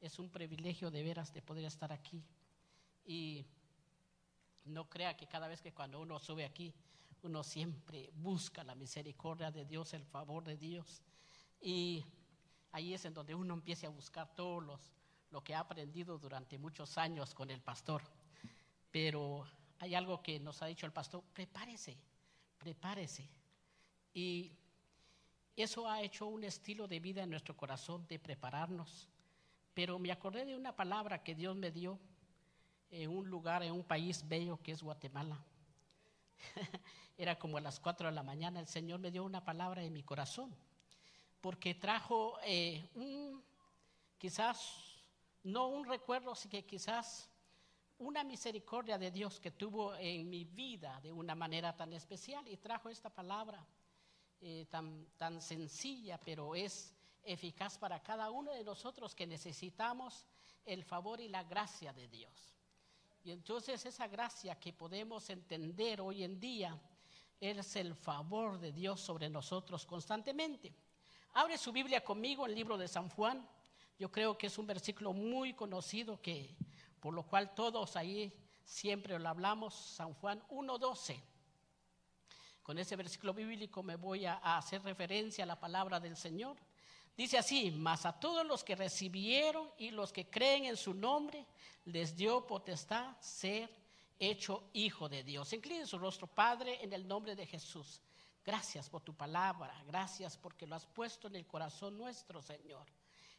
es 0.00 0.18
un 0.18 0.30
privilegio 0.30 0.90
de 0.90 1.02
veras 1.02 1.32
de 1.32 1.42
poder 1.42 1.64
estar 1.64 1.92
aquí. 1.92 2.22
Y 3.04 3.44
no 4.64 4.88
crea 4.88 5.16
que 5.16 5.26
cada 5.26 5.48
vez 5.48 5.60
que 5.60 5.72
cuando 5.72 6.00
uno 6.00 6.18
sube 6.18 6.44
aquí, 6.44 6.74
uno 7.22 7.42
siempre 7.42 8.10
busca 8.14 8.62
la 8.62 8.74
misericordia 8.74 9.50
de 9.50 9.64
Dios, 9.64 9.94
el 9.94 10.04
favor 10.04 10.44
de 10.44 10.56
Dios. 10.56 11.02
Y 11.60 12.04
ahí 12.72 12.94
es 12.94 13.04
en 13.04 13.14
donde 13.14 13.34
uno 13.34 13.54
empieza 13.54 13.86
a 13.86 13.90
buscar 13.90 14.34
todos 14.34 14.62
los, 14.62 14.80
lo 15.30 15.42
que 15.42 15.54
ha 15.54 15.60
aprendido 15.60 16.18
durante 16.18 16.58
muchos 16.58 16.96
años 16.98 17.34
con 17.34 17.50
el 17.50 17.60
pastor. 17.60 18.02
Pero 18.90 19.46
hay 19.78 19.94
algo 19.94 20.22
que 20.22 20.38
nos 20.38 20.62
ha 20.62 20.66
dicho 20.66 20.86
el 20.86 20.92
pastor, 20.92 21.22
prepárese, 21.32 21.96
prepárese. 22.58 23.28
Y 24.14 24.52
eso 25.56 25.88
ha 25.88 26.02
hecho 26.02 26.26
un 26.26 26.44
estilo 26.44 26.86
de 26.86 27.00
vida 27.00 27.22
en 27.22 27.30
nuestro 27.30 27.56
corazón 27.56 28.06
de 28.06 28.18
prepararnos. 28.18 29.08
Pero 29.78 29.96
me 30.00 30.10
acordé 30.10 30.44
de 30.44 30.56
una 30.56 30.74
palabra 30.74 31.22
que 31.22 31.36
Dios 31.36 31.54
me 31.54 31.70
dio 31.70 32.00
en 32.90 33.10
un 33.10 33.30
lugar, 33.30 33.62
en 33.62 33.72
un 33.72 33.84
país 33.84 34.26
bello 34.26 34.60
que 34.60 34.72
es 34.72 34.82
Guatemala. 34.82 35.40
Era 37.16 37.38
como 37.38 37.58
a 37.58 37.60
las 37.60 37.78
cuatro 37.78 38.08
de 38.08 38.12
la 38.12 38.24
mañana, 38.24 38.58
el 38.58 38.66
Señor 38.66 38.98
me 38.98 39.12
dio 39.12 39.22
una 39.22 39.44
palabra 39.44 39.84
en 39.84 39.92
mi 39.92 40.02
corazón, 40.02 40.52
porque 41.40 41.76
trajo 41.76 42.40
eh, 42.42 42.90
un, 42.96 43.40
quizás, 44.18 44.98
no 45.44 45.68
un 45.68 45.86
recuerdo, 45.86 46.34
sino 46.34 46.50
que 46.50 46.66
quizás 46.66 47.30
una 47.98 48.24
misericordia 48.24 48.98
de 48.98 49.12
Dios 49.12 49.38
que 49.38 49.52
tuvo 49.52 49.94
en 49.94 50.28
mi 50.28 50.42
vida 50.42 51.00
de 51.02 51.12
una 51.12 51.36
manera 51.36 51.76
tan 51.76 51.92
especial 51.92 52.48
y 52.48 52.56
trajo 52.56 52.88
esta 52.88 53.10
palabra 53.10 53.64
eh, 54.40 54.66
tan, 54.68 55.06
tan 55.16 55.40
sencilla, 55.40 56.18
pero 56.18 56.56
es 56.56 56.97
eficaz 57.32 57.78
para 57.78 58.02
cada 58.02 58.30
uno 58.30 58.52
de 58.52 58.64
nosotros 58.64 59.14
que 59.14 59.26
necesitamos 59.26 60.24
el 60.64 60.84
favor 60.84 61.20
y 61.20 61.28
la 61.28 61.44
gracia 61.44 61.92
de 61.92 62.08
Dios. 62.08 62.54
Y 63.24 63.30
entonces 63.30 63.84
esa 63.84 64.08
gracia 64.08 64.58
que 64.58 64.72
podemos 64.72 65.28
entender 65.30 66.00
hoy 66.00 66.24
en 66.24 66.40
día 66.40 66.78
es 67.40 67.76
el 67.76 67.94
favor 67.94 68.58
de 68.58 68.72
Dios 68.72 69.00
sobre 69.00 69.28
nosotros 69.28 69.84
constantemente. 69.86 70.74
Abre 71.34 71.58
su 71.58 71.72
Biblia 71.72 72.02
conmigo 72.02 72.46
el 72.46 72.54
libro 72.54 72.76
de 72.76 72.88
San 72.88 73.08
Juan. 73.10 73.46
Yo 73.98 74.10
creo 74.10 74.36
que 74.36 74.46
es 74.46 74.58
un 74.58 74.66
versículo 74.66 75.12
muy 75.12 75.54
conocido 75.54 76.20
que 76.20 76.56
por 77.00 77.14
lo 77.14 77.22
cual 77.22 77.54
todos 77.54 77.96
ahí 77.96 78.32
siempre 78.64 79.18
lo 79.18 79.28
hablamos, 79.28 79.74
San 79.74 80.14
Juan 80.14 80.42
1.12. 80.48 81.20
Con 82.62 82.78
ese 82.78 82.96
versículo 82.96 83.32
bíblico 83.32 83.82
me 83.82 83.96
voy 83.96 84.26
a, 84.26 84.34
hacer 84.56 84.82
referencia 84.82 85.44
a 85.44 85.46
la 85.46 85.58
palabra 85.58 86.00
del 86.00 86.16
Señor. 86.16 86.56
Dice 87.18 87.36
así, 87.36 87.72
mas 87.72 88.06
a 88.06 88.12
todos 88.12 88.46
los 88.46 88.62
que 88.62 88.76
recibieron 88.76 89.68
y 89.76 89.90
los 89.90 90.12
que 90.12 90.30
creen 90.30 90.66
en 90.66 90.76
su 90.76 90.94
nombre, 90.94 91.44
les 91.86 92.16
dio 92.16 92.46
potestad 92.46 93.20
ser 93.20 93.68
hecho 94.20 94.70
hijo 94.72 95.08
de 95.08 95.24
Dios. 95.24 95.52
Incline 95.52 95.84
su 95.84 95.98
rostro, 95.98 96.28
Padre, 96.28 96.78
en 96.80 96.92
el 96.92 97.08
nombre 97.08 97.34
de 97.34 97.44
Jesús. 97.44 98.00
Gracias 98.46 98.88
por 98.88 99.02
tu 99.02 99.14
palabra, 99.14 99.74
gracias 99.84 100.38
porque 100.38 100.64
lo 100.64 100.76
has 100.76 100.86
puesto 100.86 101.26
en 101.26 101.34
el 101.34 101.44
corazón 101.44 101.98
nuestro, 101.98 102.40
Señor. 102.40 102.86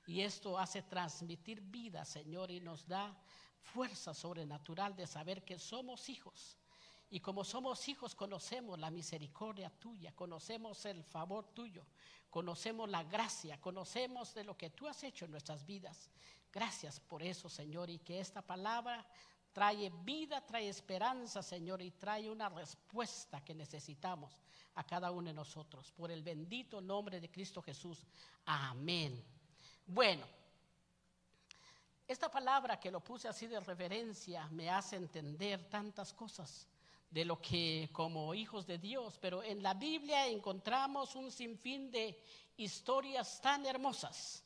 Y 0.07 0.19
esto 0.23 0.59
hace 0.59 0.81
transmitir 0.81 1.61
vida, 1.61 2.03
Señor, 2.03 2.51
y 2.51 2.59
nos 2.59 2.85
da 2.85 3.15
fuerza 3.61 4.13
sobrenatural 4.13 4.93
de 4.93 5.07
saber 5.07 5.45
que 5.45 5.57
somos 5.57 6.09
hijos. 6.09 6.57
Y 7.11 7.19
como 7.21 7.43
somos 7.43 7.87
hijos, 7.87 8.13
conocemos 8.13 8.77
la 8.77 8.91
misericordia 8.91 9.71
tuya, 9.71 10.15
conocemos 10.15 10.85
el 10.85 11.03
favor 11.03 11.47
tuyo, 11.47 11.85
conocemos 12.29 12.87
la 12.87 13.03
gracia, 13.03 13.59
conocemos 13.59 14.35
de 14.35 14.43
lo 14.43 14.55
que 14.55 14.69
tú 14.69 14.87
has 14.87 15.03
hecho 15.03 15.25
en 15.25 15.31
nuestras 15.31 15.65
vidas. 15.65 16.11
Gracias 16.51 16.99
por 16.99 17.23
eso, 17.23 17.49
Señor, 17.49 17.89
y 17.89 17.99
que 17.99 18.19
esta 18.19 18.43
palabra 18.43 19.07
trae 19.51 19.89
vida, 20.03 20.45
trae 20.45 20.69
esperanza, 20.69 21.41
Señor, 21.41 21.81
y 21.81 21.91
trae 21.91 22.29
una 22.29 22.47
respuesta 22.47 23.43
que 23.43 23.55
necesitamos 23.55 24.43
a 24.75 24.83
cada 24.83 25.09
uno 25.09 25.29
de 25.29 25.33
nosotros. 25.33 25.91
Por 25.91 26.11
el 26.11 26.21
bendito 26.21 26.79
nombre 26.79 27.19
de 27.19 27.31
Cristo 27.31 27.61
Jesús. 27.61 28.05
Amén. 28.45 29.23
Bueno. 29.87 30.25
Esta 32.07 32.31
palabra 32.31 32.79
que 32.79 32.89
lo 32.89 33.01
puse 33.01 33.27
así 33.27 33.45
de 33.45 33.59
reverencia 33.59 34.47
me 34.49 34.67
hace 34.67 34.95
entender 34.95 35.69
tantas 35.69 36.11
cosas 36.11 36.67
de 37.09 37.25
lo 37.25 37.41
que 37.41 37.89
como 37.91 38.33
hijos 38.33 38.65
de 38.67 38.77
Dios, 38.77 39.17
pero 39.19 39.41
en 39.43 39.63
la 39.63 39.73
Biblia 39.73 40.27
encontramos 40.27 41.15
un 41.15 41.31
sinfín 41.31 41.91
de 41.91 42.21
historias 42.57 43.41
tan 43.41 43.65
hermosas, 43.65 44.43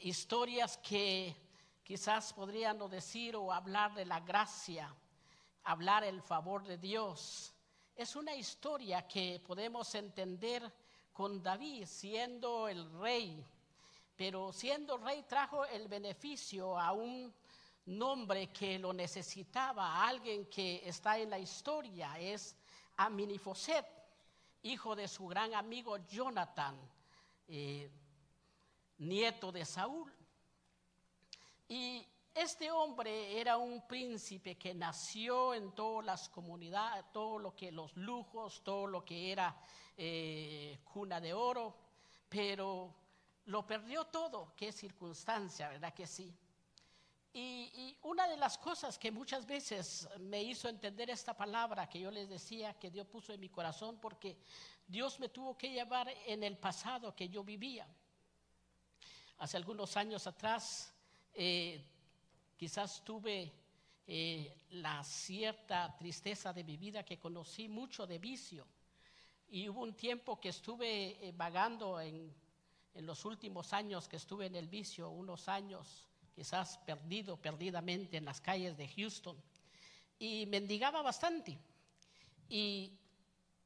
historias 0.00 0.78
que 0.78 1.36
quizás 1.82 2.32
podrían 2.32 2.78
decir 2.88 3.36
o 3.36 3.52
hablar 3.52 3.94
de 3.94 4.04
la 4.04 4.20
gracia, 4.20 4.94
hablar 5.64 6.04
el 6.04 6.22
favor 6.22 6.64
de 6.64 6.78
Dios. 6.78 7.54
Es 7.94 8.16
una 8.16 8.34
historia 8.34 9.06
que 9.06 9.40
podemos 9.46 9.94
entender 9.94 10.72
con 11.12 11.42
David 11.42 11.84
siendo 11.86 12.68
el 12.68 12.90
rey 12.98 13.44
pero 14.20 14.52
siendo 14.52 14.98
rey 14.98 15.22
trajo 15.22 15.64
el 15.64 15.88
beneficio 15.88 16.78
a 16.78 16.92
un 16.92 17.32
nombre 17.90 18.52
que 18.52 18.78
lo 18.78 18.92
necesitaba, 18.92 20.06
alguien 20.06 20.46
que 20.46 20.82
está 20.84 21.18
en 21.18 21.30
la 21.30 21.38
historia, 21.38 22.18
es 22.18 22.56
a 22.96 23.10
Minifoset, 23.10 23.86
hijo 24.62 24.94
de 24.94 25.08
su 25.08 25.26
gran 25.26 25.54
amigo 25.54 25.96
Jonathan, 26.06 26.76
eh, 27.48 27.90
nieto 28.98 29.50
de 29.50 29.64
Saúl. 29.64 30.12
Y 31.68 32.06
este 32.34 32.70
hombre 32.70 33.40
era 33.40 33.56
un 33.56 33.86
príncipe 33.86 34.56
que 34.56 34.74
nació 34.74 35.54
en 35.54 35.72
todas 35.72 36.04
las 36.04 36.28
comunidades, 36.28 37.04
todo 37.12 37.38
lo 37.38 37.54
que 37.54 37.72
los 37.72 37.96
lujos, 37.96 38.62
todo 38.62 38.86
lo 38.86 39.04
que 39.04 39.32
era 39.32 39.56
eh, 39.96 40.78
cuna 40.84 41.20
de 41.20 41.34
oro, 41.34 41.76
pero 42.28 42.94
lo 43.46 43.66
perdió 43.66 44.04
todo, 44.04 44.52
qué 44.56 44.70
circunstancia, 44.70 45.68
¿verdad 45.68 45.92
que 45.92 46.06
sí? 46.06 46.32
Y, 47.32 47.96
una 48.02 48.26
de 48.26 48.36
las 48.36 48.58
cosas 48.58 48.98
que 48.98 49.10
muchas 49.12 49.46
veces 49.46 50.08
me 50.18 50.42
hizo 50.42 50.68
entender 50.68 51.10
esta 51.10 51.36
palabra 51.36 51.88
que 51.88 52.00
yo 52.00 52.10
les 52.10 52.28
decía 52.28 52.74
que 52.74 52.90
Dios 52.90 53.06
puso 53.06 53.32
en 53.32 53.40
mi 53.40 53.48
corazón, 53.48 53.98
porque 54.00 54.38
Dios 54.86 55.20
me 55.20 55.28
tuvo 55.28 55.56
que 55.56 55.70
llevar 55.70 56.08
en 56.26 56.42
el 56.42 56.56
pasado 56.56 57.14
que 57.14 57.28
yo 57.28 57.44
vivía. 57.44 57.86
Hace 59.38 59.56
algunos 59.56 59.96
años 59.96 60.26
atrás, 60.26 60.92
eh, 61.34 61.84
quizás 62.56 63.04
tuve 63.04 63.52
eh, 64.06 64.66
la 64.70 65.04
cierta 65.04 65.94
tristeza 65.96 66.52
de 66.52 66.64
mi 66.64 66.76
vida 66.76 67.04
que 67.04 67.18
conocí 67.18 67.68
mucho 67.68 68.06
de 68.06 68.18
vicio. 68.18 68.66
Y 69.48 69.68
hubo 69.68 69.82
un 69.82 69.94
tiempo 69.94 70.40
que 70.40 70.48
estuve 70.48 71.28
eh, 71.28 71.32
vagando 71.32 72.00
en 72.00 72.34
en 72.94 73.06
los 73.06 73.24
últimos 73.24 73.72
años 73.72 74.08
que 74.08 74.16
estuve 74.16 74.46
en 74.46 74.56
el 74.56 74.68
vicio, 74.68 75.10
unos 75.10 75.48
años 75.48 76.09
quizás 76.34 76.78
perdido, 76.78 77.36
perdidamente 77.36 78.16
en 78.16 78.24
las 78.24 78.40
calles 78.40 78.76
de 78.76 78.88
Houston, 78.88 79.36
y 80.18 80.46
mendigaba 80.46 81.02
bastante. 81.02 81.58
Y 82.48 82.92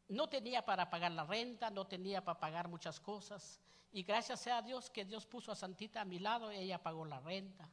no 0.09 0.29
tenía 0.29 0.65
para 0.65 0.91
pagar 0.91 1.13
la 1.13 1.25
renta, 1.25 1.71
no 1.71 1.87
tenía 1.87 2.25
para 2.25 2.39
pagar 2.39 2.69
muchas 2.69 3.01
cosas. 3.01 3.61
Y 3.93 4.03
gracias 4.03 4.41
sea 4.41 4.59
a 4.59 4.63
Dios 4.63 4.91
que 4.91 5.05
Dios 5.05 5.27
puso 5.27 5.53
a 5.53 5.57
Santita 5.57 6.01
a 6.01 6.05
mi 6.05 6.19
lado, 6.19 6.51
ella 6.51 6.83
pagó 6.83 7.05
la 7.05 7.21
renta. 7.21 7.69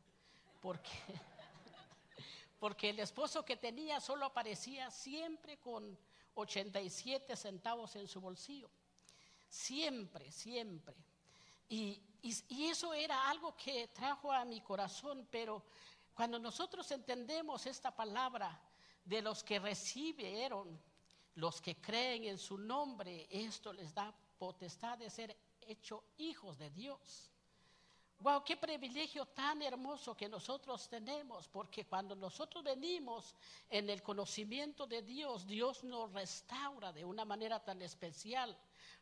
Porque, 0.61 0.89
porque 2.59 2.89
el 2.89 2.99
esposo 2.99 3.43
que 3.43 3.57
tenía 3.57 3.99
solo 3.99 4.25
aparecía 4.25 4.89
siempre 4.91 5.57
con 5.57 5.97
87 6.35 7.35
centavos 7.35 7.95
en 7.95 8.07
su 8.07 8.21
bolsillo. 8.21 8.69
Siempre, 9.49 10.31
siempre. 10.31 10.95
Y, 11.67 12.01
eso 12.21 12.93
era 12.93 13.29
algo 13.29 13.55
que 13.55 13.87
trajo 13.87 14.31
a 14.31 14.45
mi 14.45 14.61
corazón, 14.61 15.27
pero 15.31 15.63
cuando 16.13 16.37
nosotros 16.37 16.89
entendemos 16.91 17.65
esta 17.65 17.95
palabra 17.95 18.59
de 19.03 19.21
los 19.21 19.43
que 19.43 19.59
recibieron, 19.59 20.79
los 21.35 21.61
que 21.61 21.81
creen 21.81 22.25
en 22.25 22.37
su 22.37 22.57
nombre, 22.57 23.27
esto 23.29 23.73
les 23.73 23.93
da 23.93 24.13
potestad 24.37 24.97
de 24.97 25.09
ser 25.09 25.35
hechos 25.61 26.01
hijos 26.17 26.57
de 26.57 26.69
Dios. 26.69 27.31
Wow, 28.19 28.43
qué 28.43 28.55
privilegio 28.55 29.25
tan 29.25 29.63
hermoso 29.63 30.15
que 30.15 30.29
nosotros 30.29 30.87
tenemos, 30.87 31.47
porque 31.47 31.87
cuando 31.87 32.15
nosotros 32.15 32.63
venimos 32.63 33.33
en 33.67 33.89
el 33.89 34.03
conocimiento 34.03 34.85
de 34.85 35.01
Dios, 35.01 35.47
Dios 35.47 35.83
nos 35.83 36.13
restaura 36.13 36.93
de 36.93 37.03
una 37.03 37.25
manera 37.25 37.63
tan 37.63 37.81
especial. 37.81 38.55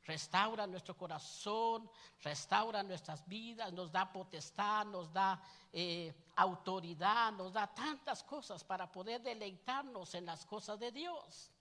Restaura 0.10 0.66
nuestro 0.66 0.98
corazón, 0.98 1.88
restaura 2.24 2.82
nuestras 2.82 3.28
vidas, 3.28 3.72
nos 3.72 3.92
da 3.92 4.12
potestad, 4.12 4.88
nos 4.88 5.14
da 5.14 5.40
eh, 5.72 6.12
autoridad, 6.36 7.32
nos 7.34 7.54
da 7.54 7.68
tantas 7.68 8.24
cosas 8.24 8.64
para 8.64 8.92
poder 8.92 9.22
deleitarnos 9.22 10.16
en 10.16 10.26
las 10.26 10.48
cosas 10.48 10.80
de 10.80 10.92
Dios. 10.92 11.52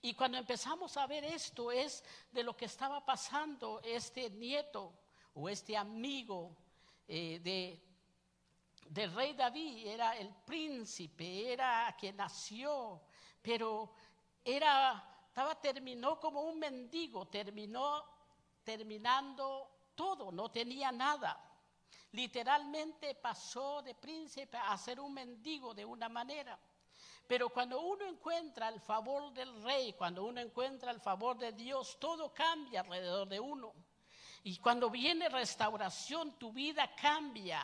Y 0.00 0.14
cuando 0.14 0.38
empezamos 0.38 0.96
a 0.96 1.08
ver 1.08 1.24
esto 1.24 1.72
es 1.72 2.04
de 2.30 2.44
lo 2.44 2.56
que 2.56 2.66
estaba 2.66 3.04
pasando 3.04 3.80
este 3.82 4.30
nieto 4.30 4.92
o 5.34 5.48
este 5.48 5.76
amigo 5.76 6.56
eh, 7.08 7.40
de, 7.42 7.82
del 8.90 9.12
rey 9.12 9.32
David, 9.32 9.88
era 9.88 10.16
el 10.16 10.32
príncipe, 10.46 11.52
era 11.52 11.96
que 11.98 12.12
nació, 12.12 13.02
pero 13.42 13.92
era, 14.44 15.04
terminó 15.60 16.18
como 16.18 16.42
un 16.42 16.58
mendigo, 16.58 17.26
terminó 17.28 18.04
terminando 18.64 19.90
todo, 19.94 20.30
no 20.30 20.50
tenía 20.50 20.92
nada. 20.92 21.44
Literalmente 22.12 23.14
pasó 23.14 23.82
de 23.82 23.94
príncipe 23.94 24.56
a 24.56 24.76
ser 24.78 25.00
un 25.00 25.12
mendigo 25.12 25.74
de 25.74 25.84
una 25.84 26.08
manera. 26.08 26.58
Pero 27.26 27.50
cuando 27.50 27.80
uno 27.80 28.06
encuentra 28.06 28.68
el 28.68 28.80
favor 28.80 29.32
del 29.34 29.62
rey, 29.62 29.92
cuando 29.92 30.24
uno 30.24 30.40
encuentra 30.40 30.90
el 30.90 31.00
favor 31.00 31.36
de 31.36 31.52
Dios, 31.52 31.98
todo 32.00 32.32
cambia 32.32 32.80
alrededor 32.80 33.28
de 33.28 33.38
uno. 33.38 33.74
Y 34.44 34.56
cuando 34.58 34.88
viene 34.88 35.28
restauración, 35.28 36.38
tu 36.38 36.52
vida 36.52 36.94
cambia. 36.94 37.62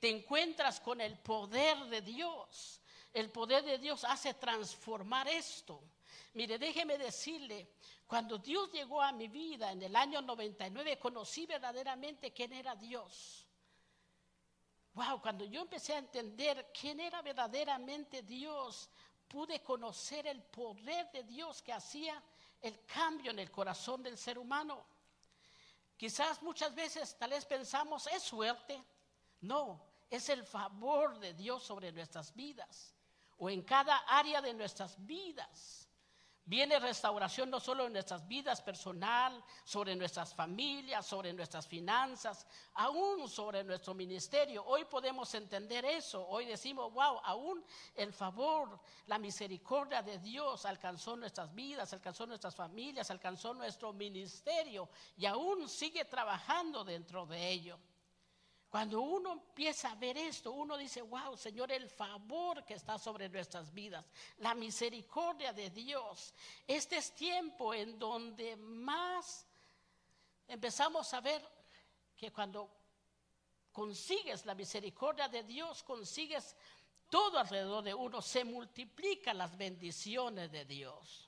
Te 0.00 0.08
encuentras 0.08 0.80
con 0.80 1.00
el 1.00 1.16
poder 1.18 1.78
de 1.86 2.00
Dios. 2.00 2.80
El 3.12 3.30
poder 3.30 3.62
de 3.62 3.78
Dios 3.78 4.02
hace 4.02 4.34
transformar 4.34 5.28
esto. 5.28 5.80
Mire, 6.34 6.58
déjeme 6.58 6.98
decirle, 6.98 7.74
cuando 8.06 8.38
Dios 8.38 8.70
llegó 8.72 9.00
a 9.00 9.12
mi 9.12 9.28
vida 9.28 9.70
en 9.70 9.82
el 9.82 9.94
año 9.94 10.20
99, 10.20 10.98
conocí 10.98 11.46
verdaderamente 11.46 12.32
quién 12.32 12.52
era 12.52 12.74
Dios. 12.74 13.46
Wow, 14.94 15.20
cuando 15.20 15.44
yo 15.44 15.60
empecé 15.60 15.94
a 15.94 15.98
entender 15.98 16.70
quién 16.78 16.98
era 17.00 17.22
verdaderamente 17.22 18.22
Dios, 18.22 18.90
pude 19.28 19.62
conocer 19.62 20.26
el 20.26 20.42
poder 20.42 21.10
de 21.12 21.22
Dios 21.22 21.62
que 21.62 21.72
hacía 21.72 22.20
el 22.60 22.84
cambio 22.84 23.30
en 23.30 23.38
el 23.38 23.50
corazón 23.50 24.02
del 24.02 24.18
ser 24.18 24.38
humano. 24.38 24.84
Quizás 25.96 26.42
muchas 26.42 26.74
veces 26.74 27.16
tal 27.16 27.30
vez 27.30 27.44
pensamos, 27.44 28.08
es 28.08 28.22
suerte. 28.22 28.82
No, 29.40 29.84
es 30.10 30.28
el 30.28 30.44
favor 30.44 31.18
de 31.18 31.32
Dios 31.34 31.62
sobre 31.62 31.92
nuestras 31.92 32.34
vidas 32.34 32.92
o 33.38 33.50
en 33.50 33.62
cada 33.62 33.98
área 33.98 34.40
de 34.40 34.54
nuestras 34.54 34.96
vidas. 35.04 35.83
Viene 36.46 36.78
restauración 36.78 37.48
no 37.48 37.58
solo 37.58 37.86
en 37.86 37.94
nuestras 37.94 38.28
vidas 38.28 38.60
personal, 38.60 39.42
sobre 39.64 39.96
nuestras 39.96 40.34
familias, 40.34 41.06
sobre 41.06 41.32
nuestras 41.32 41.66
finanzas, 41.66 42.46
aún 42.74 43.26
sobre 43.30 43.64
nuestro 43.64 43.94
ministerio. 43.94 44.62
Hoy 44.66 44.84
podemos 44.84 45.32
entender 45.34 45.86
eso. 45.86 46.26
Hoy 46.28 46.44
decimos, 46.44 46.92
wow, 46.92 47.18
aún 47.24 47.64
el 47.94 48.12
favor, 48.12 48.78
la 49.06 49.18
misericordia 49.18 50.02
de 50.02 50.18
Dios 50.18 50.66
alcanzó 50.66 51.16
nuestras 51.16 51.54
vidas, 51.54 51.94
alcanzó 51.94 52.26
nuestras 52.26 52.54
familias, 52.54 53.10
alcanzó 53.10 53.54
nuestro 53.54 53.94
ministerio 53.94 54.90
y 55.16 55.24
aún 55.24 55.66
sigue 55.66 56.04
trabajando 56.04 56.84
dentro 56.84 57.24
de 57.24 57.48
ello. 57.48 57.78
Cuando 58.74 59.02
uno 59.02 59.34
empieza 59.34 59.92
a 59.92 59.94
ver 59.94 60.18
esto, 60.18 60.50
uno 60.50 60.76
dice, 60.76 61.00
wow, 61.00 61.36
Señor, 61.36 61.70
el 61.70 61.88
favor 61.88 62.64
que 62.64 62.74
está 62.74 62.98
sobre 62.98 63.28
nuestras 63.28 63.72
vidas, 63.72 64.04
la 64.38 64.52
misericordia 64.52 65.52
de 65.52 65.70
Dios. 65.70 66.34
Este 66.66 66.96
es 66.96 67.14
tiempo 67.14 67.72
en 67.72 67.96
donde 68.00 68.56
más 68.56 69.46
empezamos 70.48 71.14
a 71.14 71.20
ver 71.20 71.40
que 72.16 72.32
cuando 72.32 72.68
consigues 73.70 74.44
la 74.44 74.56
misericordia 74.56 75.28
de 75.28 75.44
Dios, 75.44 75.84
consigues 75.84 76.56
todo 77.08 77.38
alrededor 77.38 77.84
de 77.84 77.94
uno, 77.94 78.20
se 78.20 78.42
multiplican 78.42 79.38
las 79.38 79.56
bendiciones 79.56 80.50
de 80.50 80.64
Dios. 80.64 81.23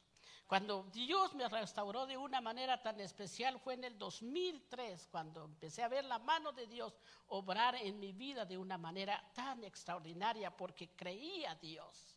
Cuando 0.47 0.85
Dios 0.93 1.35
me 1.35 1.49
restauró 1.49 2.07
de 2.07 2.17
una 2.17 2.41
manera 2.41 2.81
tan 2.81 3.01
especial 3.01 3.59
fue 3.59 3.75
en 3.75 3.83
el 3.83 3.99
2003, 3.99 5.09
cuando 5.11 5.45
empecé 5.45 5.83
a 5.83 5.89
ver 5.89 6.05
la 6.05 6.21
mano 6.21 6.53
de 6.53 6.69
Dios 6.69 6.97
obrar 7.29 7.75
en 7.75 7.99
mi 7.99 8.13
vida 8.13 8.45
de 8.45 8.57
una 8.57 8.79
manera 8.79 9.21
tan 9.35 9.65
extraordinaria, 9.65 10.57
porque 10.57 10.91
creía 10.91 11.51
a 11.51 11.55
Dios. 11.57 12.17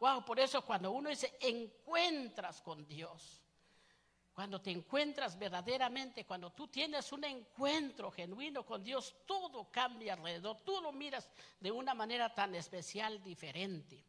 Wow, 0.00 0.24
por 0.24 0.40
eso 0.40 0.62
cuando 0.62 0.90
uno 0.90 1.10
dice 1.10 1.38
encuentras 1.40 2.60
con 2.60 2.84
Dios, 2.84 3.40
cuando 4.32 4.60
te 4.60 4.72
encuentras 4.72 5.38
verdaderamente, 5.38 6.24
cuando 6.24 6.50
tú 6.50 6.66
tienes 6.66 7.12
un 7.12 7.22
encuentro 7.22 8.10
genuino 8.10 8.66
con 8.66 8.82
Dios, 8.82 9.14
todo 9.24 9.70
cambia 9.70 10.14
alrededor, 10.14 10.62
tú 10.64 10.80
lo 10.80 10.90
miras 10.90 11.30
de 11.60 11.70
una 11.70 11.94
manera 11.94 12.34
tan 12.34 12.56
especial, 12.56 13.22
diferente. 13.22 14.04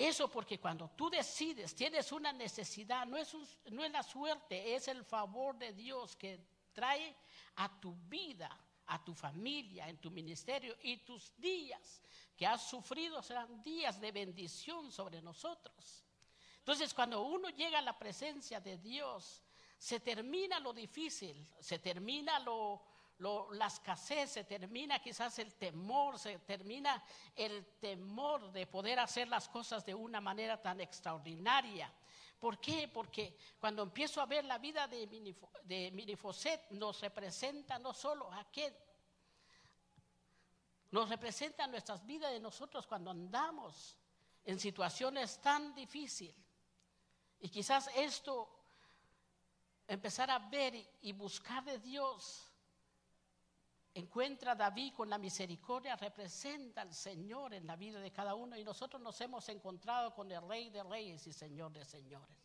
Eso 0.00 0.30
porque 0.30 0.58
cuando 0.58 0.88
tú 0.96 1.10
decides, 1.10 1.74
tienes 1.74 2.10
una 2.10 2.32
necesidad, 2.32 3.04
no 3.04 3.18
es, 3.18 3.36
no 3.70 3.84
es 3.84 3.92
la 3.92 4.02
suerte, 4.02 4.74
es 4.74 4.88
el 4.88 5.04
favor 5.04 5.58
de 5.58 5.74
Dios 5.74 6.16
que 6.16 6.40
trae 6.72 7.14
a 7.56 7.78
tu 7.78 7.94
vida, 8.08 8.48
a 8.86 9.04
tu 9.04 9.14
familia, 9.14 9.90
en 9.90 9.98
tu 9.98 10.10
ministerio 10.10 10.74
y 10.82 10.96
tus 11.04 11.36
días 11.36 12.00
que 12.34 12.46
has 12.46 12.66
sufrido 12.66 13.22
serán 13.22 13.62
días 13.62 14.00
de 14.00 14.10
bendición 14.10 14.90
sobre 14.90 15.20
nosotros. 15.20 16.02
Entonces 16.60 16.94
cuando 16.94 17.20
uno 17.20 17.50
llega 17.50 17.80
a 17.80 17.82
la 17.82 17.98
presencia 17.98 18.58
de 18.58 18.78
Dios, 18.78 19.42
se 19.76 20.00
termina 20.00 20.58
lo 20.60 20.72
difícil, 20.72 21.46
se 21.60 21.78
termina 21.78 22.38
lo, 22.38 22.82
la 23.20 23.66
escasez, 23.66 24.30
se 24.32 24.44
termina 24.44 24.98
quizás 24.98 25.38
el 25.38 25.54
temor, 25.54 26.18
se 26.18 26.38
termina 26.38 27.02
el 27.36 27.66
temor 27.78 28.50
de 28.50 28.66
poder 28.66 28.98
hacer 28.98 29.28
las 29.28 29.48
cosas 29.48 29.84
de 29.84 29.94
una 29.94 30.20
manera 30.20 30.60
tan 30.60 30.80
extraordinaria. 30.80 31.92
¿Por 32.38 32.58
qué? 32.58 32.88
Porque 32.88 33.36
cuando 33.58 33.82
empiezo 33.82 34.22
a 34.22 34.26
ver 34.26 34.46
la 34.46 34.56
vida 34.56 34.88
de, 34.88 35.90
Minifoset, 35.92 36.70
nos 36.70 37.00
representa 37.02 37.78
no 37.78 37.92
solo 37.92 38.32
a 38.32 38.50
qué, 38.50 38.74
nos 40.90 41.10
representa 41.10 41.66
nuestras 41.66 42.04
vidas 42.06 42.32
de 42.32 42.40
nosotros 42.40 42.86
cuando 42.86 43.10
andamos 43.10 43.96
en 44.44 44.58
situaciones 44.58 45.40
tan 45.42 45.74
difíciles. 45.74 46.34
Y 47.40 47.50
quizás 47.50 47.90
esto, 47.94 48.48
empezar 49.86 50.30
a 50.30 50.38
ver 50.38 50.74
y 51.02 51.12
buscar 51.12 51.62
de 51.64 51.78
Dios, 51.78 52.49
encuentra 53.94 54.52
a 54.52 54.54
David 54.56 54.94
con 54.94 55.10
la 55.10 55.18
misericordia, 55.18 55.96
representa 55.96 56.82
al 56.82 56.94
Señor 56.94 57.54
en 57.54 57.66
la 57.66 57.76
vida 57.76 58.00
de 58.00 58.12
cada 58.12 58.34
uno 58.34 58.56
y 58.56 58.64
nosotros 58.64 59.02
nos 59.02 59.20
hemos 59.20 59.48
encontrado 59.48 60.14
con 60.14 60.30
el 60.30 60.42
Rey 60.42 60.70
de 60.70 60.82
Reyes 60.82 61.26
y 61.26 61.32
Señor 61.32 61.72
de 61.72 61.84
Señores. 61.84 62.36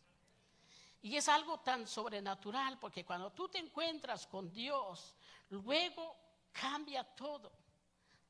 Y 1.02 1.16
es 1.16 1.28
algo 1.28 1.60
tan 1.60 1.86
sobrenatural 1.86 2.78
porque 2.78 3.04
cuando 3.04 3.32
tú 3.32 3.48
te 3.48 3.58
encuentras 3.58 4.26
con 4.26 4.50
Dios, 4.50 5.14
luego 5.50 6.16
cambia 6.52 7.04
todo. 7.04 7.52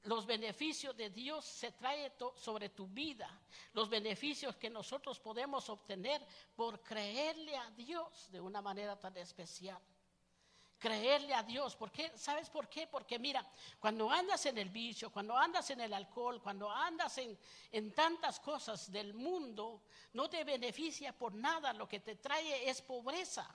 Los 0.02 0.26
beneficios 0.26 0.96
de 0.96 1.10
Dios 1.10 1.44
se 1.44 1.72
traen 1.72 2.12
sobre 2.36 2.68
tu 2.68 2.86
vida, 2.86 3.40
los 3.72 3.88
beneficios 3.88 4.54
que 4.56 4.70
nosotros 4.70 5.18
podemos 5.18 5.68
obtener 5.68 6.24
por 6.54 6.80
creerle 6.82 7.56
a 7.56 7.70
Dios 7.70 8.30
de 8.30 8.40
una 8.40 8.60
manera 8.60 8.96
tan 9.00 9.16
especial 9.16 9.80
creerle 10.78 11.34
a 11.34 11.42
Dios. 11.42 11.76
¿Por 11.76 11.90
qué? 11.90 12.12
¿Sabes 12.16 12.50
por 12.50 12.68
qué? 12.68 12.86
Porque 12.86 13.18
mira, 13.18 13.46
cuando 13.78 14.10
andas 14.10 14.44
en 14.46 14.58
el 14.58 14.68
vicio, 14.68 15.10
cuando 15.10 15.36
andas 15.36 15.70
en 15.70 15.80
el 15.80 15.92
alcohol, 15.92 16.40
cuando 16.42 16.70
andas 16.70 17.18
en, 17.18 17.38
en 17.72 17.92
tantas 17.94 18.40
cosas 18.40 18.90
del 18.90 19.14
mundo, 19.14 19.82
no 20.12 20.28
te 20.28 20.44
beneficia 20.44 21.12
por 21.12 21.34
nada. 21.34 21.72
Lo 21.72 21.88
que 21.88 22.00
te 22.00 22.16
trae 22.16 22.68
es 22.68 22.82
pobreza. 22.82 23.48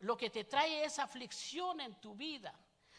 Lo 0.00 0.16
que 0.16 0.30
te 0.30 0.44
trae 0.44 0.84
es 0.84 0.98
aflicción 0.98 1.80
en 1.80 2.00
tu 2.00 2.14
vida. 2.14 2.58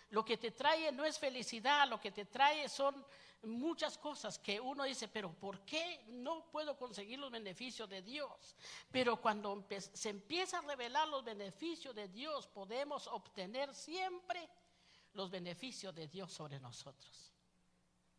Lo 0.10 0.26
que 0.26 0.38
te 0.38 0.52
trae 0.52 0.92
no 0.92 1.06
es 1.06 1.18
felicidad, 1.18 1.88
lo 1.88 2.00
que 2.00 2.12
te 2.12 2.26
trae 2.26 2.68
son 2.68 3.06
muchas 3.44 3.98
cosas 3.98 4.38
que 4.40 4.60
uno 4.60 4.84
dice, 4.84 5.08
pero 5.08 5.34
¿por 5.34 5.62
qué 5.66 6.06
no 6.10 6.50
puedo 6.52 6.78
conseguir 6.78 7.20
los 7.20 7.32
beneficios 7.32 7.90
de 7.90 8.02
Dios? 8.02 8.56
Pero 8.92 9.20
cuando 9.20 9.68
se 9.94 10.10
empieza 10.10 10.60
a 10.60 10.62
revelar 10.62 11.08
los 11.08 11.24
beneficios 11.24 11.96
de 11.96 12.08
Dios, 12.08 12.48
podemos 12.48 13.08
obtener 13.08 13.74
siempre 13.74 14.50
los 15.14 15.30
beneficios 15.30 15.94
de 15.94 16.08
Dios 16.08 16.32
sobre 16.32 16.60
nosotros. 16.60 17.34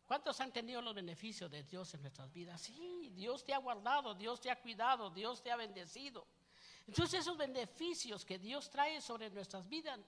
¿Cuántos 0.05 0.39
han 0.41 0.51
tenido 0.51 0.81
los 0.81 0.93
beneficios 0.93 1.49
de 1.49 1.63
Dios 1.63 1.93
en 1.93 2.01
nuestras 2.01 2.31
vidas? 2.31 2.61
Sí, 2.61 3.09
Dios 3.15 3.43
te 3.43 3.53
ha 3.53 3.57
guardado, 3.57 4.13
Dios 4.13 4.41
te 4.41 4.51
ha 4.51 4.61
cuidado, 4.61 5.09
Dios 5.09 5.41
te 5.41 5.51
ha 5.51 5.55
bendecido. 5.55 6.27
Entonces 6.87 7.21
esos 7.21 7.37
beneficios 7.37 8.25
que 8.25 8.37
Dios 8.37 8.69
trae 8.69 8.99
sobre 9.01 9.29
nuestras 9.29 9.67
vidas 9.69 9.99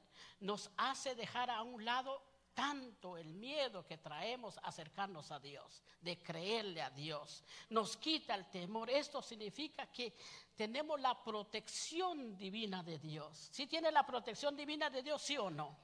nos 0.41 0.69
hace 0.75 1.15
dejar 1.15 1.49
a 1.49 1.63
un 1.63 1.85
lado 1.85 2.21
tanto 2.55 3.17
el 3.17 3.33
miedo 3.33 3.85
que 3.85 3.97
traemos 3.97 4.57
acercarnos 4.63 5.29
a 5.31 5.39
Dios, 5.39 5.83
de 6.01 6.17
creerle 6.17 6.81
a 6.81 6.89
Dios. 6.89 7.43
Nos 7.69 7.97
quita 7.97 8.33
el 8.33 8.49
temor. 8.49 8.89
Esto 8.89 9.21
significa 9.21 9.85
que 9.91 10.13
tenemos 10.55 10.99
la 10.99 11.21
protección 11.21 12.37
divina 12.37 12.81
de 12.81 12.97
Dios. 12.97 13.49
¿Sí 13.51 13.67
tiene 13.67 13.91
la 13.91 14.05
protección 14.05 14.55
divina 14.55 14.89
de 14.89 15.03
Dios, 15.03 15.21
sí 15.21 15.37
o 15.37 15.49
no? 15.49 15.77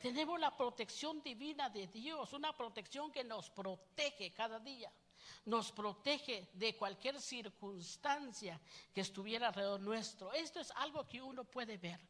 Tenemos 0.00 0.40
la 0.40 0.56
protección 0.56 1.22
divina 1.22 1.68
de 1.68 1.86
Dios, 1.86 2.32
una 2.32 2.56
protección 2.56 3.12
que 3.12 3.22
nos 3.22 3.50
protege 3.50 4.32
cada 4.32 4.58
día. 4.58 4.90
Nos 5.44 5.72
protege 5.72 6.48
de 6.54 6.74
cualquier 6.74 7.20
circunstancia 7.20 8.58
que 8.94 9.02
estuviera 9.02 9.48
alrededor 9.48 9.80
nuestro. 9.80 10.32
Esto 10.32 10.60
es 10.60 10.70
algo 10.72 11.06
que 11.06 11.20
uno 11.20 11.44
puede 11.44 11.76
ver. 11.76 12.00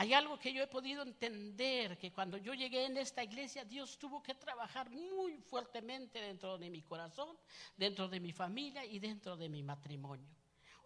Hay 0.00 0.14
algo 0.14 0.38
que 0.38 0.50
yo 0.50 0.62
he 0.62 0.66
podido 0.66 1.02
entender, 1.02 1.98
que 1.98 2.10
cuando 2.10 2.38
yo 2.38 2.54
llegué 2.54 2.86
en 2.86 2.96
esta 2.96 3.22
iglesia, 3.22 3.66
Dios 3.66 3.98
tuvo 3.98 4.22
que 4.22 4.34
trabajar 4.34 4.88
muy 4.88 5.36
fuertemente 5.42 6.18
dentro 6.18 6.56
de 6.56 6.70
mi 6.70 6.80
corazón, 6.80 7.36
dentro 7.76 8.08
de 8.08 8.18
mi 8.18 8.32
familia 8.32 8.82
y 8.82 8.98
dentro 8.98 9.36
de 9.36 9.50
mi 9.50 9.62
matrimonio. 9.62 10.34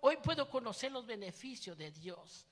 Hoy 0.00 0.16
puedo 0.16 0.50
conocer 0.50 0.90
los 0.90 1.06
beneficios 1.06 1.78
de 1.78 1.92
Dios. 1.92 2.48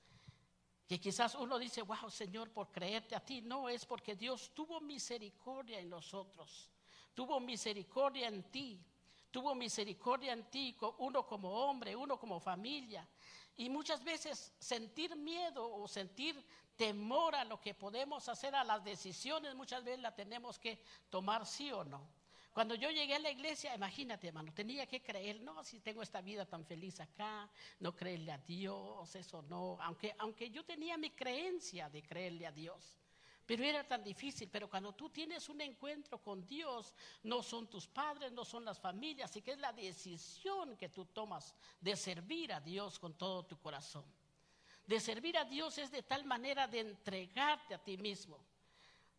Que 0.87 1.01
quizás 1.01 1.35
uno 1.35 1.59
dice, 1.59 1.81
wow, 1.81 2.09
Señor, 2.09 2.49
por 2.51 2.71
creerte 2.71 3.13
a 3.13 3.19
ti. 3.19 3.41
No, 3.41 3.67
es 3.67 3.85
porque 3.85 4.15
Dios 4.15 4.53
tuvo 4.53 4.79
misericordia 4.79 5.81
en 5.81 5.89
nosotros. 5.89 6.69
Tuvo 7.13 7.41
misericordia 7.41 8.29
en 8.29 8.41
ti. 8.49 8.81
Tuvo 9.29 9.53
misericordia 9.53 10.31
en 10.31 10.49
ti, 10.49 10.77
uno 10.99 11.27
como 11.27 11.51
hombre, 11.51 11.93
uno 11.93 12.17
como 12.17 12.39
familia. 12.39 13.05
Y 13.55 13.69
muchas 13.69 14.03
veces 14.03 14.53
sentir 14.59 15.15
miedo 15.15 15.71
o 15.71 15.87
sentir 15.87 16.43
temor 16.75 17.35
a 17.35 17.45
lo 17.45 17.61
que 17.61 17.73
podemos 17.73 18.27
hacer, 18.29 18.55
a 18.55 18.63
las 18.63 18.83
decisiones, 18.83 19.55
muchas 19.55 19.83
veces 19.83 20.01
la 20.01 20.15
tenemos 20.15 20.57
que 20.57 20.81
tomar 21.09 21.45
sí 21.45 21.71
o 21.71 21.83
no. 21.83 22.09
Cuando 22.53 22.75
yo 22.75 22.91
llegué 22.91 23.15
a 23.15 23.19
la 23.19 23.31
iglesia, 23.31 23.73
imagínate, 23.73 24.27
hermano, 24.27 24.53
tenía 24.53 24.85
que 24.85 25.01
creer, 25.01 25.41
no, 25.41 25.63
si 25.63 25.79
tengo 25.79 26.03
esta 26.03 26.21
vida 26.21 26.45
tan 26.45 26.63
feliz 26.63 26.99
acá, 26.99 27.49
no 27.79 27.95
creerle 27.95 28.31
a 28.31 28.37
Dios, 28.37 29.15
eso 29.15 29.41
no, 29.43 29.77
aunque, 29.81 30.15
aunque 30.19 30.51
yo 30.51 30.63
tenía 30.63 30.95
mi 30.97 31.09
creencia 31.09 31.89
de 31.89 32.03
creerle 32.03 32.45
a 32.45 32.51
Dios. 32.51 33.02
Pero 33.45 33.63
era 33.63 33.85
tan 33.85 34.03
difícil, 34.03 34.49
pero 34.49 34.69
cuando 34.69 34.93
tú 34.93 35.09
tienes 35.09 35.49
un 35.49 35.59
encuentro 35.59 36.17
con 36.19 36.45
Dios, 36.47 36.93
no 37.23 37.43
son 37.43 37.67
tus 37.67 37.87
padres, 37.87 38.31
no 38.31 38.45
son 38.45 38.63
las 38.63 38.79
familias, 38.79 39.29
así 39.29 39.41
que 39.41 39.51
es 39.51 39.59
la 39.59 39.73
decisión 39.73 40.77
que 40.77 40.89
tú 40.89 41.05
tomas 41.05 41.53
de 41.81 41.95
servir 41.95 42.53
a 42.53 42.61
Dios 42.61 42.99
con 42.99 43.17
todo 43.17 43.43
tu 43.43 43.59
corazón. 43.59 44.05
De 44.85 44.99
servir 44.99 45.37
a 45.37 45.45
Dios 45.45 45.77
es 45.77 45.91
de 45.91 46.03
tal 46.03 46.23
manera 46.25 46.67
de 46.67 46.79
entregarte 46.79 47.73
a 47.73 47.83
ti 47.83 47.97
mismo 47.97 48.39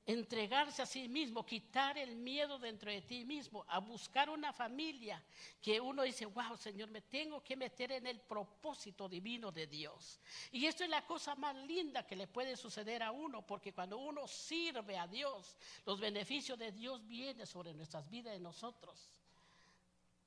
entregarse 0.07 0.83
a 0.83 0.87
sí 0.87 1.09
mismo, 1.09 1.47
quitar 1.47 1.97
el 1.97 2.17
miedo 2.17 2.59
dentro 2.59 2.91
de 2.91 3.01
ti 3.03 3.25
mismo, 3.25 3.65
a 3.69 3.79
buscar 3.79 4.29
una 4.29 4.53
familia 4.53 5.23
que 5.63 5.81
uno 5.81 6.03
dice, 6.03 6.27
wow, 6.27 6.57
Señor, 6.57 6.91
me 6.91 7.01
tengo 7.01 7.43
que 7.43 7.57
meter 7.57 7.93
en 7.93 8.07
el 8.07 8.21
propósito 8.21 9.09
divino 9.09 9.51
de 9.51 9.67
Dios. 9.67 10.21
Y 10.53 10.67
esto 10.67 10.85
es 10.85 10.91
la 10.91 11.07
cosa 11.07 11.35
más 11.37 11.57
linda 11.57 12.07
que 12.07 12.17
le 12.17 12.27
puede 12.27 12.57
suceder 12.57 13.03
a 13.03 13.13
uno, 13.13 13.47
porque 13.47 13.73
cuando 13.73 13.97
uno 13.97 14.29
sirve 14.29 14.99
a 14.99 15.07
Dios, 15.07 15.57
los 15.87 15.99
beneficios 15.99 16.59
de 16.59 16.73
Dios 16.73 17.07
vienen 17.07 17.47
sobre 17.47 17.73
nuestras 17.73 18.09
vidas 18.11 18.37
y 18.37 18.41
nosotros. 18.41 19.11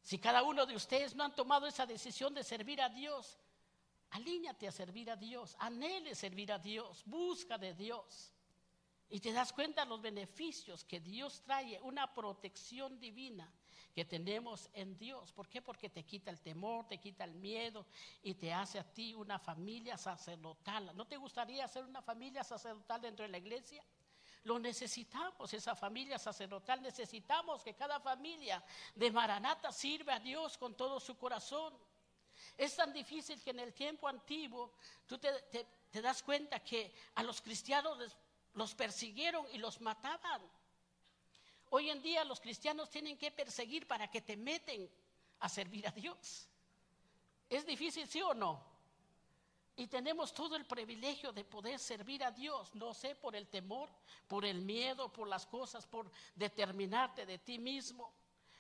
Si 0.02 0.18
cada 0.18 0.42
uno 0.42 0.66
de 0.66 0.76
ustedes 0.76 1.16
no 1.16 1.24
han 1.24 1.36
tomado 1.36 1.68
esa 1.68 1.86
decisión 1.86 2.34
de 2.34 2.44
servir 2.44 2.82
a 2.82 2.90
Dios, 2.90 3.38
alíñate 4.12 4.68
a 4.68 4.72
servir 4.72 5.12
a 5.12 5.16
Dios, 5.16 5.56
anhele 5.60 6.16
servir 6.16 6.52
a 6.52 6.58
Dios, 6.58 7.04
busca 7.06 7.58
de 7.58 7.76
Dios. 7.76 8.32
Y 9.10 9.20
te 9.20 9.32
das 9.32 9.54
cuenta 9.54 9.84
de 9.84 9.90
los 9.90 10.02
beneficios 10.02 10.84
que 10.84 11.00
Dios 11.00 11.42
trae, 11.42 11.80
una 11.82 12.14
protección 12.14 13.00
divina 13.00 13.52
que 13.98 14.06
tenemos 14.06 14.70
en 14.74 14.98
Dios. 14.98 15.32
¿Por 15.32 15.48
qué? 15.48 15.62
Porque 15.62 15.90
te 15.90 16.04
quita 16.04 16.30
el 16.30 16.40
temor, 16.40 16.88
te 16.88 17.00
quita 17.00 17.24
el 17.24 17.34
miedo 17.34 17.88
y 18.22 18.36
te 18.36 18.54
hace 18.54 18.78
a 18.78 18.84
ti 18.84 19.16
una 19.16 19.40
familia 19.40 19.98
sacerdotal. 19.98 20.96
¿No 20.96 21.08
te 21.08 21.18
gustaría 21.18 21.68
ser 21.68 21.84
una 21.84 22.02
familia 22.02 22.44
sacerdotal 22.44 23.02
dentro 23.02 23.24
de 23.24 23.32
la 23.32 23.40
iglesia? 23.40 23.84
Lo 24.44 24.60
necesitamos, 24.60 25.52
esa 25.54 25.76
familia 25.76 26.20
sacerdotal. 26.20 26.82
Necesitamos 26.82 27.64
que 27.64 27.74
cada 27.74 28.00
familia 28.00 28.64
de 28.94 29.12
Maranata 29.12 29.72
sirva 29.72 30.16
a 30.16 30.20
Dios 30.20 30.58
con 30.58 30.76
todo 30.76 31.00
su 31.00 31.18
corazón. 31.18 31.74
Es 32.56 32.76
tan 32.76 32.94
difícil 32.94 33.42
que 33.42 33.50
en 33.50 33.62
el 33.62 33.74
tiempo 33.74 34.08
antiguo 34.08 34.74
tú 35.08 35.18
te, 35.18 35.32
te 35.90 36.02
das 36.02 36.22
cuenta 36.22 36.60
que 36.64 36.94
a 37.16 37.24
los 37.24 37.42
cristianos 37.42 37.98
les 37.98 38.16
los 38.58 38.74
persiguieron 38.74 39.46
y 39.54 39.60
los 39.60 39.80
mataban. 39.82 40.42
Hoy 41.70 41.92
en 41.92 42.02
día 42.02 42.24
los 42.24 42.42
cristianos 42.42 42.90
tienen 42.90 43.16
que 43.16 43.30
perseguir 43.30 43.88
para 43.88 44.10
que 44.10 44.22
te 44.22 44.36
meten 44.36 44.90
a 45.40 45.48
servir 45.48 45.88
a 45.88 45.92
Dios. 45.92 46.50
¿Es 47.48 47.66
difícil, 47.68 48.08
sí 48.08 48.20
o 48.22 48.34
no? 48.34 48.60
Y 49.76 49.86
tenemos 49.86 50.34
todo 50.34 50.56
el 50.56 50.66
privilegio 50.66 51.32
de 51.32 51.44
poder 51.44 51.78
servir 51.78 52.24
a 52.24 52.32
Dios, 52.32 52.74
no 52.74 52.96
sé, 52.96 53.14
por 53.14 53.36
el 53.36 53.48
temor, 53.48 53.90
por 54.28 54.44
el 54.44 54.62
miedo, 54.62 55.14
por 55.14 55.28
las 55.28 55.46
cosas, 55.46 55.86
por 55.86 56.10
determinarte 56.34 57.28
de 57.28 57.38
ti 57.38 57.60
mismo. 57.60 58.12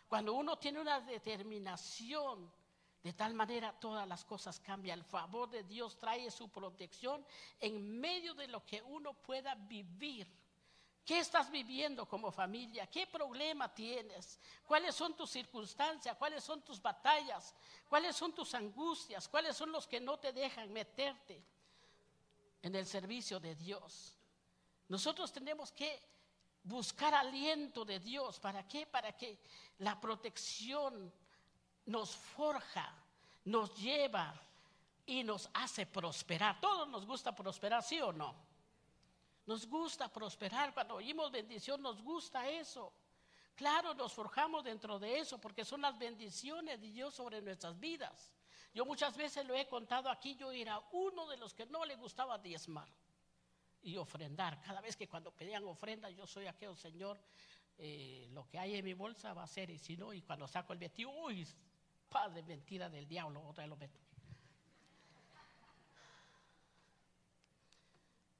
Cuando 0.08 0.34
uno 0.34 0.60
tiene 0.60 0.80
una 0.80 1.02
determinación 1.02 2.52
de 3.04 3.14
tal 3.14 3.34
manera 3.34 3.72
todas 3.80 4.08
las 4.08 4.26
cosas 4.26 4.60
cambian. 4.60 5.00
El 5.00 5.06
favor 5.06 5.50
de 5.50 5.64
Dios 5.64 5.98
trae 5.98 6.30
su 6.32 6.50
protección 6.50 7.26
en 7.60 8.00
medio 8.00 8.34
de 8.34 8.48
lo 8.48 8.66
que 8.66 8.82
uno 8.82 9.14
pueda 9.14 9.56
vivir. 9.56 10.28
¿Qué 11.06 11.20
estás 11.20 11.50
viviendo 11.50 12.06
como 12.06 12.32
familia? 12.32 12.86
¿Qué 12.88 13.08
problema 13.08 13.74
tienes? 13.74 14.38
¿Cuáles 14.66 14.94
son 14.94 15.16
tus 15.16 15.30
circunstancias? 15.30 16.18
¿Cuáles 16.18 16.44
son 16.44 16.62
tus 16.64 16.82
batallas? 16.82 17.56
¿Cuáles 17.88 18.14
son 18.14 18.34
tus 18.34 18.54
angustias? 18.54 19.30
¿Cuáles 19.30 19.56
son 19.56 19.72
los 19.72 19.88
que 19.88 20.02
no 20.02 20.20
te 20.20 20.34
dejan 20.34 20.74
meterte 20.74 21.42
en 22.62 22.76
el 22.76 22.86
servicio 22.86 23.40
de 23.40 23.56
Dios? 23.56 24.18
Nosotros 24.90 25.32
tenemos 25.32 25.72
que 25.72 26.02
buscar 26.64 27.14
aliento 27.14 27.86
de 27.86 28.02
Dios. 28.02 28.38
¿Para 28.42 28.68
qué? 28.68 28.86
Para 28.86 29.16
que 29.16 29.40
la 29.78 30.02
protección 30.02 31.14
nos 31.88 32.16
forja, 32.16 32.94
nos 33.46 33.76
lleva 33.76 34.34
y 35.06 35.24
nos 35.24 35.50
hace 35.54 35.86
prosperar. 35.86 36.60
Todos 36.60 36.88
nos 36.88 37.06
gusta 37.06 37.34
prosperar, 37.34 37.82
¿sí 37.84 38.00
o 38.00 38.14
no? 38.14 38.36
Nos 39.46 39.66
gusta 39.66 40.12
prosperar. 40.12 40.74
Cuando 40.74 40.96
oímos 40.96 41.32
bendición, 41.32 41.82
nos 41.82 42.02
gusta 42.02 42.48
eso. 42.50 42.94
Claro, 43.56 43.94
nos 43.94 44.14
forjamos 44.14 44.64
dentro 44.64 45.00
de 45.00 45.18
eso 45.18 45.40
porque 45.40 45.66
son 45.66 45.82
las 45.82 45.98
bendiciones 45.98 46.80
de 46.80 46.92
Dios 46.92 47.16
sobre 47.16 47.42
nuestras 47.42 47.80
vidas. 47.80 48.32
Yo 48.74 48.86
muchas 48.86 49.18
veces 49.18 49.46
lo 49.46 49.56
he 49.56 49.66
contado 49.68 50.10
aquí, 50.10 50.36
yo 50.36 50.52
era 50.52 50.80
uno 50.92 51.28
de 51.28 51.38
los 51.38 51.54
que 51.54 51.66
no 51.66 51.84
le 51.84 51.96
gustaba 51.96 52.38
diezmar 52.38 52.88
y 53.82 53.96
ofrendar. 53.98 54.62
Cada 54.62 54.82
vez 54.82 54.96
que 54.96 55.08
cuando 55.08 55.32
pedían 55.32 55.64
ofrenda, 55.64 56.10
yo 56.10 56.28
soy 56.28 56.46
aquel 56.46 56.76
Señor, 56.76 57.20
eh, 57.80 58.28
lo 58.32 58.48
que 58.48 58.60
hay 58.60 58.76
en 58.76 58.86
mi 58.86 58.94
bolsa 58.94 59.34
va 59.34 59.44
a 59.44 59.48
ser, 59.48 59.70
y 59.70 59.80
si 59.80 59.98
no, 59.98 60.14
y 60.14 60.22
cuando 60.22 60.48
saco 60.48 60.74
el 60.74 60.80
vestido, 60.80 61.10
uy, 61.10 61.48
Padre, 62.10 62.44
mentira 62.44 62.90
del 62.90 63.08
diablo, 63.08 63.42
otra 63.48 63.64
vez 63.64 63.70
lo 63.70 63.78
meto. 63.78 64.00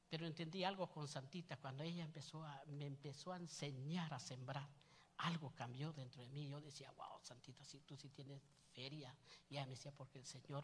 Pero 0.10 0.26
entendí 0.26 0.64
algo 0.64 0.90
con 0.90 1.08
Santita 1.08 1.58
cuando 1.58 1.84
ella 1.84 2.04
empezó 2.04 2.44
a, 2.44 2.64
me 2.68 2.86
empezó 2.86 3.34
a 3.34 3.38
enseñar 3.38 4.14
a 4.14 4.20
sembrar. 4.20 4.70
Algo 5.18 5.54
cambió 5.54 5.92
dentro 5.92 6.22
de 6.22 6.30
mí. 6.30 6.48
Yo 6.48 6.62
decía, 6.62 6.92
wow, 6.92 7.20
Santita, 7.22 7.66
si 7.66 7.80
tú 7.82 7.98
sí 7.98 8.10
tienes 8.10 8.42
feria. 8.74 9.14
Y 9.50 9.56
me 9.56 9.66
decía, 9.68 9.92
porque 9.92 10.20
el 10.20 10.26
Señor 10.26 10.64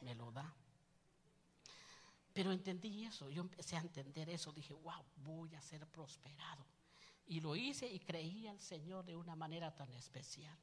me 0.00 0.14
lo 0.14 0.32
da. 0.32 0.54
Pero 2.32 2.52
entendí 2.52 3.04
eso, 3.04 3.28
yo 3.30 3.42
empecé 3.42 3.76
a 3.76 3.80
entender 3.80 4.30
eso. 4.30 4.52
Dije, 4.52 4.72
wow, 4.72 5.04
voy 5.16 5.54
a 5.54 5.60
ser 5.60 5.86
prosperado. 5.88 6.64
Y 7.26 7.40
lo 7.40 7.56
hice 7.56 7.86
y 7.86 7.98
creí 8.00 8.46
al 8.46 8.60
Señor 8.60 9.04
de 9.04 9.16
una 9.16 9.36
manera 9.36 9.74
tan 9.74 9.92
especial. 9.92 10.56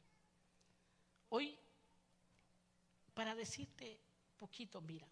Hoy 1.30 1.60
para 3.16 3.34
decirte 3.34 4.00
poquito, 4.38 4.82
mira, 4.82 5.08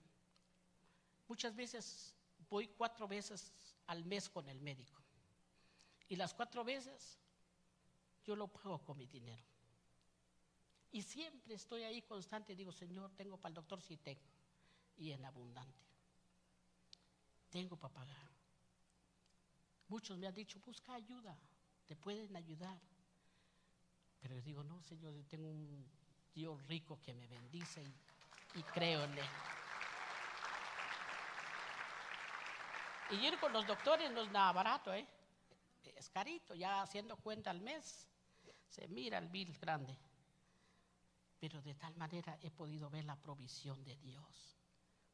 muchas 1.27 1.55
veces 1.55 2.13
voy 2.49 2.67
cuatro 2.67 3.07
veces 3.07 3.51
al 3.87 4.03
mes 4.05 4.29
con 4.29 4.47
el 4.49 4.59
médico. 4.59 5.01
Y 6.09 6.17
las 6.17 6.33
cuatro 6.33 6.63
veces 6.63 7.17
yo 8.23 8.35
lo 8.35 8.47
pago 8.49 8.83
con 8.83 8.97
mi 8.97 9.07
dinero. 9.07 9.43
Y 10.91 11.01
siempre 11.01 11.55
estoy 11.55 11.83
ahí 11.83 12.03
constante 12.03 12.55
digo, 12.55 12.71
Señor, 12.71 13.11
tengo 13.15 13.37
para 13.37 13.49
el 13.51 13.55
doctor, 13.55 13.81
sí 13.81 13.97
tengo. 13.97 14.29
Y 14.97 15.11
en 15.11 15.25
abundante. 15.25 15.87
Tengo 17.49 17.77
para 17.77 17.93
pagar. 17.93 18.31
Muchos 19.87 20.17
me 20.17 20.27
han 20.27 20.33
dicho, 20.33 20.59
busca 20.59 20.93
ayuda, 20.93 21.37
te 21.85 21.95
pueden 21.95 22.35
ayudar. 22.35 22.79
Pero 24.19 24.35
yo 24.35 24.41
digo, 24.41 24.63
no, 24.63 24.81
Señor, 24.83 25.13
yo 25.13 25.25
tengo 25.25 25.49
un 25.49 25.89
Dios 26.33 26.65
rico 26.67 26.99
que 27.01 27.13
me 27.13 27.27
bendice 27.27 27.83
y, 28.55 28.63
creo 28.63 29.03
en 29.03 29.17
Él. 29.17 29.25
Y 33.11 33.15
ir 33.27 33.39
con 33.39 33.53
los 33.53 33.65
doctores 33.67 34.11
no 34.11 34.21
es 34.21 34.31
nada 34.31 34.51
barato, 34.51 34.93
¿eh? 34.93 35.07
Es 35.95 36.09
carito, 36.09 36.55
ya 36.55 36.81
haciendo 36.81 37.15
cuenta 37.17 37.51
al 37.51 37.61
mes, 37.61 38.07
se 38.67 38.87
mira 38.87 39.17
el 39.17 39.27
bill 39.27 39.55
grande. 39.59 39.97
Pero 41.39 41.61
de 41.61 41.75
tal 41.75 41.95
manera 41.95 42.37
he 42.41 42.49
podido 42.49 42.89
ver 42.89 43.05
la 43.05 43.15
provisión 43.15 43.83
de 43.83 43.97
Dios, 43.97 44.57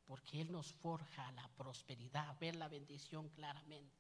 porque 0.06 0.42
Él 0.42 0.52
nos 0.52 0.72
forja 0.74 1.32
la 1.34 1.48
prosperidad, 1.50 2.38
ver 2.40 2.56
la 2.56 2.68
bendición 2.68 3.30
claramente. 3.30 3.98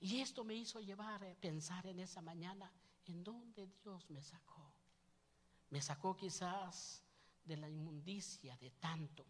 Y 0.00 0.20
esto 0.20 0.44
me 0.44 0.54
hizo 0.54 0.80
llevar 0.80 1.22
a 1.24 1.34
pensar 1.34 1.86
en 1.86 2.00
esa 2.00 2.22
mañana 2.22 2.72
en 3.04 3.22
dónde 3.22 3.66
Dios 3.66 4.08
me 4.08 4.22
sacó. 4.22 4.69
Me 5.70 5.80
sacó 5.80 6.16
quizás 6.16 7.02
de 7.44 7.56
la 7.56 7.68
inmundicia 7.68 8.56
de 8.58 8.70
tanto, 8.70 9.24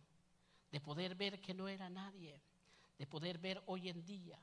de 0.70 0.80
poder 0.80 1.14
ver 1.14 1.40
que 1.40 1.54
no 1.54 1.68
era 1.68 1.88
nadie, 1.88 2.40
de 2.98 3.06
poder 3.06 3.38
ver 3.38 3.62
hoy 3.66 3.88
en 3.88 4.04
día, 4.04 4.38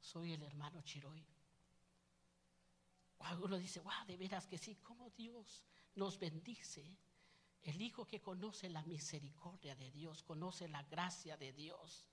soy 0.00 0.32
el 0.32 0.42
hermano 0.42 0.82
Chiroy. 0.82 1.24
Uno 3.42 3.58
dice, 3.58 3.80
wow, 3.80 4.06
de 4.06 4.16
veras 4.16 4.46
que 4.46 4.58
sí, 4.58 4.76
cómo 4.76 5.10
Dios 5.10 5.64
nos 5.96 6.18
bendice. 6.18 6.96
El 7.62 7.82
hijo 7.82 8.06
que 8.06 8.22
conoce 8.22 8.68
la 8.70 8.82
misericordia 8.82 9.74
de 9.74 9.90
Dios, 9.90 10.22
conoce 10.22 10.68
la 10.68 10.82
gracia 10.84 11.36
de 11.36 11.52
Dios. 11.52 12.06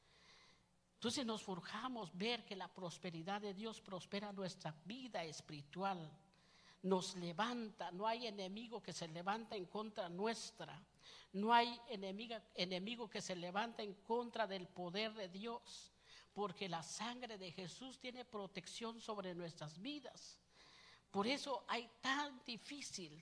Entonces 0.95 1.25
nos 1.25 1.43
forjamos 1.43 2.15
ver 2.17 2.43
que 2.45 2.55
la 2.55 2.67
prosperidad 2.67 3.41
de 3.41 3.53
Dios 3.53 3.79
prospera 3.79 4.33
nuestra 4.33 4.75
vida 4.85 5.23
espiritual. 5.23 6.11
Nos 6.85 7.15
levanta, 7.15 7.89
no 7.89 8.05
hay 8.05 8.27
enemigo 8.27 8.79
que 8.79 8.93
se 8.93 9.07
levanta 9.07 9.55
en 9.55 9.65
contra 9.65 10.07
nuestra. 10.07 10.79
No 11.33 11.51
hay 11.51 11.81
enemigo 11.87 13.09
que 13.09 13.23
se 13.23 13.35
levanta 13.35 13.81
en 13.81 13.95
contra 13.95 14.45
del 14.45 14.67
poder 14.67 15.11
de 15.15 15.27
Dios, 15.27 15.91
porque 16.31 16.69
la 16.69 16.83
sangre 16.83 17.39
de 17.39 17.51
Jesús 17.51 17.97
tiene 17.97 18.23
protección 18.23 19.01
sobre 19.01 19.33
nuestras 19.33 19.81
vidas. 19.81 20.39
Por 21.09 21.25
eso 21.25 21.65
hay 21.67 21.89
tan 22.01 22.39
difícil 22.45 23.19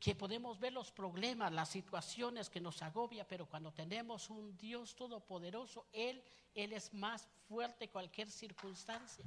que 0.00 0.16
podemos 0.16 0.58
ver 0.58 0.72
los 0.72 0.90
problemas, 0.90 1.52
las 1.52 1.68
situaciones 1.68 2.50
que 2.50 2.60
nos 2.60 2.82
agobia, 2.82 3.28
pero 3.28 3.46
cuando 3.46 3.72
tenemos 3.72 4.28
un 4.28 4.58
Dios 4.58 4.96
todopoderoso, 4.96 5.86
Él, 5.92 6.20
Él 6.52 6.72
es 6.72 6.92
más 6.92 7.28
fuerte 7.48 7.86
que 7.86 7.92
cualquier 7.92 8.28
circunstancia. 8.28 9.24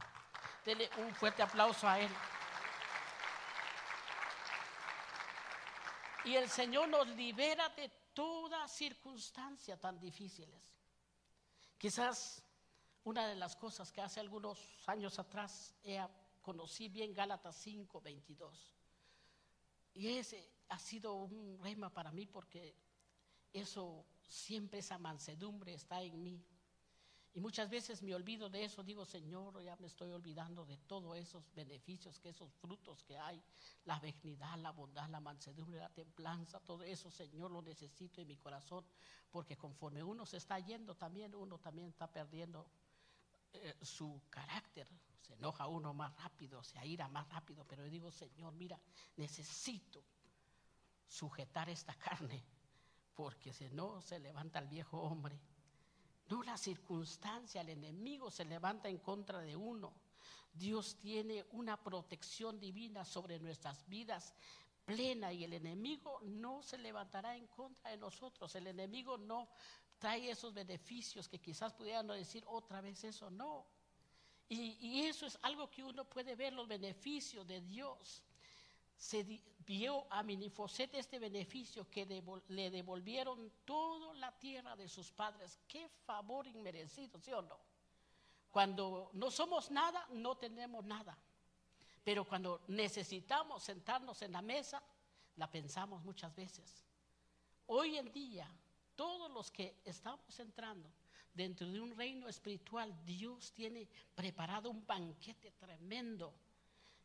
Dele 0.66 0.90
un 0.98 1.16
fuerte 1.16 1.42
aplauso 1.42 1.88
a 1.88 2.02
Él. 2.02 2.12
Y 6.30 6.36
el 6.36 6.48
Señor 6.48 6.88
nos 6.90 7.08
libera 7.16 7.70
de 7.70 7.90
toda 8.14 8.68
circunstancia 8.68 9.80
tan 9.80 10.00
difíciles. 10.00 10.62
Quizás 11.76 12.44
una 13.04 13.28
de 13.28 13.34
las 13.36 13.56
cosas 13.56 13.92
que 13.92 14.00
hace 14.00 14.20
algunos 14.20 14.60
años 14.88 15.18
atrás 15.18 15.74
conocí 16.40 16.88
bien 16.88 17.16
Gálatas 17.16 17.56
5, 17.56 18.00
22. 18.00 18.76
Y 19.96 20.20
ese 20.20 20.52
ha 20.68 20.78
sido 20.78 21.16
un 21.16 21.58
rema 21.64 21.90
para 21.90 22.12
mí 22.12 22.28
porque 22.28 22.76
eso, 23.52 24.06
siempre 24.28 24.82
esa 24.82 25.00
mansedumbre 25.00 25.74
está 25.74 26.04
en 26.04 26.22
mí. 26.22 26.46
Y 27.34 27.40
muchas 27.40 27.70
veces 27.70 28.02
me 28.02 28.16
olvido 28.16 28.50
de 28.50 28.64
eso, 28.64 28.84
digo, 28.84 29.06
Señor, 29.06 29.62
ya 29.62 29.76
me 29.76 29.86
estoy 29.86 30.12
olvidando 30.12 30.66
de 30.66 30.78
todos 30.78 31.16
esos 31.16 31.44
beneficios, 31.54 32.20
que 32.20 32.30
esos 32.30 32.52
frutos 32.56 33.04
que 33.04 33.18
hay, 33.18 33.42
la 33.86 34.00
benignidad, 34.00 34.58
la 34.58 34.72
bondad, 34.72 35.08
la 35.10 35.20
mansedumbre, 35.20 35.80
la 35.80 35.90
templanza, 35.90 36.60
todo 36.60 36.84
eso, 36.84 37.12
Señor, 37.12 37.52
lo 37.52 37.62
necesito 37.62 38.22
en 38.22 38.28
mi 38.28 38.38
corazón, 38.38 38.84
porque 39.30 39.56
conforme 39.56 40.02
uno 40.02 40.26
se 40.26 40.38
está 40.38 40.58
yendo 40.60 40.96
también, 40.96 41.36
uno 41.36 41.60
también 41.60 41.90
está 41.90 42.12
perdiendo 42.12 42.66
eh, 43.54 43.76
su 43.80 44.24
carácter, 44.32 44.88
se 45.22 45.34
enoja 45.36 45.68
uno 45.68 45.94
más 45.94 46.16
rápido, 46.24 46.64
se 46.64 46.80
aira 46.80 47.08
más 47.10 47.30
rápido, 47.30 47.64
pero 47.64 47.84
yo 47.86 47.92
digo, 47.92 48.12
Señor, 48.12 48.54
mira, 48.54 48.80
necesito 49.18 50.04
sujetar 51.06 51.70
esta 51.70 51.94
carne, 51.94 52.44
porque 53.14 53.54
si 53.54 53.70
no 53.70 54.02
se 54.02 54.18
levanta 54.18 54.58
el 54.58 54.68
viejo 54.68 55.00
hombre 55.00 55.40
no 56.30 56.44
la 56.44 56.58
circunstancia, 56.58 57.62
el 57.62 57.70
enemigo 57.70 58.30
se 58.30 58.46
levanta 58.46 58.88
en 58.88 59.00
contra 59.00 59.40
de 59.40 59.56
uno. 59.56 59.94
Dios 60.54 60.98
tiene 61.00 61.46
una 61.52 61.82
protección 61.82 62.60
divina 62.60 63.06
sobre 63.06 63.40
nuestras 63.40 63.88
vidas 63.88 64.34
plena 64.86 65.32
y 65.32 65.44
el 65.44 65.54
enemigo 65.54 66.20
no 66.24 66.64
se 66.64 66.78
levantará 66.80 67.36
en 67.36 67.46
contra 67.48 67.92
de 67.92 67.98
nosotros. 67.98 68.56
El 68.56 68.66
enemigo 68.66 69.18
no 69.18 69.48
trae 70.00 70.32
esos 70.32 70.52
beneficios 70.54 71.30
que 71.30 71.40
quizás 71.40 71.74
pudieran 71.74 72.08
decir 72.08 72.44
otra 72.48 72.82
vez 72.82 73.04
eso, 73.04 73.30
no. 73.30 73.68
Y, 74.52 75.02
eso 75.02 75.28
es 75.28 75.38
algo 75.44 75.70
que 75.70 75.84
uno 75.84 76.06
puede 76.06 76.36
ver, 76.36 76.54
los 76.54 76.68
beneficios 76.68 77.46
de 77.46 77.62
Dios 77.62 78.24
se 78.98 79.24
vio 79.70 80.08
a 80.10 80.24
Minifoset 80.24 80.96
este 80.96 81.20
beneficio 81.20 81.88
que 81.92 82.04
le 82.48 82.72
devolvieron 82.72 83.52
toda 83.66 84.16
la 84.16 84.32
tierra 84.32 84.76
de 84.76 84.90
sus 84.90 85.12
padres. 85.12 85.60
Qué 85.68 85.88
favor 86.08 86.48
inmerecido, 86.48 87.20
¿sí 87.22 87.32
o 87.32 87.44
no? 87.44 87.60
Cuando 88.50 89.12
no 89.14 89.30
somos 89.30 89.70
nada, 89.70 90.08
no 90.10 90.36
tenemos 90.38 90.84
nada. 90.86 91.16
Pero 92.04 92.26
cuando 92.26 92.64
necesitamos 92.70 93.62
sentarnos 93.62 94.20
en 94.24 94.32
la 94.32 94.42
mesa, 94.42 94.82
la 95.36 95.52
pensamos 95.52 96.04
muchas 96.04 96.36
veces. 96.36 96.84
Hoy 97.68 97.96
en 97.98 98.12
día, 98.12 98.52
todos 98.96 99.30
los 99.30 99.52
que 99.52 99.82
estamos 99.86 100.40
entrando 100.40 100.90
dentro 101.32 101.68
de 101.68 101.80
un 101.80 101.96
reino 101.96 102.28
espiritual, 102.28 102.92
Dios 103.06 103.52
tiene 103.54 103.88
preparado 104.16 104.72
un 104.72 104.84
banquete 104.88 105.52
tremendo 105.52 106.34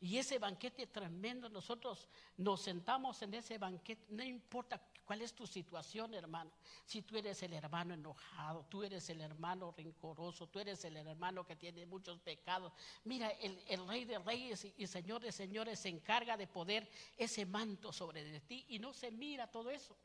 y 0.04 0.18
ese 0.18 0.38
banquete 0.38 0.86
tremendo, 0.86 1.48
nosotros 1.48 2.10
nos 2.36 2.60
sentamos 2.60 3.22
en 3.22 3.32
ese 3.32 3.56
banquete, 3.56 4.04
no 4.10 4.22
importa 4.22 4.78
cuál 5.02 5.22
es 5.22 5.32
tu 5.32 5.46
situación, 5.46 6.12
hermano. 6.12 6.50
Si 6.84 7.00
tú 7.00 7.16
eres 7.16 7.42
el 7.42 7.54
hermano 7.54 7.94
enojado, 7.94 8.66
tú 8.68 8.82
eres 8.82 9.08
el 9.08 9.22
hermano 9.22 9.72
rencoroso, 9.74 10.46
tú 10.46 10.58
eres 10.58 10.84
el 10.84 10.98
hermano 10.98 11.46
que 11.46 11.56
tiene 11.56 11.86
muchos 11.86 12.18
pecados. 12.20 12.74
Mira, 13.04 13.30
el, 13.30 13.88
rey 13.88 14.04
de 14.04 14.18
reyes 14.18 14.66
y, 14.66 14.74
y 14.76 14.86
señor 14.86 15.22
de 15.22 15.32
señores 15.32 15.78
se 15.78 15.88
encarga 15.88 16.36
de 16.36 16.48
poder 16.48 16.86
ese 17.16 17.46
manto 17.46 17.90
sobre 17.90 18.24
de 18.24 18.40
ti 18.40 18.66
y 18.68 18.78
no 18.78 18.92
se 18.92 19.10
mira 19.10 19.50
todo 19.50 19.70
eso. 19.70 19.96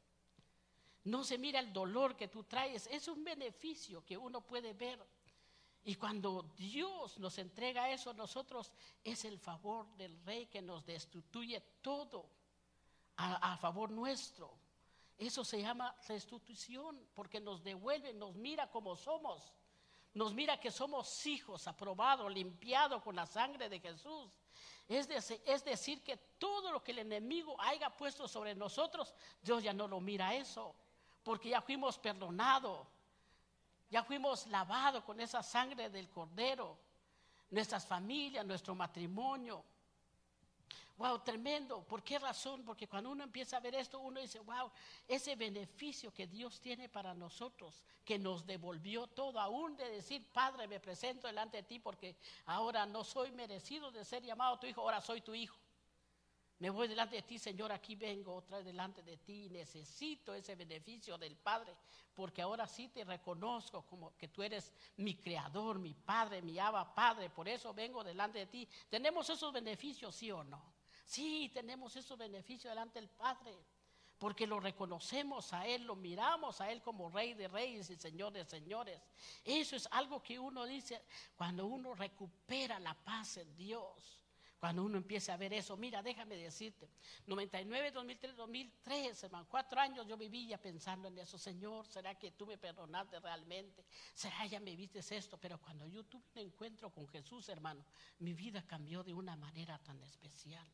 No 1.04 1.26
se 1.26 1.38
mira 1.38 1.60
el 1.60 1.74
dolor 1.74 2.16
que 2.16 2.30
tú 2.30 2.46
traes. 2.46 2.88
Es 2.88 3.10
un 3.10 3.22
beneficio 3.26 4.06
que 4.06 4.18
uno 4.18 4.40
puede 4.40 4.72
ver. 4.72 5.06
Y 5.84 5.96
cuando 5.96 6.44
Dios 6.58 7.18
nos 7.20 7.38
entrega 7.38 7.90
eso 7.90 8.12
a 8.12 8.14
nosotros, 8.14 8.72
es 9.04 9.26
el 9.26 9.40
favor 9.40 9.88
del 9.96 10.20
rey 10.26 10.48
que 10.48 10.62
nos 10.62 10.86
destituye 10.86 11.62
todo 11.82 12.30
a, 13.16 13.58
favor 13.58 13.92
nuestro. 13.92 14.58
Eso 15.18 15.44
se 15.44 15.62
llama 15.62 15.94
restitución, 16.08 17.10
porque 17.14 17.40
nos 17.40 17.64
devuelve, 17.64 18.14
nos 18.14 18.36
mira 18.36 18.70
como 18.70 18.96
somos. 18.96 19.54
Nos 20.14 20.34
mira 20.34 20.60
que 20.60 20.72
somos 20.72 21.26
hijos, 21.26 21.68
aprobados, 21.68 22.32
limpiados 22.32 23.02
con 23.04 23.16
la 23.16 23.26
sangre 23.26 23.70
de 23.70 23.80
Jesús. 23.80 24.32
Es, 24.88 25.08
es, 25.10 25.64
decir, 25.66 26.02
que 26.04 26.18
todo 26.18 26.72
lo 26.72 26.84
que 26.84 26.92
el 26.92 27.00
enemigo 27.00 27.60
haya 27.62 27.90
puesto 27.96 28.28
sobre 28.28 28.56
nosotros, 28.56 29.14
Dios 29.42 29.64
ya 29.64 29.74
no 29.74 29.88
lo 29.88 30.00
mira 30.00 30.34
eso, 30.34 30.76
porque 31.24 31.50
ya 31.50 31.62
fuimos 31.62 32.00
perdonados 32.00 32.88
ya 33.90 34.04
fuimos 34.04 34.48
lavados 34.48 35.04
con 35.04 35.20
esa 35.20 35.42
sangre 35.42 35.90
del 35.90 36.10
cordero, 36.10 36.78
nuestras 37.50 37.86
familias, 37.86 38.46
nuestro 38.46 38.76
matrimonio. 38.76 39.64
Wow, 40.98 41.20
tremendo. 41.20 41.82
¿Por 41.84 42.04
qué 42.04 42.20
razón? 42.20 42.64
Porque 42.66 42.88
cuando 42.88 43.10
uno 43.10 43.24
empieza 43.24 43.56
a 43.56 43.62
ver 43.62 43.74
esto, 43.74 44.00
uno 44.00 44.20
dice, 44.20 44.40
wow, 44.40 44.70
ese 45.08 45.36
beneficio 45.38 46.14
que 46.14 46.28
Dios 46.28 46.60
tiene 46.60 46.90
para 46.90 47.14
nosotros, 47.14 47.84
que 48.04 48.20
nos 48.20 48.46
devolvió 48.46 49.08
todo, 49.08 49.40
aún 49.40 49.78
de 49.78 49.90
decir, 49.90 50.30
Padre, 50.34 50.68
me 50.68 50.82
presento 50.82 51.28
delante 51.28 51.58
de 51.58 51.64
ti 51.64 51.80
porque 51.80 52.18
ahora 52.48 52.86
no 52.86 53.06
soy 53.06 53.32
merecido 53.32 53.92
de 53.92 54.04
ser 54.04 54.24
llamado 54.24 54.60
tu 54.60 54.68
hijo, 54.68 54.82
ahora 54.82 55.00
soy 55.00 55.22
tu 55.22 55.34
hijo. 55.34 55.58
Me 56.60 56.70
voy 56.70 56.90
delante 56.90 57.16
de 57.16 57.22
ti, 57.22 57.40
Señor, 57.40 57.72
aquí 57.72 57.96
vengo 57.96 58.36
otra 58.36 58.58
vez 58.58 58.66
delante 58.66 59.02
de 59.02 59.16
ti. 59.18 59.50
Necesito 59.50 60.34
ese 60.34 60.56
beneficio 60.56 61.18
del 61.18 61.38
Padre, 61.38 61.74
porque 62.14 62.42
ahora 62.42 62.68
sí 62.68 62.90
te 62.90 63.06
reconozco 63.06 63.84
como 63.84 64.18
que 64.18 64.28
tú 64.28 64.44
eres 64.44 64.74
mi 64.98 65.16
creador, 65.16 65.80
mi 65.80 65.94
Padre, 65.94 66.42
mi 66.42 66.60
Abba 66.60 66.94
Padre. 66.94 67.30
Por 67.30 67.48
eso 67.48 67.74
vengo 67.74 68.04
delante 68.04 68.40
de 68.40 68.48
ti. 68.48 68.68
¿Tenemos 68.90 69.30
esos 69.30 69.54
beneficios, 69.54 70.14
sí 70.14 70.32
o 70.32 70.44
no? 70.44 70.74
Sí, 71.06 71.50
tenemos 71.54 71.96
esos 71.96 72.18
beneficios 72.18 72.70
delante 72.70 73.00
del 73.00 73.10
Padre, 73.10 73.58
porque 74.18 74.46
lo 74.46 74.60
reconocemos 74.60 75.54
a 75.54 75.66
Él, 75.66 75.86
lo 75.86 75.96
miramos 75.96 76.60
a 76.60 76.70
Él 76.70 76.82
como 76.82 77.10
Rey 77.10 77.36
de 77.36 77.48
Reyes 77.48 77.90
y 77.90 77.96
Señor 77.96 78.34
de 78.34 78.44
Señores. 78.44 79.02
Eso 79.46 79.78
es 79.78 79.88
algo 79.92 80.22
que 80.22 80.38
uno 80.38 80.66
dice 80.66 81.02
cuando 81.38 81.68
uno 81.68 81.96
recupera 81.96 82.80
la 82.82 82.94
paz 82.94 83.38
en 83.38 83.56
Dios. 83.56 84.19
Cuando 84.60 84.84
uno 84.84 84.98
empieza 84.98 85.34
a 85.34 85.38
ver 85.38 85.54
eso, 85.54 85.78
mira, 85.78 86.04
déjame 86.04 86.36
decirte, 86.36 86.90
99, 87.28 87.92
2003, 87.92 88.36
2003, 88.36 89.24
hermano, 89.24 89.48
cuatro 89.50 89.80
años 89.80 90.06
yo 90.06 90.18
vivía 90.18 90.62
pensando 90.62 91.08
en 91.08 91.18
eso, 91.18 91.38
Señor, 91.38 91.88
¿será 91.88 92.16
que 92.16 92.32
tú 92.32 92.46
me 92.46 92.58
perdonaste 92.58 93.22
realmente? 93.22 93.86
¿Será 94.14 94.46
ya 94.48 94.60
me 94.60 94.76
viste 94.76 95.00
esto? 95.00 95.38
Pero 95.38 95.62
cuando 95.62 95.88
yo 95.88 96.04
tuve 96.04 96.24
un 96.36 96.40
encuentro 96.40 96.90
con 96.90 97.08
Jesús, 97.08 97.48
hermano, 97.48 97.86
mi 98.20 98.34
vida 98.34 98.68
cambió 98.68 99.02
de 99.02 99.14
una 99.14 99.38
manera 99.38 99.80
tan 99.80 100.02
especial. 100.04 100.68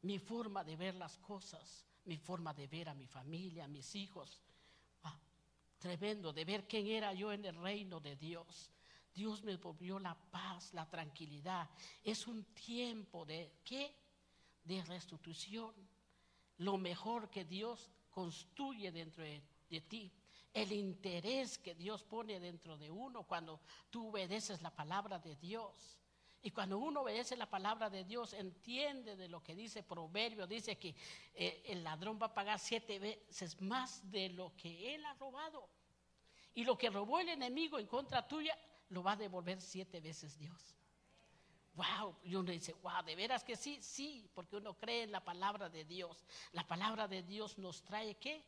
Mi 0.00 0.18
forma 0.18 0.64
de 0.64 0.76
ver 0.76 0.94
las 0.94 1.18
cosas, 1.18 1.84
mi 2.06 2.16
forma 2.16 2.54
de 2.54 2.68
ver 2.68 2.88
a 2.88 2.94
mi 2.94 3.06
familia, 3.06 3.66
a 3.66 3.68
mis 3.68 3.94
hijos, 3.96 4.40
ah, 5.02 5.20
tremendo, 5.78 6.32
de 6.32 6.46
ver 6.46 6.66
quién 6.66 6.86
era 6.86 7.12
yo 7.12 7.34
en 7.34 7.44
el 7.44 7.56
reino 7.56 8.00
de 8.00 8.16
Dios 8.16 8.70
Dios 9.18 9.42
me 9.42 9.56
volvió 9.56 9.98
la 9.98 10.14
paz, 10.14 10.72
la 10.74 10.88
tranquilidad. 10.88 11.68
Es 12.04 12.28
un 12.28 12.44
tiempo 12.54 13.26
de 13.26 13.52
qué? 13.64 13.92
De 14.62 14.80
restitución. 14.84 15.74
Lo 16.58 16.78
mejor 16.78 17.28
que 17.28 17.44
Dios 17.44 17.90
construye 18.10 18.92
dentro 18.92 19.24
de, 19.24 19.80
ti 19.88 20.12
el 20.54 20.70
interés 20.70 21.58
que 21.58 21.74
Dios 21.74 22.04
pone 22.04 22.38
dentro 22.38 22.78
de 22.78 22.92
uno 22.92 23.24
cuando 23.24 23.60
tú 23.90 24.10
obedeces 24.10 24.62
la 24.62 24.70
palabra 24.70 25.18
de 25.18 25.34
Dios. 25.34 25.98
Y 26.40 26.52
cuando 26.52 26.78
uno 26.78 27.00
obedece 27.00 27.36
la 27.36 27.50
palabra 27.50 27.90
de 27.90 28.04
Dios, 28.04 28.34
entiende 28.34 29.16
de 29.16 29.28
lo 29.28 29.42
que 29.42 29.56
dice 29.56 29.82
Proverbio, 29.82 30.46
dice 30.46 30.78
que 30.78 30.94
eh, 31.34 31.64
el 31.66 31.82
ladrón 31.82 32.20
va 32.22 32.26
a 32.26 32.34
pagar 32.34 32.60
siete 32.60 33.00
veces 33.00 33.60
más 33.60 34.08
de 34.12 34.28
lo 34.28 34.54
que 34.54 34.94
él 34.94 35.04
ha 35.04 35.14
robado. 35.14 35.68
Y 36.54 36.62
lo 36.62 36.78
que 36.78 36.90
robó 36.90 37.18
el 37.18 37.28
enemigo 37.28 37.80
en 37.80 37.86
contra 37.88 38.26
tuya, 38.26 38.56
lo 38.90 39.02
va 39.02 39.12
a 39.12 39.16
devolver 39.16 39.60
siete 39.60 40.00
veces 40.00 40.38
Dios. 40.38 40.74
Wow, 41.74 42.16
y 42.24 42.34
uno 42.34 42.50
dice, 42.50 42.74
wow, 42.82 43.04
de 43.04 43.14
veras 43.14 43.44
que 43.44 43.56
sí, 43.56 43.78
sí, 43.80 44.28
porque 44.34 44.56
uno 44.56 44.74
cree 44.74 45.04
en 45.04 45.12
la 45.12 45.24
palabra 45.24 45.68
de 45.68 45.84
Dios. 45.84 46.24
La 46.52 46.66
palabra 46.66 47.06
de 47.06 47.22
Dios 47.22 47.56
nos 47.58 47.82
trae 47.82 48.16
qué? 48.16 48.44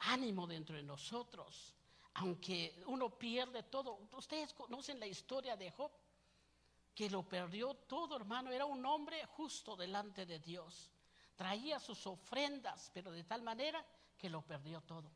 Ánimo 0.00 0.46
dentro 0.46 0.76
de 0.76 0.82
nosotros. 0.82 1.74
Aunque 2.14 2.82
uno 2.86 3.18
pierde 3.18 3.62
todo. 3.62 3.98
Ustedes 4.12 4.52
conocen 4.52 5.00
la 5.00 5.06
historia 5.06 5.56
de 5.56 5.70
Job 5.70 5.90
que 6.94 7.08
lo 7.08 7.26
perdió 7.26 7.72
todo, 7.74 8.16
hermano. 8.16 8.50
Era 8.50 8.66
un 8.66 8.84
hombre 8.84 9.24
justo 9.24 9.74
delante 9.74 10.26
de 10.26 10.38
Dios. 10.38 10.90
Traía 11.34 11.80
sus 11.80 12.06
ofrendas, 12.06 12.90
pero 12.92 13.10
de 13.10 13.24
tal 13.24 13.40
manera 13.40 13.82
que 14.18 14.28
lo 14.28 14.42
perdió 14.42 14.82
todo. 14.82 15.10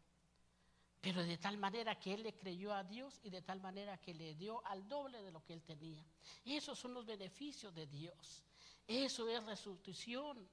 Pero 1.01 1.23
de 1.23 1.39
tal 1.39 1.57
manera 1.59 1.99
que 1.99 2.15
él 2.15 2.23
le 2.23 2.35
creyó 2.35 2.75
a 2.75 2.83
Dios 2.83 3.21
y 3.23 3.31
de 3.31 3.43
tal 3.43 3.61
manera 3.61 3.99
que 3.99 4.15
le 4.15 4.35
dio 4.35 4.65
al 4.67 4.89
doble 4.89 5.23
de 5.23 5.31
lo 5.31 5.45
que 5.45 5.53
él 5.53 5.63
tenía. 5.63 6.05
Esos 6.45 6.79
son 6.79 6.95
los 6.95 7.07
beneficios 7.07 7.75
de 7.75 7.87
Dios. 7.87 8.43
Eso 8.87 9.29
es 9.29 9.45
resurrección. 9.45 10.49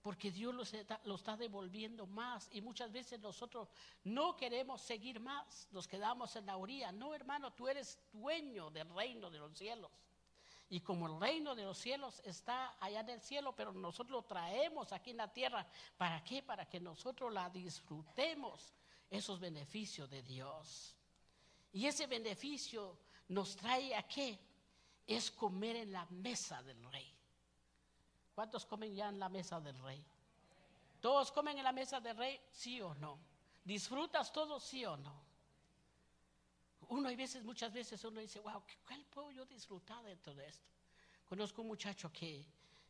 Porque 0.00 0.30
Dios 0.30 0.54
lo 0.54 0.62
está, 0.62 1.00
lo 1.04 1.16
está 1.16 1.36
devolviendo 1.36 2.06
más. 2.06 2.48
Y 2.52 2.60
muchas 2.60 2.90
veces 2.90 3.20
nosotros 3.20 3.68
no 4.04 4.36
queremos 4.36 4.80
seguir 4.80 5.20
más. 5.20 5.68
Nos 5.72 5.88
quedamos 5.88 6.34
en 6.36 6.46
la 6.46 6.56
orilla. 6.56 6.92
No, 6.92 7.14
hermano, 7.14 7.52
tú 7.52 7.68
eres 7.68 7.98
dueño 8.12 8.70
del 8.70 8.88
reino 8.90 9.28
de 9.28 9.38
los 9.38 9.58
cielos. 9.58 9.90
Y 10.70 10.80
como 10.80 11.06
el 11.06 11.18
reino 11.18 11.54
de 11.54 11.64
los 11.64 11.78
cielos 11.78 12.20
está 12.24 12.76
allá 12.78 13.00
en 13.00 13.08
el 13.08 13.20
cielo, 13.20 13.54
pero 13.56 13.72
nosotros 13.72 14.10
lo 14.10 14.22
traemos 14.24 14.92
aquí 14.92 15.10
en 15.10 15.16
la 15.16 15.32
tierra. 15.32 15.66
¿Para 15.96 16.22
qué? 16.22 16.42
Para 16.42 16.68
que 16.68 16.78
nosotros 16.78 17.32
la 17.32 17.48
disfrutemos, 17.48 18.74
esos 19.10 19.40
beneficios 19.40 20.08
de 20.10 20.22
Dios. 20.22 20.96
Y 21.72 21.86
ese 21.86 22.06
beneficio 22.06 22.98
nos 23.28 23.56
trae 23.56 23.94
a 23.94 24.06
qué? 24.06 24.38
Es 25.06 25.30
comer 25.30 25.76
en 25.76 25.92
la 25.92 26.06
mesa 26.06 26.62
del 26.62 26.82
rey. 26.90 27.14
¿Cuántos 28.34 28.66
comen 28.66 28.94
ya 28.94 29.08
en 29.08 29.18
la 29.18 29.28
mesa 29.28 29.60
del 29.60 29.78
rey? 29.78 30.04
¿Todos 31.00 31.32
comen 31.32 31.58
en 31.58 31.64
la 31.64 31.72
mesa 31.72 32.00
del 32.00 32.16
rey? 32.16 32.40
¿Sí 32.50 32.80
o 32.80 32.94
no? 32.94 33.18
¿Disfrutas 33.64 34.32
todo? 34.32 34.60
¿Sí 34.60 34.84
o 34.84 34.96
no? 34.96 35.28
uno 36.88 37.08
hay 37.08 37.16
veces, 37.16 37.44
muchas 37.44 37.72
veces 37.72 38.02
uno 38.04 38.20
dice, 38.20 38.40
wow, 38.40 38.62
¿cuál 38.86 39.04
puedo 39.06 39.30
yo 39.30 39.44
disfrutar 39.44 40.02
dentro 40.04 40.34
de 40.34 40.46
esto? 40.46 40.66
Conozco 41.28 41.62
un 41.62 41.68
muchacho 41.68 42.10
que 42.10 42.46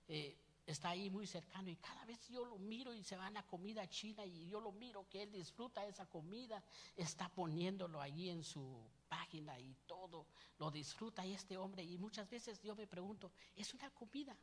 eh, 0.07 0.37
está 0.71 0.91
ahí 0.91 1.09
muy 1.09 1.27
cercano 1.27 1.71
y 1.71 1.77
cada 1.77 2.05
vez 2.05 2.29
yo 2.29 2.45
lo 2.45 2.59
miro 2.59 2.93
y 2.93 3.03
se 3.03 3.17
va 3.17 3.27
a 3.27 3.31
la 3.31 3.43
comida 3.43 3.89
china 3.89 4.25
y 4.27 4.47
yo 4.47 4.61
lo 4.61 4.73
miro 4.73 5.09
que 5.09 5.23
él 5.23 5.33
disfruta 5.33 5.85
esa 5.87 6.07
comida, 6.07 6.63
está 6.95 7.29
poniéndolo 7.29 8.01
allí 8.01 8.29
en 8.29 8.45
su 8.45 8.79
página 9.09 9.59
y 9.59 9.75
todo, 9.87 10.27
lo 10.59 10.71
disfruta 10.71 11.25
este 11.25 11.57
hombre 11.57 11.83
y 11.83 11.97
muchas 11.97 12.29
veces 12.29 12.61
yo 12.63 12.77
me 12.77 12.87
pregunto, 12.87 13.33
es 13.57 13.73
una 13.73 13.91
comida. 13.91 14.37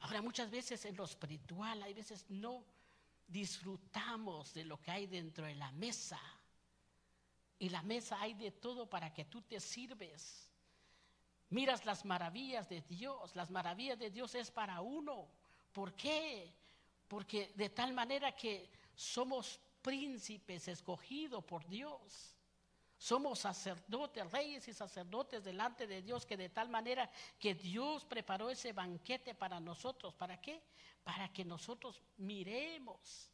Ahora 0.00 0.20
muchas 0.22 0.50
veces 0.50 0.84
en 0.84 0.96
lo 0.96 1.04
espiritual, 1.04 1.82
hay 1.82 1.94
veces 1.94 2.26
no 2.28 2.64
disfrutamos 3.26 4.52
de 4.54 4.64
lo 4.64 4.80
que 4.80 4.90
hay 4.90 5.06
dentro 5.06 5.46
de 5.46 5.54
la 5.54 5.70
mesa 5.72 6.20
y 7.58 7.68
la 7.68 7.82
mesa 7.82 8.20
hay 8.20 8.34
de 8.34 8.50
todo 8.50 8.88
para 8.88 9.12
que 9.12 9.24
tú 9.24 9.40
te 9.42 9.60
sirves. 9.60 10.49
Miras 11.50 11.84
las 11.84 12.04
maravillas 12.04 12.68
de 12.68 12.80
Dios. 12.82 13.34
Las 13.34 13.50
maravillas 13.50 13.98
de 13.98 14.10
Dios 14.10 14.34
es 14.34 14.50
para 14.50 14.80
uno. 14.80 15.28
¿Por 15.72 15.94
qué? 15.94 16.52
Porque 17.08 17.52
de 17.56 17.70
tal 17.70 17.92
manera 17.92 18.34
que 18.34 18.70
somos 18.94 19.60
príncipes 19.82 20.68
escogidos 20.68 21.44
por 21.44 21.66
Dios. 21.66 22.36
Somos 22.96 23.38
sacerdotes, 23.38 24.30
reyes 24.30 24.68
y 24.68 24.74
sacerdotes 24.74 25.42
delante 25.42 25.86
de 25.86 26.02
Dios, 26.02 26.26
que 26.26 26.36
de 26.36 26.50
tal 26.50 26.68
manera 26.68 27.10
que 27.38 27.54
Dios 27.54 28.04
preparó 28.04 28.50
ese 28.50 28.72
banquete 28.72 29.34
para 29.34 29.58
nosotros. 29.58 30.14
¿Para 30.14 30.40
qué? 30.40 30.62
Para 31.02 31.32
que 31.32 31.44
nosotros 31.44 32.02
miremos 32.18 33.32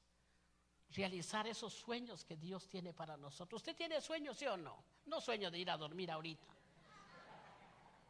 realizar 0.90 1.46
esos 1.46 1.74
sueños 1.74 2.24
que 2.24 2.36
Dios 2.36 2.68
tiene 2.68 2.92
para 2.92 3.16
nosotros. 3.16 3.60
¿Usted 3.60 3.76
tiene 3.76 4.00
sueños, 4.00 4.38
sí 4.38 4.46
o 4.46 4.56
no? 4.56 4.82
No 5.06 5.20
sueño 5.20 5.50
de 5.50 5.58
ir 5.58 5.70
a 5.70 5.76
dormir 5.76 6.10
ahorita. 6.10 6.55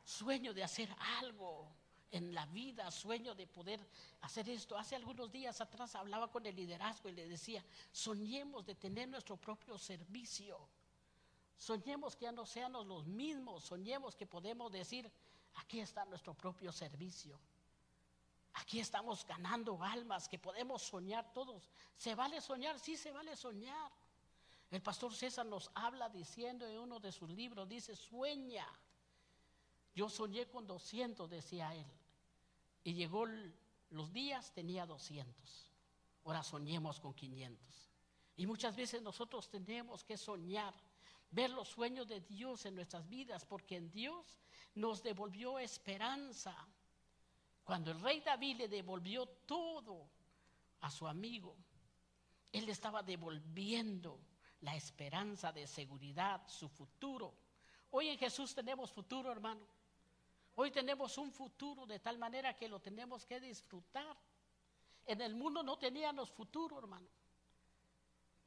Sueño 0.07 0.55
de 0.55 0.62
hacer 0.62 0.88
algo 1.19 1.69
en 2.12 2.33
la 2.33 2.47
vida, 2.47 2.88
sueño 2.92 3.35
de 3.35 3.49
poder 3.49 3.85
hacer 4.21 4.49
esto. 4.49 4.79
Hace 4.79 4.95
algunos 4.95 5.33
días 5.33 5.61
atrás 5.61 5.97
hablaba 5.97 6.31
con 6.31 6.47
el 6.47 6.55
liderazgo 6.55 7.09
y 7.09 7.12
le 7.12 7.29
decía, 7.29 7.64
soñemos 7.90 8.64
de 8.64 8.77
tener 8.77 9.09
nuestro 9.09 9.37
propio 9.37 9.77
servicio. 9.77 10.69
Soñemos 11.59 12.14
que 12.14 12.27
ya 12.27 12.31
no 12.31 12.47
seamos 12.47 12.87
los 12.87 13.05
mismos, 13.09 13.64
soñemos 13.64 14.14
que 14.14 14.29
podemos 14.29 14.71
decir, 14.71 15.11
aquí 15.57 15.81
está 15.81 16.05
nuestro 16.05 16.35
propio 16.35 16.71
servicio. 16.71 17.40
Aquí 18.55 18.79
estamos 18.79 19.27
ganando 19.27 19.83
almas 19.83 20.29
que 20.29 20.38
podemos 20.38 20.83
soñar 20.83 21.33
todos. 21.33 21.69
¿Se 21.97 22.14
vale 22.14 22.40
soñar? 22.40 22.79
Sí, 22.79 22.97
se 22.97 23.11
vale 23.11 23.35
soñar. 23.35 23.90
El 24.71 24.83
pastor 24.83 25.12
César 25.12 25.47
nos 25.47 25.69
habla 25.75 26.09
diciendo 26.09 26.64
en 26.64 26.79
uno 26.79 27.01
de 27.01 27.11
sus 27.11 27.29
libros, 27.29 27.69
dice, 27.69 27.97
sueña. 27.97 28.64
Yo 29.97 30.11
soñé 30.11 30.47
con 30.47 30.67
200, 30.67 31.29
decía 31.31 31.75
él. 31.75 31.87
Y 32.85 32.93
llegó 32.93 33.25
los 33.89 34.13
días, 34.13 34.53
tenía 34.53 34.85
200. 34.85 35.73
Ahora 36.25 36.43
soñemos 36.43 37.01
con 37.01 37.15
500. 37.15 37.67
Y 38.37 38.47
muchas 38.47 38.77
veces 38.77 39.01
nosotros 39.01 39.49
tenemos 39.49 40.05
que 40.05 40.19
soñar, 40.19 40.75
ver 41.31 41.49
los 41.49 41.69
sueños 41.69 42.07
de 42.07 42.21
Dios 42.21 42.67
en 42.67 42.75
nuestras 42.75 43.09
vidas, 43.09 43.47
porque 43.47 43.77
en 43.77 43.91
Dios 43.91 44.39
nos 44.75 45.03
devolvió 45.03 45.59
esperanza. 45.59 46.55
Cuando 47.65 47.91
el 47.91 47.99
rey 48.03 48.21
David 48.21 48.59
le 48.59 48.69
devolvió 48.69 49.25
todo 49.25 50.11
a 50.81 50.91
su 50.91 51.09
amigo, 51.09 51.57
él 52.53 52.67
le 52.67 52.73
estaba 52.73 53.03
devolviendo 53.03 54.21
la 54.61 54.77
esperanza 54.77 55.53
de 55.53 55.67
seguridad, 55.67 56.47
su 56.49 56.69
futuro. 56.69 57.33
Hoy 57.93 58.09
en 58.09 58.19
Jesús 58.19 58.55
tenemos 58.55 58.93
futuro, 58.93 59.33
hermano. 59.33 59.76
Hoy 60.59 60.71
tenemos 60.71 61.19
un 61.19 61.31
futuro 61.33 61.87
de 61.87 62.01
tal 62.01 62.16
manera 62.19 62.57
que 62.57 62.66
lo 62.66 62.81
tenemos 62.81 63.27
que 63.27 63.40
disfrutar. 63.40 64.16
En 65.05 65.21
el 65.21 65.35
mundo 65.35 65.62
no 65.62 65.79
teníamos 65.79 66.31
futuro, 66.31 66.79
hermano. 66.79 67.09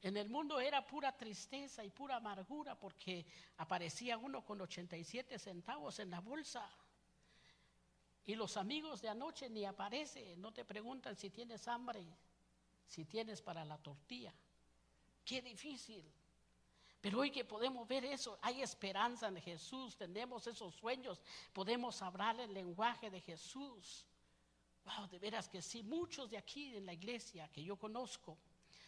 En 0.01 0.17
el 0.17 0.27
mundo 0.27 0.59
era 0.59 0.85
pura 0.87 1.15
tristeza 1.15 1.83
y 1.83 1.91
pura 1.91 2.15
amargura 2.15 2.79
porque 2.79 3.27
aparecía 3.57 4.17
uno 4.17 4.43
con 4.43 4.59
87 4.59 5.37
centavos 5.37 5.99
en 5.99 6.09
la 6.09 6.19
bolsa. 6.19 6.67
Y 8.25 8.33
los 8.35 8.57
amigos 8.57 9.01
de 9.01 9.09
anoche 9.09 9.47
ni 9.47 9.65
aparecen, 9.65 10.41
no 10.41 10.51
te 10.51 10.65
preguntan 10.65 11.15
si 11.15 11.29
tienes 11.29 11.67
hambre, 11.67 12.03
si 12.87 13.05
tienes 13.05 13.41
para 13.41 13.63
la 13.65 13.77
tortilla. 13.77 14.33
Qué 15.23 15.43
difícil. 15.43 16.11
Pero 17.01 17.19
hoy 17.19 17.31
que 17.31 17.45
podemos 17.45 17.87
ver 17.87 18.03
eso, 18.03 18.37
hay 18.41 18.61
esperanza 18.61 19.27
en 19.27 19.37
Jesús, 19.41 19.95
tenemos 19.95 20.45
esos 20.47 20.75
sueños, 20.75 21.21
podemos 21.53 22.01
hablar 22.01 22.39
el 22.39 22.53
lenguaje 22.53 23.09
de 23.09 23.21
Jesús. 23.21 24.05
Wow, 24.83 25.07
de 25.07 25.19
veras 25.19 25.47
que 25.47 25.61
sí, 25.61 25.83
muchos 25.83 26.29
de 26.29 26.37
aquí 26.37 26.75
en 26.75 26.85
la 26.85 26.93
iglesia 26.93 27.47
que 27.49 27.63
yo 27.63 27.77
conozco 27.77 28.37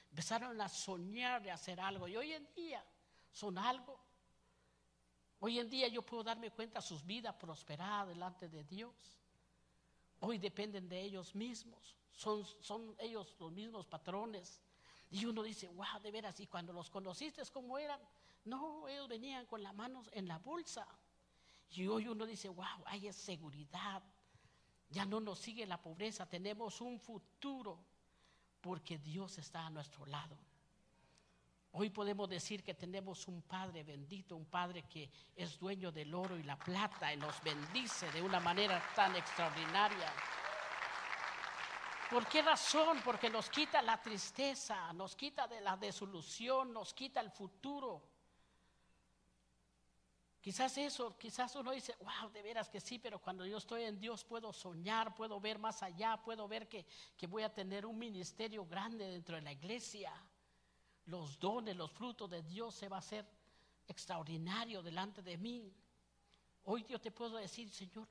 empezaron 0.10 0.60
a 0.60 0.68
soñar 0.68 1.42
de 1.42 1.52
hacer 1.52 1.80
algo 1.80 2.08
y 2.08 2.18
hoy 2.18 2.34
en 2.34 2.54
día 2.54 2.86
son 3.32 3.58
algo. 3.58 3.98
Hoy 5.40 5.60
en 5.60 5.70
día 5.70 5.88
yo 5.88 6.02
puedo 6.02 6.24
darme 6.24 6.52
cuenta 6.52 6.82
sus 6.82 7.06
vidas 7.06 7.36
prosperadas 7.36 8.10
delante 8.10 8.50
de 8.50 8.64
Dios. 8.66 8.94
Hoy 10.20 10.38
dependen 10.38 10.88
de 10.90 11.02
ellos 11.02 11.34
mismos, 11.34 11.96
son, 12.12 12.46
son 12.46 12.96
ellos 13.00 13.36
los 13.40 13.52
mismos 13.52 13.88
patrones. 13.88 14.62
Y 15.12 15.26
uno 15.26 15.44
dice, 15.44 15.68
wow, 15.68 16.00
de 16.02 16.10
veras, 16.10 16.40
y 16.40 16.48
cuando 16.48 16.72
los 16.72 16.90
conociste, 16.90 17.42
¿cómo 17.52 17.78
eran? 17.78 18.00
No, 18.46 18.88
ellos 18.88 19.08
venían 19.08 19.46
con 19.46 19.62
las 19.62 19.76
manos 19.76 20.10
en 20.14 20.28
la 20.28 20.40
bolsa. 20.40 20.88
Y 21.72 21.86
hoy 21.88 22.08
uno 22.08 22.26
dice, 22.26 22.48
wow, 22.50 22.84
hay 22.86 23.12
seguridad. 23.12 24.02
Ya 24.90 25.06
no 25.06 25.20
nos 25.20 25.40
sigue 25.40 25.66
la 25.66 25.82
pobreza, 25.82 26.26
tenemos 26.28 26.82
un 26.82 27.00
futuro 27.00 27.78
porque 28.62 28.98
Dios 28.98 29.38
está 29.38 29.66
a 29.66 29.70
nuestro 29.70 30.06
lado. 30.06 30.38
Hoy 31.74 31.90
podemos 31.90 32.30
decir 32.30 32.64
que 32.64 32.74
tenemos 32.74 33.28
un 33.28 33.42
Padre 33.42 33.84
bendito, 33.84 34.36
un 34.36 34.46
Padre 34.46 34.84
que 34.84 35.10
es 35.36 35.58
dueño 35.58 35.92
del 35.92 36.14
oro 36.14 36.38
y 36.38 36.44
la 36.44 36.58
plata 36.58 37.14
y 37.14 37.18
nos 37.18 37.42
bendice 37.44 38.12
de 38.12 38.22
una 38.22 38.42
manera 38.42 38.82
tan 38.94 39.16
extraordinaria. 39.16 40.14
¿Por 42.12 42.28
qué 42.28 42.42
razón? 42.42 43.00
Porque 43.06 43.30
nos 43.30 43.50
quita 43.50 43.82
la 43.82 44.02
tristeza, 44.02 44.92
nos 44.92 45.16
quita 45.16 45.48
de 45.48 45.62
la 45.62 45.78
desolución, 45.78 46.74
nos 46.74 46.94
quita 46.94 47.22
el 47.22 47.32
futuro. 47.32 48.04
Quizás 50.42 50.78
eso, 50.78 51.18
quizás 51.18 51.56
uno 51.56 51.72
dice, 51.72 51.96
wow, 52.02 52.30
de 52.30 52.42
veras 52.42 52.68
que 52.68 52.82
sí, 52.82 53.00
pero 53.00 53.20
cuando 53.20 53.46
yo 53.46 53.60
estoy 53.60 53.84
en 53.84 53.98
Dios 53.98 54.26
puedo 54.26 54.52
soñar, 54.52 55.16
puedo 55.16 55.40
ver 55.40 55.58
más 55.58 55.84
allá, 55.84 56.22
puedo 56.22 56.50
ver 56.50 56.68
que, 56.68 56.86
que 57.16 57.28
voy 57.28 57.44
a 57.44 57.54
tener 57.54 57.86
un 57.86 57.98
ministerio 57.98 58.66
grande 58.66 59.08
dentro 59.08 59.38
de 59.38 59.44
la 59.44 59.54
iglesia. 59.54 60.12
Los 61.06 61.40
dones, 61.40 61.78
los 61.78 61.94
frutos 61.94 62.30
de 62.30 62.44
Dios 62.44 62.76
se 62.76 62.90
va 62.90 62.98
a 62.98 63.00
hacer 63.00 63.26
extraordinario 63.88 64.82
delante 64.82 65.22
de 65.22 65.38
mí. 65.38 65.74
Hoy 66.66 66.84
yo 66.90 67.00
te 67.00 67.12
puedo 67.12 67.38
decir, 67.38 67.72
Señor, 67.72 68.06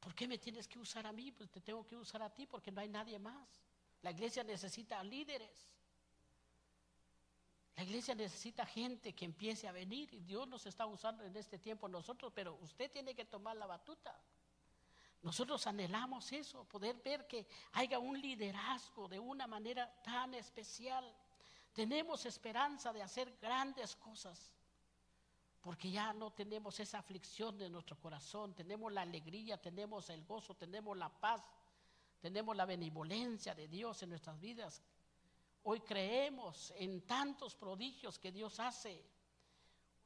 ¿por 0.00 0.14
qué 0.14 0.26
me 0.28 0.38
tienes 0.38 0.68
que 0.68 0.78
usar 0.78 1.06
a 1.06 1.12
mí? 1.12 1.32
Pues 1.32 1.50
te 1.50 1.60
tengo 1.60 1.86
que 1.86 1.96
usar 1.96 2.22
a 2.22 2.30
ti 2.30 2.46
porque 2.46 2.70
no 2.70 2.80
hay 2.80 2.88
nadie 2.88 3.18
más. 3.18 3.62
La 4.02 4.10
iglesia 4.10 4.44
necesita 4.44 5.02
líderes. 5.02 5.68
La 7.76 7.84
iglesia 7.84 8.14
necesita 8.14 8.66
gente 8.66 9.14
que 9.14 9.24
empiece 9.24 9.68
a 9.68 9.72
venir 9.72 10.12
y 10.12 10.20
Dios 10.20 10.48
nos 10.48 10.66
está 10.66 10.84
usando 10.86 11.22
en 11.22 11.36
este 11.36 11.58
tiempo 11.58 11.88
nosotros, 11.88 12.32
pero 12.34 12.58
usted 12.60 12.90
tiene 12.90 13.14
que 13.14 13.24
tomar 13.24 13.56
la 13.56 13.66
batuta. 13.66 14.20
Nosotros 15.22 15.66
anhelamos 15.66 16.32
eso, 16.32 16.64
poder 16.64 16.96
ver 16.96 17.26
que 17.26 17.46
haya 17.72 17.98
un 17.98 18.20
liderazgo 18.20 19.08
de 19.08 19.18
una 19.18 19.46
manera 19.46 19.92
tan 20.02 20.34
especial. 20.34 21.12
Tenemos 21.72 22.24
esperanza 22.26 22.92
de 22.92 23.02
hacer 23.02 23.36
grandes 23.40 23.94
cosas, 23.94 24.52
porque 25.60 25.90
ya 25.90 26.12
no 26.12 26.32
tenemos 26.32 26.78
esa 26.80 26.98
aflicción 26.98 27.58
de 27.58 27.68
nuestro 27.68 27.98
corazón, 27.98 28.54
tenemos 28.54 28.92
la 28.92 29.02
alegría, 29.02 29.60
tenemos 29.60 30.08
el 30.10 30.24
gozo, 30.24 30.54
tenemos 30.54 30.96
la 30.96 31.08
paz, 31.08 31.42
tenemos 32.20 32.56
la 32.56 32.64
benevolencia 32.64 33.54
de 33.54 33.68
Dios 33.68 34.02
en 34.02 34.10
nuestras 34.10 34.38
vidas. 34.40 34.82
Hoy 35.64 35.80
creemos 35.80 36.72
en 36.76 37.02
tantos 37.02 37.54
prodigios 37.54 38.18
que 38.18 38.32
Dios 38.32 38.60
hace. 38.60 39.04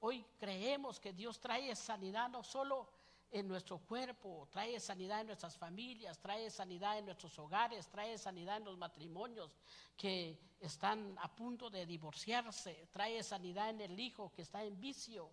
Hoy 0.00 0.24
creemos 0.38 0.98
que 0.98 1.12
Dios 1.12 1.38
trae 1.38 1.76
sanidad 1.76 2.28
no 2.28 2.42
solo 2.42 2.88
en 3.30 3.48
nuestro 3.48 3.78
cuerpo, 3.78 4.46
trae 4.50 4.78
sanidad 4.78 5.22
en 5.22 5.28
nuestras 5.28 5.56
familias, 5.56 6.18
trae 6.18 6.50
sanidad 6.50 6.98
en 6.98 7.06
nuestros 7.06 7.38
hogares, 7.38 7.88
trae 7.88 8.18
sanidad 8.18 8.58
en 8.58 8.64
los 8.64 8.76
matrimonios 8.76 9.56
que 9.96 10.38
están 10.60 11.16
a 11.18 11.34
punto 11.34 11.70
de 11.70 11.86
divorciarse, 11.86 12.88
trae 12.90 13.22
sanidad 13.22 13.70
en 13.70 13.80
el 13.80 13.98
hijo 13.98 14.30
que 14.32 14.42
está 14.42 14.62
en 14.64 14.78
vicio, 14.78 15.30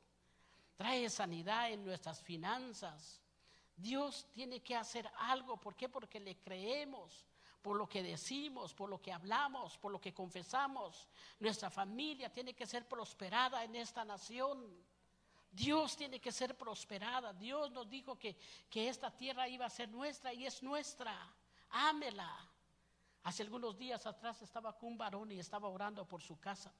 trae 0.79 1.09
sanidad 1.09 1.69
en 1.71 1.83
nuestras 1.83 2.21
finanzas. 2.21 3.19
Dios 3.75 4.25
tiene 4.31 4.61
que 4.61 4.77
hacer 4.77 5.11
algo, 5.17 5.57
¿por 5.57 5.75
qué? 5.75 5.89
Porque 5.89 6.21
le 6.21 6.37
creemos, 6.37 7.25
por 7.61 7.75
lo 7.75 7.89
que 7.89 8.01
decimos, 8.01 8.73
por 8.73 8.89
lo 8.89 9.01
que 9.01 9.11
hablamos, 9.11 9.77
por 9.77 9.91
lo 9.91 9.99
que 9.99 10.13
confesamos. 10.13 11.09
Nuestra 11.37 11.69
familia 11.69 12.31
tiene 12.31 12.53
que 12.53 12.65
ser 12.65 12.87
prosperada 12.87 13.61
en 13.65 13.75
esta 13.75 14.05
nación. 14.05 14.73
Dios 15.51 15.97
tiene 15.97 16.21
que 16.21 16.31
ser 16.31 16.57
prosperada. 16.57 17.33
Dios 17.33 17.71
nos 17.71 17.89
dijo 17.89 18.17
que, 18.17 18.37
que 18.69 18.87
esta 18.87 19.11
tierra 19.11 19.49
iba 19.49 19.65
a 19.65 19.69
ser 19.69 19.89
nuestra 19.89 20.33
y 20.33 20.45
es 20.45 20.63
nuestra. 20.63 21.13
Ámela. 21.71 22.33
Hace 23.23 23.43
algunos 23.43 23.77
días 23.77 24.05
atrás 24.05 24.41
estaba 24.41 24.77
con 24.77 24.93
un 24.93 24.97
varón 24.97 25.29
y 25.29 25.39
estaba 25.39 25.67
orando 25.67 26.07
por 26.07 26.21
su 26.21 26.39
casa. 26.39 26.73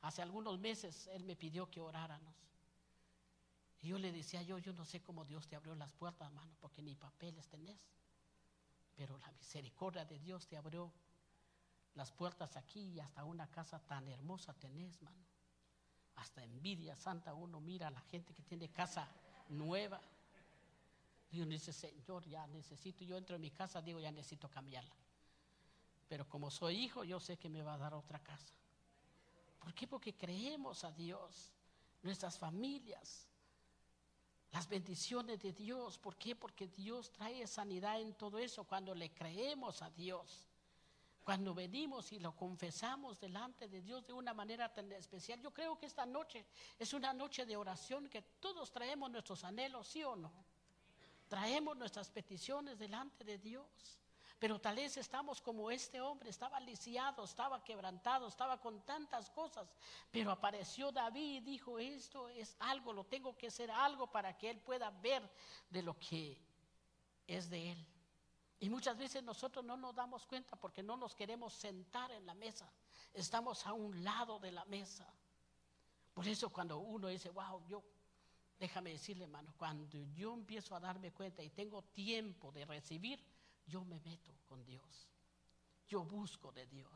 Hace 0.00 0.20
algunos 0.20 0.58
meses 0.58 1.06
él 1.12 1.22
me 1.22 1.36
pidió 1.36 1.70
que 1.70 1.80
oráramos. 1.80 2.49
Y 3.82 3.88
yo 3.88 3.98
le 3.98 4.12
decía, 4.12 4.42
yo, 4.42 4.58
yo 4.58 4.72
no 4.72 4.84
sé 4.84 5.00
cómo 5.00 5.24
Dios 5.24 5.46
te 5.48 5.56
abrió 5.56 5.74
las 5.74 5.92
puertas, 5.92 6.28
hermano, 6.28 6.54
porque 6.60 6.82
ni 6.82 6.94
papeles 6.94 7.48
tenés. 7.48 7.80
Pero 8.96 9.18
la 9.18 9.30
misericordia 9.32 10.04
de 10.04 10.18
Dios 10.18 10.46
te 10.46 10.56
abrió 10.56 10.92
las 11.94 12.12
puertas 12.12 12.56
aquí 12.56 12.80
y 12.80 13.00
hasta 13.00 13.24
una 13.24 13.50
casa 13.50 13.78
tan 13.80 14.06
hermosa 14.08 14.52
tenés, 14.54 15.00
hermano 15.02 15.30
hasta 16.20 16.44
envidia 16.44 16.94
santa 16.96 17.32
uno 17.34 17.60
mira 17.60 17.88
a 17.88 17.90
la 17.90 18.00
gente 18.02 18.34
que 18.34 18.42
tiene 18.42 18.68
casa 18.68 19.08
nueva. 19.48 20.00
Y 21.32 21.40
uno 21.40 21.52
dice, 21.52 21.72
Señor, 21.72 22.26
ya 22.26 22.46
necesito, 22.48 23.04
yo 23.04 23.16
entro 23.16 23.36
en 23.36 23.42
mi 23.42 23.50
casa, 23.50 23.80
digo, 23.80 24.00
ya 24.00 24.10
necesito 24.10 24.48
cambiarla. 24.48 24.94
Pero 26.08 26.28
como 26.28 26.50
soy 26.50 26.76
hijo, 26.76 27.04
yo 27.04 27.20
sé 27.20 27.38
que 27.38 27.48
me 27.48 27.62
va 27.62 27.74
a 27.74 27.78
dar 27.78 27.94
otra 27.94 28.18
casa. 28.18 28.52
¿Por 29.60 29.72
qué? 29.74 29.86
Porque 29.86 30.14
creemos 30.14 30.84
a 30.84 30.90
Dios, 30.90 31.52
nuestras 32.02 32.36
familias, 32.36 33.28
las 34.52 34.68
bendiciones 34.68 35.40
de 35.40 35.52
Dios. 35.52 35.98
¿Por 35.98 36.16
qué? 36.16 36.34
Porque 36.34 36.66
Dios 36.68 37.10
trae 37.12 37.46
sanidad 37.46 38.00
en 38.00 38.14
todo 38.14 38.38
eso 38.38 38.64
cuando 38.64 38.94
le 38.94 39.10
creemos 39.10 39.82
a 39.82 39.90
Dios. 39.90 40.46
Cuando 41.24 41.54
venimos 41.54 42.12
y 42.12 42.18
lo 42.18 42.34
confesamos 42.34 43.20
delante 43.20 43.68
de 43.68 43.82
Dios 43.82 44.06
de 44.06 44.12
una 44.12 44.34
manera 44.34 44.72
tan 44.72 44.90
especial, 44.92 45.40
yo 45.40 45.52
creo 45.52 45.78
que 45.78 45.86
esta 45.86 46.06
noche 46.06 46.44
es 46.78 46.92
una 46.92 47.12
noche 47.12 47.46
de 47.46 47.56
oración 47.56 48.08
que 48.08 48.22
todos 48.40 48.72
traemos 48.72 49.10
nuestros 49.10 49.44
anhelos, 49.44 49.86
¿sí 49.86 50.02
o 50.02 50.16
no? 50.16 50.32
Traemos 51.28 51.76
nuestras 51.76 52.10
peticiones 52.10 52.78
delante 52.78 53.22
de 53.22 53.38
Dios. 53.38 54.00
Pero 54.40 54.58
tal 54.58 54.76
vez 54.76 54.96
estamos 54.96 55.42
como 55.42 55.70
este 55.70 56.00
hombre, 56.00 56.30
estaba 56.30 56.58
lisiado, 56.60 57.24
estaba 57.24 57.62
quebrantado, 57.62 58.26
estaba 58.26 58.58
con 58.58 58.80
tantas 58.86 59.28
cosas. 59.28 59.68
Pero 60.10 60.30
apareció 60.30 60.90
David 60.90 61.36
y 61.36 61.40
dijo, 61.40 61.78
esto 61.78 62.26
es 62.30 62.56
algo, 62.60 62.94
lo 62.94 63.04
tengo 63.04 63.36
que 63.36 63.48
hacer 63.48 63.70
algo 63.70 64.10
para 64.10 64.38
que 64.38 64.48
él 64.48 64.58
pueda 64.58 64.88
ver 64.90 65.30
de 65.68 65.82
lo 65.82 65.98
que 65.98 66.40
es 67.26 67.50
de 67.50 67.72
él. 67.72 67.86
Y 68.60 68.70
muchas 68.70 68.96
veces 68.96 69.22
nosotros 69.22 69.62
no 69.62 69.76
nos 69.76 69.94
damos 69.94 70.26
cuenta 70.26 70.56
porque 70.56 70.82
no 70.82 70.96
nos 70.96 71.14
queremos 71.14 71.52
sentar 71.52 72.10
en 72.10 72.24
la 72.24 72.32
mesa. 72.32 72.72
Estamos 73.12 73.66
a 73.66 73.74
un 73.74 74.02
lado 74.02 74.38
de 74.38 74.52
la 74.52 74.64
mesa. 74.64 75.06
Por 76.14 76.26
eso 76.26 76.48
cuando 76.48 76.78
uno 76.78 77.08
dice, 77.08 77.28
wow, 77.28 77.62
yo, 77.66 77.84
déjame 78.58 78.92
decirle, 78.92 79.24
hermano, 79.24 79.52
cuando 79.58 80.02
yo 80.14 80.32
empiezo 80.32 80.74
a 80.74 80.80
darme 80.80 81.12
cuenta 81.12 81.42
y 81.42 81.50
tengo 81.50 81.82
tiempo 81.82 82.50
de 82.52 82.64
recibir, 82.64 83.22
yo 83.70 83.84
me 83.84 84.00
meto 84.00 84.34
con 84.46 84.64
Dios. 84.64 85.08
Yo 85.86 86.04
busco 86.04 86.52
de 86.52 86.66
Dios. 86.66 86.90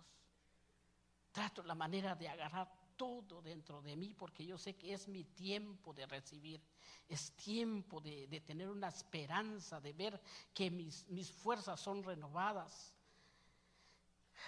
Trato 1.33 1.63
la 1.63 1.75
manera 1.75 2.15
de 2.15 2.29
agarrar 2.29 2.71
todo 2.97 3.43
dentro 3.43 3.83
de 3.83 3.97
mí 3.97 4.15
porque 4.15 4.45
yo 4.45 4.59
sé 4.59 4.77
que 4.77 4.93
es 4.93 5.09
mi 5.09 5.25
tiempo 5.25 5.93
de 5.93 6.07
recibir, 6.07 6.61
es 7.09 7.33
tiempo 7.33 8.01
de, 8.01 8.41
tener 8.47 8.69
una 8.69 8.89
esperanza, 8.89 9.81
de 9.81 9.93
ver 9.93 10.21
que 10.53 10.71
mis, 10.71 11.07
mis 11.09 11.31
fuerzas 11.33 11.81
son 11.81 12.03
renovadas. 12.03 12.95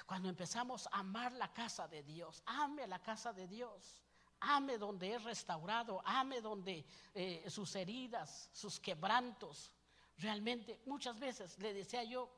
Cuando 0.05 0.29
empezamos 0.29 0.87
a 0.89 0.99
amar 0.99 1.33
la 1.33 1.53
casa 1.53 1.89
de 1.89 2.03
Dios, 2.03 2.43
ame 2.47 2.87
la 2.87 3.01
casa 3.01 3.33
de 3.33 3.49
Dios, 3.49 4.03
ame 4.41 4.79
donde 4.79 5.15
es 5.15 5.25
restaurado, 5.25 6.03
ame 6.05 6.41
donde 6.41 6.85
eh, 7.15 7.45
sus 7.49 7.75
heridas, 7.75 8.51
sus 8.53 8.79
quebrantos, 8.79 9.73
realmente 10.19 10.81
muchas 10.87 11.19
veces 11.19 11.59
le 11.59 11.73
decía 11.75 12.05
yo 12.05 12.31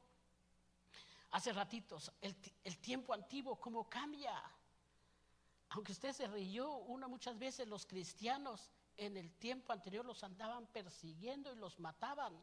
hace 1.31 1.53
ratitos, 1.53 2.13
el, 2.21 2.35
el 2.65 2.79
tiempo 2.79 3.13
antiguo, 3.13 3.57
cómo 3.57 3.89
cambia 3.89 4.33
aunque 5.71 5.93
usted 5.93 6.13
se 6.13 6.27
rió, 6.27 6.77
uno 6.77 7.09
muchas 7.09 7.39
veces 7.39 7.69
los 7.69 7.85
cristianos 7.85 8.71
en 8.97 9.17
el 9.17 9.31
tiempo 9.33 9.73
anterior 9.73 10.05
los 10.05 10.25
andaban 10.25 10.67
persiguiendo 10.67 11.53
y 11.53 11.57
los 11.57 11.79
mataban. 11.79 12.35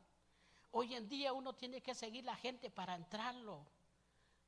Hoy 0.71 0.93
en 0.93 1.07
día 1.09 1.33
uno 1.33 1.53
tiene 1.53 1.81
que 1.81 1.95
seguir 1.95 2.23
la 2.23 2.35
gente 2.35 2.69
para 2.69 2.95
entrarlo. 2.95 3.65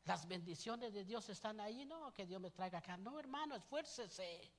Las 0.05 0.27
bendiciones 0.27 0.93
de 0.93 1.03
Dios 1.03 1.27
están 1.29 1.59
ahí, 1.59 1.85
no 1.85 2.13
que 2.13 2.25
Dios 2.25 2.39
me 2.39 2.51
traiga 2.51 2.77
acá. 2.77 2.97
No, 2.97 3.19
hermano, 3.19 3.55
esfuércese. 3.55 4.49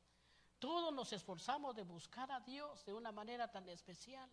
Todos 0.58 0.92
nos 0.92 1.12
esforzamos 1.12 1.76
de 1.76 1.84
buscar 1.84 2.30
a 2.32 2.40
Dios 2.40 2.84
de 2.84 2.94
una 2.94 3.12
manera 3.12 3.48
tan 3.48 3.68
especial. 3.68 4.28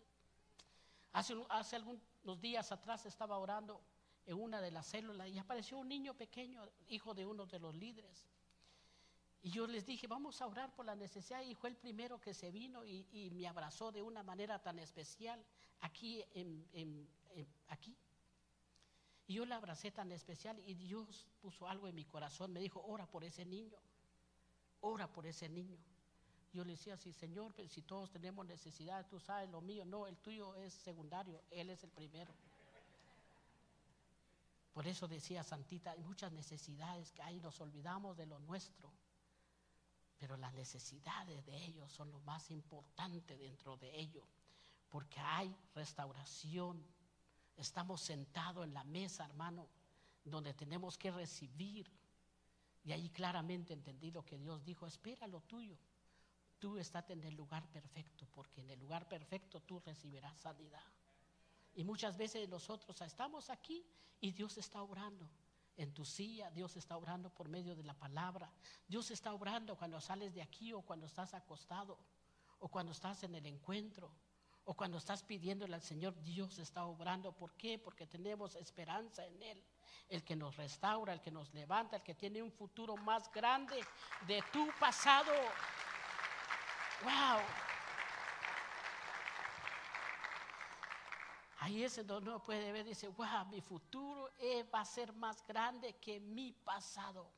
Hace, 1.16 1.34
hace 1.48 1.76
algunos 1.76 2.38
días 2.42 2.70
atrás 2.72 3.06
estaba 3.06 3.38
orando 3.38 3.80
en 4.26 4.38
una 4.38 4.60
de 4.60 4.70
las 4.70 4.86
células 4.86 5.30
y 5.30 5.38
apareció 5.38 5.78
un 5.78 5.88
niño 5.88 6.12
pequeño, 6.12 6.62
hijo 6.88 7.14
de 7.14 7.24
uno 7.24 7.46
de 7.46 7.58
los 7.58 7.74
líderes. 7.74 8.26
Y 9.40 9.48
yo 9.48 9.66
les 9.66 9.86
dije, 9.86 10.06
vamos 10.06 10.42
a 10.42 10.46
orar 10.46 10.74
por 10.74 10.84
la 10.84 10.94
necesidad. 10.94 11.40
Y 11.40 11.54
fue 11.54 11.70
el 11.70 11.76
primero 11.76 12.20
que 12.20 12.34
se 12.34 12.50
vino 12.50 12.84
y, 12.84 13.30
me 13.32 13.48
abrazó 13.48 13.92
de 13.92 14.02
una 14.02 14.22
manera 14.22 14.62
tan 14.62 14.78
especial 14.78 15.42
aquí, 15.80 16.22
en, 16.34 17.08
aquí. 17.68 17.96
Y 19.26 19.34
yo 19.34 19.46
la 19.46 19.56
abracé 19.56 19.90
tan 19.90 20.12
especial 20.12 20.62
y 20.66 20.74
Dios 20.74 21.28
puso 21.40 21.66
algo 21.66 21.88
en 21.88 21.94
mi 21.94 22.04
corazón. 22.04 22.52
Me 22.52 22.60
dijo, 22.60 22.84
ora 22.84 23.06
por 23.06 23.24
ese 23.24 23.46
niño. 23.46 23.78
Ora 24.82 25.10
por 25.10 25.24
ese 25.24 25.48
niño. 25.48 25.78
Yo 26.56 26.64
le 26.64 26.72
decía, 26.72 26.96
sí, 26.96 27.12
Señor, 27.12 27.52
si 27.68 27.82
todos 27.82 28.10
tenemos 28.10 28.46
necesidad, 28.46 29.06
tú 29.06 29.20
sabes 29.20 29.50
lo 29.50 29.60
mío. 29.60 29.84
No, 29.84 30.06
el 30.06 30.16
tuyo 30.16 30.54
es 30.54 30.72
secundario, 30.72 31.42
Él 31.50 31.68
es 31.68 31.84
el 31.84 31.90
primero. 31.90 32.32
Por 34.72 34.86
eso 34.86 35.06
decía 35.06 35.44
Santita, 35.44 35.90
hay 35.90 36.02
muchas 36.02 36.32
necesidades 36.32 37.12
que 37.12 37.20
ahí 37.20 37.40
nos 37.40 37.60
olvidamos 37.60 38.16
de 38.16 38.24
lo 38.24 38.38
nuestro. 38.38 38.90
Pero 40.18 40.38
las 40.38 40.54
necesidades 40.54 41.44
de 41.44 41.62
ellos 41.62 41.92
son 41.92 42.10
lo 42.10 42.20
más 42.20 42.50
importante 42.50 43.36
dentro 43.36 43.76
de 43.76 43.94
ellos, 43.94 44.24
porque 44.88 45.20
hay 45.20 45.54
restauración, 45.74 46.82
Estamos 47.58 48.02
sentados 48.02 48.66
en 48.66 48.74
la 48.74 48.84
mesa, 48.84 49.24
hermano, 49.24 49.66
donde 50.24 50.52
tenemos 50.52 50.98
que 50.98 51.10
recibir. 51.10 51.90
Y 52.84 52.92
ahí 52.92 53.08
claramente 53.08 53.72
entendí 53.72 54.10
lo 54.10 54.22
que 54.22 54.38
Dios 54.38 54.62
dijo, 54.62 54.86
espera 54.86 55.26
lo 55.26 55.40
tuyo. 55.40 55.78
Tú 56.58 56.78
estás 56.78 57.10
en 57.10 57.22
el 57.24 57.34
lugar 57.34 57.68
perfecto, 57.70 58.26
porque 58.32 58.60
en 58.60 58.70
el 58.70 58.78
lugar 58.78 59.08
perfecto 59.08 59.60
tú 59.60 59.80
recibirás 59.80 60.38
sanidad. 60.38 60.84
Y 61.74 61.84
muchas 61.84 62.16
veces 62.16 62.48
nosotros 62.48 63.00
estamos 63.02 63.50
aquí 63.50 63.86
y 64.20 64.32
Dios 64.32 64.56
está 64.56 64.82
obrando 64.82 65.28
en 65.76 65.92
tu 65.92 66.04
silla, 66.04 66.50
Dios 66.50 66.76
está 66.76 66.96
obrando 66.96 67.28
por 67.30 67.48
medio 67.48 67.76
de 67.76 67.84
la 67.84 67.94
palabra. 67.94 68.50
Dios 68.88 69.10
está 69.10 69.34
obrando 69.34 69.76
cuando 69.76 70.00
sales 70.00 70.34
de 70.34 70.40
aquí 70.40 70.72
o 70.72 70.80
cuando 70.82 71.06
estás 71.06 71.34
acostado 71.34 71.98
o 72.60 72.68
cuando 72.68 72.92
estás 72.92 73.22
en 73.24 73.34
el 73.34 73.44
encuentro 73.44 74.10
o 74.64 74.74
cuando 74.74 74.98
estás 74.98 75.22
pidiéndole 75.22 75.74
al 75.74 75.82
Señor, 75.82 76.20
Dios 76.22 76.58
está 76.58 76.86
obrando. 76.86 77.32
¿Por 77.32 77.52
qué? 77.54 77.78
Porque 77.78 78.06
tenemos 78.06 78.56
esperanza 78.56 79.24
en 79.24 79.40
Él. 79.40 79.64
El 80.08 80.24
que 80.24 80.34
nos 80.34 80.56
restaura, 80.56 81.12
el 81.12 81.20
que 81.20 81.30
nos 81.30 81.54
levanta, 81.54 81.96
el 81.96 82.02
que 82.02 82.14
tiene 82.14 82.42
un 82.42 82.50
futuro 82.50 82.96
más 82.96 83.30
grande 83.30 83.76
de 84.26 84.42
tu 84.52 84.66
pasado. 84.80 85.32
¡Wow! 87.02 87.40
Ahí 91.58 91.82
es 91.82 91.96
donde 92.06 92.30
uno 92.30 92.42
puede 92.42 92.70
ver, 92.70 92.84
dice, 92.84 93.08
wow, 93.08 93.44
mi 93.50 93.60
futuro 93.60 94.30
va 94.72 94.80
a 94.80 94.84
ser 94.84 95.12
más 95.12 95.44
grande 95.46 95.96
que 95.96 96.20
mi 96.20 96.52
pasado. 96.52 97.32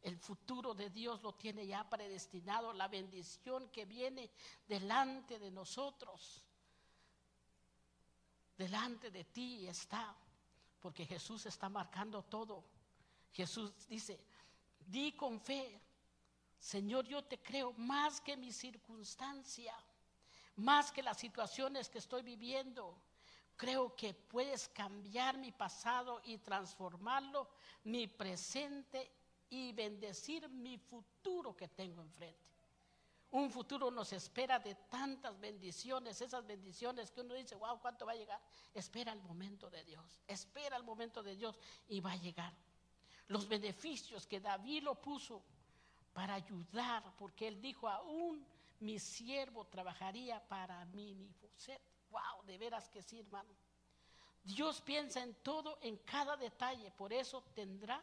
El 0.00 0.16
futuro 0.16 0.72
de 0.72 0.88
Dios 0.88 1.22
lo 1.22 1.34
tiene 1.34 1.66
ya 1.66 1.88
predestinado, 1.88 2.72
la 2.72 2.88
bendición 2.88 3.68
que 3.68 3.84
viene 3.84 4.30
delante 4.66 5.38
de 5.38 5.50
nosotros, 5.50 6.42
delante 8.56 9.10
de 9.10 9.24
ti 9.24 9.66
está, 9.66 10.16
porque 10.80 11.04
Jesús 11.04 11.44
está 11.44 11.68
marcando 11.68 12.22
todo. 12.22 12.64
Jesús 13.30 13.72
dice, 13.88 14.24
di 14.86 15.12
con 15.12 15.38
fe, 15.38 15.78
Señor, 16.60 17.06
yo 17.06 17.24
te 17.24 17.40
creo 17.42 17.72
más 17.72 18.20
que 18.20 18.36
mi 18.36 18.52
circunstancia, 18.52 19.74
más 20.56 20.92
que 20.92 21.02
las 21.02 21.18
situaciones 21.18 21.88
que 21.88 21.98
estoy 21.98 22.22
viviendo 22.22 23.02
Creo 23.60 23.94
que 23.94 24.14
puedes 24.14 24.70
cambiar 24.70 25.36
mi 25.36 25.52
pasado 25.52 26.22
y 26.24 26.38
transformarlo, 26.38 27.46
mi 27.84 28.06
presente 28.06 29.12
y 29.50 29.70
bendecir 29.72 30.48
mi 30.48 30.78
futuro 30.78 31.54
que 31.54 31.68
tengo 31.68 32.00
enfrente. 32.00 32.40
Un 33.32 33.50
futuro 33.50 33.90
nos 33.90 34.14
espera 34.14 34.58
de 34.58 34.74
tantas 34.88 35.38
bendiciones, 35.38 36.22
esas 36.22 36.46
bendiciones 36.46 37.10
que 37.10 37.20
uno 37.20 37.34
dice, 37.34 37.54
wow, 37.54 37.78
¿cuánto 37.82 38.06
va 38.06 38.12
a 38.12 38.16
llegar? 38.16 38.40
Espera 38.72 39.12
el 39.12 39.20
momento 39.20 39.68
de 39.68 39.84
Dios, 39.84 40.22
espera 40.26 40.78
el 40.78 40.82
momento 40.82 41.22
de 41.22 41.36
Dios 41.36 41.58
y 41.86 42.00
va 42.00 42.12
a 42.12 42.16
llegar. 42.16 42.54
Los 43.28 43.46
beneficios 43.46 44.26
que 44.26 44.40
David 44.40 44.84
lo 44.84 44.94
puso 44.98 45.44
para 46.12 46.34
ayudar, 46.34 47.14
porque 47.16 47.48
él 47.48 47.60
dijo, 47.60 47.88
aún 47.88 48.44
mi 48.80 48.98
siervo 48.98 49.66
trabajaría 49.66 50.46
para 50.48 50.84
mí. 50.86 51.32
Wow, 52.10 52.44
de 52.46 52.58
veras 52.58 52.88
que 52.88 53.02
sí, 53.02 53.20
hermano. 53.20 53.50
Dios 54.42 54.80
piensa 54.80 55.22
en 55.22 55.34
todo, 55.34 55.78
en 55.82 55.98
cada 55.98 56.36
detalle, 56.36 56.90
por 56.92 57.12
eso 57.12 57.42
tendrá 57.54 58.02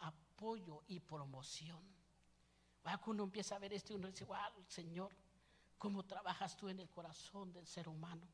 apoyo 0.00 0.82
y 0.88 1.00
promoción. 1.00 1.80
Cuando 2.82 3.10
uno 3.10 3.24
empieza 3.24 3.56
a 3.56 3.58
ver 3.58 3.72
esto, 3.72 3.94
uno 3.94 4.08
dice, 4.08 4.24
wow, 4.24 4.64
Señor, 4.68 5.14
¿cómo 5.76 6.04
trabajas 6.04 6.56
tú 6.56 6.68
en 6.68 6.80
el 6.80 6.88
corazón 6.88 7.52
del 7.52 7.66
ser 7.66 7.88
humano? 7.88 8.26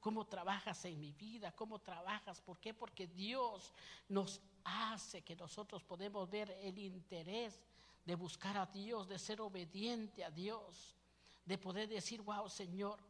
¿Cómo 0.00 0.26
trabajas 0.26 0.84
en 0.86 0.98
mi 0.98 1.12
vida? 1.12 1.52
¿Cómo 1.52 1.78
trabajas? 1.78 2.40
¿Por 2.40 2.58
qué? 2.58 2.74
Porque 2.74 3.06
Dios 3.06 3.72
nos 4.08 4.40
hace 4.64 5.22
que 5.22 5.36
nosotros 5.36 5.84
podemos 5.84 6.28
ver 6.28 6.50
el 6.62 6.78
interés 6.78 7.60
de 8.04 8.14
buscar 8.14 8.56
a 8.56 8.66
Dios, 8.66 9.08
de 9.08 9.18
ser 9.18 9.40
obediente 9.40 10.24
a 10.24 10.30
Dios, 10.30 10.96
de 11.44 11.58
poder 11.58 11.88
decir, 11.88 12.22
wow, 12.22 12.48
Señor, 12.48 13.00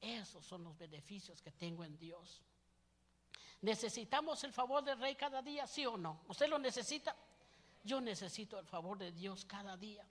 esos 0.00 0.44
son 0.44 0.64
los 0.64 0.76
beneficios 0.76 1.40
que 1.40 1.52
tengo 1.52 1.84
en 1.84 1.96
Dios. 1.98 2.42
¿Necesitamos 3.62 4.44
el 4.44 4.52
favor 4.52 4.84
del 4.84 4.98
Rey 4.98 5.14
cada 5.14 5.40
día? 5.40 5.66
¿Sí 5.66 5.86
o 5.86 5.96
no? 5.96 6.20
¿Usted 6.28 6.48
lo 6.48 6.58
necesita? 6.58 7.16
Yo 7.82 8.00
necesito 8.00 8.58
el 8.58 8.66
favor 8.66 8.98
de 8.98 9.12
Dios 9.12 9.44
cada 9.44 9.76
día. 9.76 10.06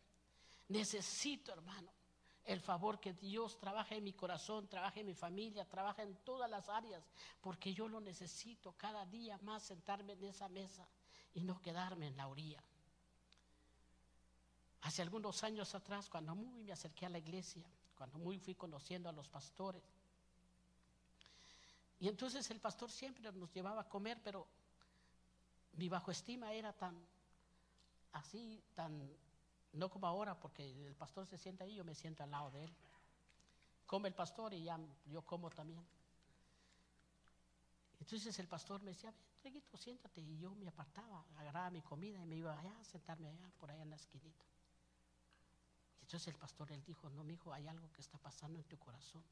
Necesito, 0.69 1.51
hermano, 1.51 1.91
el 2.45 2.59
favor 2.59 2.99
que 2.99 3.13
Dios 3.13 3.57
trabaje 3.59 3.95
en 3.95 4.03
mi 4.03 4.13
corazón, 4.13 4.67
trabaje 4.67 5.01
en 5.01 5.07
mi 5.07 5.13
familia, 5.13 5.65
trabaje 5.65 6.01
en 6.01 6.15
todas 6.23 6.49
las 6.49 6.67
áreas, 6.67 7.07
porque 7.41 7.73
yo 7.73 7.87
lo 7.87 8.01
necesito 8.01 8.73
cada 8.73 9.05
día 9.05 9.37
más 9.43 9.63
sentarme 9.63 10.13
en 10.13 10.23
esa 10.25 10.49
mesa 10.49 10.87
y 11.33 11.43
no 11.43 11.61
quedarme 11.61 12.07
en 12.07 12.17
la 12.17 12.27
orilla. 12.27 12.63
Hace 14.83 15.01
algunos 15.01 15.43
años 15.43 15.73
atrás, 15.75 16.09
cuando 16.09 16.35
muy 16.35 16.63
me 16.63 16.73
acerqué 16.73 17.05
a 17.05 17.09
la 17.09 17.17
iglesia, 17.17 17.63
cuando 17.95 18.17
muy 18.19 18.37
fui 18.37 18.53
conociendo 18.55 19.09
a 19.09 19.13
los 19.13 19.29
pastores. 19.29 19.81
Y 21.99 22.09
entonces 22.09 22.49
el 22.51 22.59
pastor 22.59 22.91
siempre 22.91 23.31
nos 23.31 23.53
llevaba 23.53 23.81
a 23.81 23.89
comer, 23.89 24.19
pero 24.21 24.45
mi 25.73 25.87
bajo 25.87 26.11
estima 26.11 26.51
era 26.51 26.73
tan 26.73 26.95
así, 28.11 28.61
tan, 28.75 29.09
no 29.71 29.89
como 29.89 30.05
ahora, 30.05 30.37
porque 30.37 30.69
el 30.85 30.95
pastor 30.95 31.25
se 31.27 31.37
sienta 31.37 31.63
ahí, 31.63 31.75
yo 31.75 31.85
me 31.85 31.95
siento 31.95 32.23
al 32.23 32.31
lado 32.31 32.51
de 32.51 32.65
él. 32.65 32.73
Come 33.85 34.09
el 34.09 34.15
pastor 34.15 34.53
y 34.53 34.63
ya 34.63 34.77
yo 35.05 35.21
como 35.21 35.49
también. 35.49 35.85
Entonces 38.01 38.37
el 38.37 38.49
pastor 38.49 38.83
me 38.83 38.91
decía, 38.91 39.13
ven, 39.43 39.63
siéntate. 39.77 40.19
Y 40.19 40.39
yo 40.39 40.53
me 40.55 40.67
apartaba, 40.67 41.23
agarraba 41.37 41.69
mi 41.69 41.81
comida 41.81 42.21
y 42.21 42.25
me 42.25 42.35
iba 42.35 42.57
allá 42.57 42.77
a 42.79 42.83
sentarme 42.83 43.29
allá, 43.29 43.49
por 43.59 43.71
allá 43.71 43.81
en 43.81 43.89
la 43.89 43.95
esquinita. 43.95 44.43
Entonces 46.13 46.31
el 46.31 46.39
pastor 46.39 46.71
él 46.71 46.83
dijo, 46.85 47.09
no, 47.09 47.23
mi 47.23 47.33
hijo, 47.33 47.51
hay 47.51 47.65
algo 47.65 47.91
que 47.91 48.01
está 48.01 48.19
pasando 48.19 48.59
en 48.59 48.65
tu 48.65 48.77
corazón. 48.77 49.23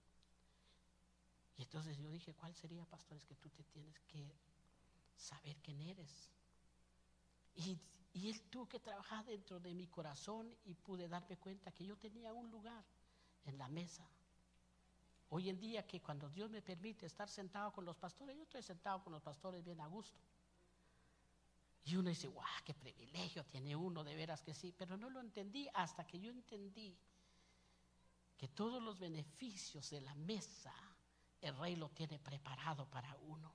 Y 1.55 1.61
entonces 1.61 1.95
yo 1.95 2.09
dije, 2.09 2.33
¿cuál 2.33 2.55
sería, 2.55 2.83
pastor? 2.85 3.17
Es 3.17 3.23
que 3.23 3.35
tú 3.35 3.51
te 3.51 3.63
tienes 3.65 3.99
que 4.07 4.33
saber 5.15 5.55
quién 5.57 5.79
eres. 5.83 6.31
Y, 7.53 7.77
y 8.13 8.31
él 8.31 8.41
tuvo 8.49 8.67
que 8.67 8.79
trabajar 8.79 9.23
dentro 9.25 9.59
de 9.59 9.75
mi 9.75 9.85
corazón 9.85 10.51
y 10.65 10.73
pude 10.73 11.07
darme 11.07 11.37
cuenta 11.37 11.71
que 11.71 11.85
yo 11.85 11.95
tenía 11.97 12.33
un 12.33 12.49
lugar 12.49 12.83
en 13.45 13.59
la 13.59 13.67
mesa. 13.67 14.09
Hoy 15.29 15.49
en 15.49 15.59
día 15.59 15.85
que 15.85 16.01
cuando 16.01 16.31
Dios 16.31 16.49
me 16.49 16.63
permite 16.63 17.05
estar 17.05 17.29
sentado 17.29 17.71
con 17.71 17.85
los 17.85 17.95
pastores, 17.95 18.35
yo 18.35 18.41
estoy 18.41 18.63
sentado 18.63 19.03
con 19.03 19.13
los 19.13 19.21
pastores 19.21 19.63
bien 19.63 19.81
a 19.81 19.85
gusto. 19.85 20.19
Y 21.83 21.95
uno 21.95 22.09
dice, 22.09 22.27
guau, 22.27 22.47
qué 22.63 22.73
privilegio 22.73 23.43
tiene 23.45 23.75
uno, 23.75 24.03
de 24.03 24.15
veras 24.15 24.41
que 24.43 24.53
sí, 24.53 24.73
pero 24.77 24.97
no 24.97 25.09
lo 25.09 25.19
entendí 25.19 25.67
hasta 25.73 26.05
que 26.05 26.19
yo 26.19 26.29
entendí 26.29 26.95
que 28.37 28.47
todos 28.49 28.81
los 28.81 28.99
beneficios 28.99 29.89
de 29.89 30.01
la 30.01 30.13
mesa 30.15 30.73
el 31.41 31.57
rey 31.57 31.75
lo 31.75 31.89
tiene 31.89 32.19
preparado 32.19 32.85
para 32.85 33.15
uno. 33.27 33.51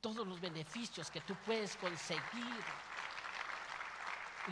Todos 0.00 0.26
los 0.26 0.40
beneficios 0.40 1.10
que 1.10 1.20
tú 1.20 1.36
puedes 1.46 1.76
conseguir. 1.76 2.64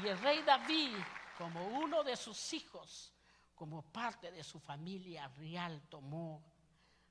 Y 0.03 0.07
el 0.07 0.19
rey 0.19 0.43
David, 0.43 0.97
como 1.37 1.67
uno 1.67 2.05
de 2.05 2.17
sus 2.17 2.53
hijos, 2.53 3.13
como 3.55 3.83
parte 3.83 4.31
de 4.31 4.45
su 4.45 4.61
familia 4.61 5.27
real, 5.29 5.83
tomó 5.89 6.45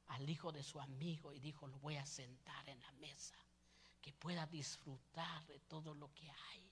al 0.08 0.30
hijo 0.30 0.52
de 0.52 0.64
su 0.64 0.80
amigo 0.80 1.34
y 1.34 1.40
dijo, 1.40 1.68
lo 1.68 1.78
voy 1.80 1.98
a 1.98 2.06
sentar 2.06 2.70
en 2.70 2.80
la 2.80 2.92
mesa 2.94 3.36
que 4.06 4.14
pueda 4.14 4.46
disfrutar 4.46 5.44
de 5.48 5.60
todo 5.62 5.96
lo 5.96 6.14
que 6.14 6.30
hay. 6.30 6.72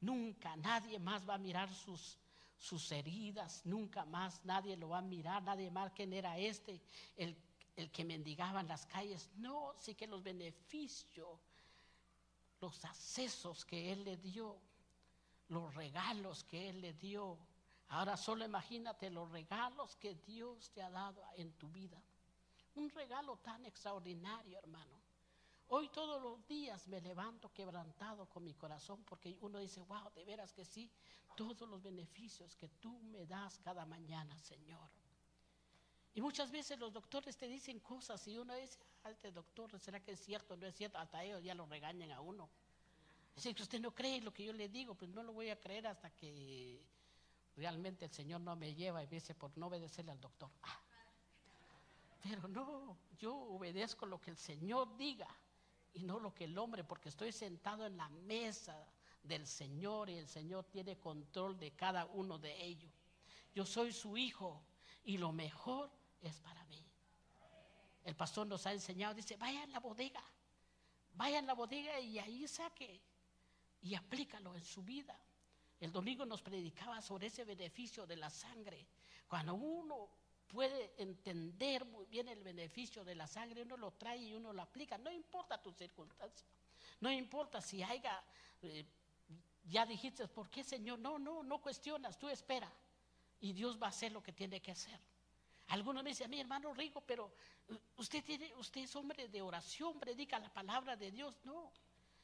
Nunca 0.00 0.56
nadie 0.56 0.98
más 0.98 1.28
va 1.28 1.34
a 1.34 1.38
mirar 1.38 1.70
sus, 1.70 2.16
sus 2.56 2.90
heridas, 2.92 3.60
nunca 3.66 4.06
más 4.06 4.42
nadie 4.46 4.74
lo 4.74 4.88
va 4.88 4.98
a 5.00 5.02
mirar, 5.02 5.42
nadie 5.42 5.70
más 5.70 5.92
quién 5.92 6.14
era 6.14 6.38
este, 6.38 6.80
el, 7.14 7.36
el 7.76 7.90
que 7.90 8.06
mendigaba 8.06 8.62
en 8.62 8.68
las 8.68 8.86
calles. 8.86 9.28
No, 9.34 9.74
sí 9.76 9.94
que 9.94 10.06
los 10.06 10.22
beneficios, 10.22 11.38
los 12.58 12.86
accesos 12.86 13.66
que 13.66 13.92
Él 13.92 14.02
le 14.04 14.16
dio, 14.16 14.58
los 15.48 15.74
regalos 15.74 16.44
que 16.44 16.70
Él 16.70 16.80
le 16.80 16.94
dio. 16.94 17.36
Ahora 17.88 18.16
solo 18.16 18.46
imagínate 18.46 19.10
los 19.10 19.30
regalos 19.30 19.94
que 19.96 20.14
Dios 20.14 20.70
te 20.70 20.80
ha 20.80 20.88
dado 20.88 21.22
en 21.36 21.52
tu 21.58 21.68
vida. 21.68 22.02
Un 22.76 22.88
regalo 22.88 23.36
tan 23.36 23.66
extraordinario, 23.66 24.56
hermano. 24.56 25.09
Hoy 25.72 25.88
todos 25.90 26.20
los 26.20 26.44
días 26.48 26.88
me 26.88 27.00
levanto 27.00 27.52
quebrantado 27.52 28.28
con 28.28 28.42
mi 28.42 28.54
corazón 28.54 29.04
porque 29.04 29.38
uno 29.40 29.60
dice, 29.60 29.80
wow, 29.82 30.10
de 30.16 30.24
veras 30.24 30.52
que 30.52 30.64
sí, 30.64 30.90
todos 31.36 31.68
los 31.68 31.80
beneficios 31.80 32.56
que 32.56 32.68
tú 32.80 32.98
me 33.04 33.24
das 33.24 33.60
cada 33.60 33.86
mañana, 33.86 34.36
Señor. 34.40 34.90
Y 36.12 36.20
muchas 36.20 36.50
veces 36.50 36.76
los 36.76 36.92
doctores 36.92 37.36
te 37.36 37.46
dicen 37.46 37.78
cosas 37.78 38.26
y 38.26 38.36
uno 38.36 38.52
dice, 38.56 38.80
ah, 39.04 39.10
este 39.10 39.30
doctor, 39.30 39.78
¿será 39.78 40.00
que 40.00 40.10
es 40.10 40.20
cierto? 40.20 40.56
No 40.56 40.66
es 40.66 40.74
cierto, 40.74 40.98
hasta 40.98 41.22
ellos 41.22 41.40
ya 41.44 41.54
lo 41.54 41.66
regañan 41.66 42.10
a 42.10 42.20
uno. 42.20 42.50
Dice 43.36 43.54
que 43.54 43.62
usted 43.62 43.80
no 43.80 43.94
cree 43.94 44.20
lo 44.22 44.32
que 44.32 44.42
yo 44.42 44.52
le 44.52 44.68
digo, 44.68 44.96
pues 44.96 45.08
no 45.12 45.22
lo 45.22 45.32
voy 45.32 45.50
a 45.50 45.60
creer 45.60 45.86
hasta 45.86 46.10
que 46.10 46.84
realmente 47.54 48.06
el 48.06 48.10
Señor 48.10 48.40
no 48.40 48.56
me 48.56 48.74
lleva 48.74 49.04
y 49.04 49.06
dice 49.06 49.36
por 49.36 49.56
no 49.56 49.68
obedecerle 49.68 50.10
al 50.10 50.20
doctor. 50.20 50.50
Ah. 50.64 50.80
Pero 52.24 52.48
no, 52.48 52.96
yo 53.20 53.36
obedezco 53.36 54.04
lo 54.04 54.20
que 54.20 54.32
el 54.32 54.36
Señor 54.36 54.96
diga 54.96 55.28
y 55.92 56.02
no 56.02 56.18
lo 56.18 56.34
que 56.34 56.44
el 56.44 56.56
hombre, 56.58 56.84
porque 56.84 57.08
estoy 57.08 57.32
sentado 57.32 57.86
en 57.86 57.96
la 57.96 58.08
mesa 58.08 58.86
del 59.22 59.46
Señor 59.46 60.08
y 60.10 60.14
el 60.14 60.28
Señor 60.28 60.64
tiene 60.66 60.96
control 60.98 61.58
de 61.58 61.72
cada 61.72 62.06
uno 62.06 62.38
de 62.38 62.64
ellos. 62.64 62.92
Yo 63.54 63.66
soy 63.66 63.92
su 63.92 64.16
hijo 64.16 64.62
y 65.04 65.18
lo 65.18 65.32
mejor 65.32 65.90
es 66.20 66.38
para 66.40 66.64
mí. 66.64 66.84
El 68.04 68.14
pastor 68.16 68.46
nos 68.46 68.66
ha 68.66 68.72
enseñado, 68.72 69.14
dice, 69.14 69.36
vaya 69.36 69.62
a 69.62 69.66
la 69.66 69.80
bodega, 69.80 70.22
vaya 71.14 71.40
a 71.40 71.42
la 71.42 71.54
bodega 71.54 72.00
y 72.00 72.18
ahí 72.18 72.46
saque 72.48 73.00
y 73.82 73.94
aplícalo 73.94 74.54
en 74.54 74.64
su 74.64 74.82
vida. 74.82 75.18
El 75.80 75.92
domingo 75.92 76.26
nos 76.26 76.42
predicaba 76.42 77.00
sobre 77.00 77.28
ese 77.28 77.44
beneficio 77.44 78.06
de 78.06 78.16
la 78.16 78.30
sangre. 78.30 78.86
Cuando 79.26 79.54
uno 79.54 80.10
puede 80.52 80.92
entender 80.98 81.84
muy 81.84 82.06
bien 82.06 82.28
el 82.28 82.42
beneficio 82.42 83.04
de 83.04 83.14
la 83.14 83.26
sangre, 83.26 83.62
uno 83.62 83.76
lo 83.76 83.92
trae 83.92 84.18
y 84.18 84.34
uno 84.34 84.52
lo 84.52 84.62
aplica. 84.62 84.98
No 84.98 85.10
importa 85.10 85.62
tu 85.62 85.72
circunstancia, 85.72 86.46
no 87.00 87.10
importa 87.10 87.60
si 87.60 87.82
haya, 87.82 88.22
eh, 88.62 88.84
ya 89.64 89.86
dijiste, 89.86 90.26
¿por 90.28 90.50
qué 90.50 90.64
Señor? 90.64 90.98
No, 90.98 91.18
no, 91.18 91.42
no 91.42 91.60
cuestionas, 91.60 92.18
tú 92.18 92.28
espera 92.28 92.70
y 93.40 93.52
Dios 93.52 93.80
va 93.80 93.86
a 93.86 93.90
hacer 93.90 94.12
lo 94.12 94.22
que 94.22 94.32
tiene 94.32 94.60
que 94.60 94.72
hacer. 94.72 94.98
Algunos 95.68 96.02
me 96.02 96.10
dicen, 96.10 96.26
a 96.26 96.28
mi 96.28 96.40
hermano 96.40 96.74
Rico, 96.74 97.00
pero 97.06 97.32
uh, 97.68 97.76
usted, 97.96 98.24
tiene, 98.24 98.52
usted 98.56 98.82
es 98.82 98.96
hombre 98.96 99.28
de 99.28 99.40
oración, 99.40 99.98
predica 100.00 100.38
la 100.38 100.52
palabra 100.52 100.96
de 100.96 101.12
Dios. 101.12 101.34
No, 101.44 101.72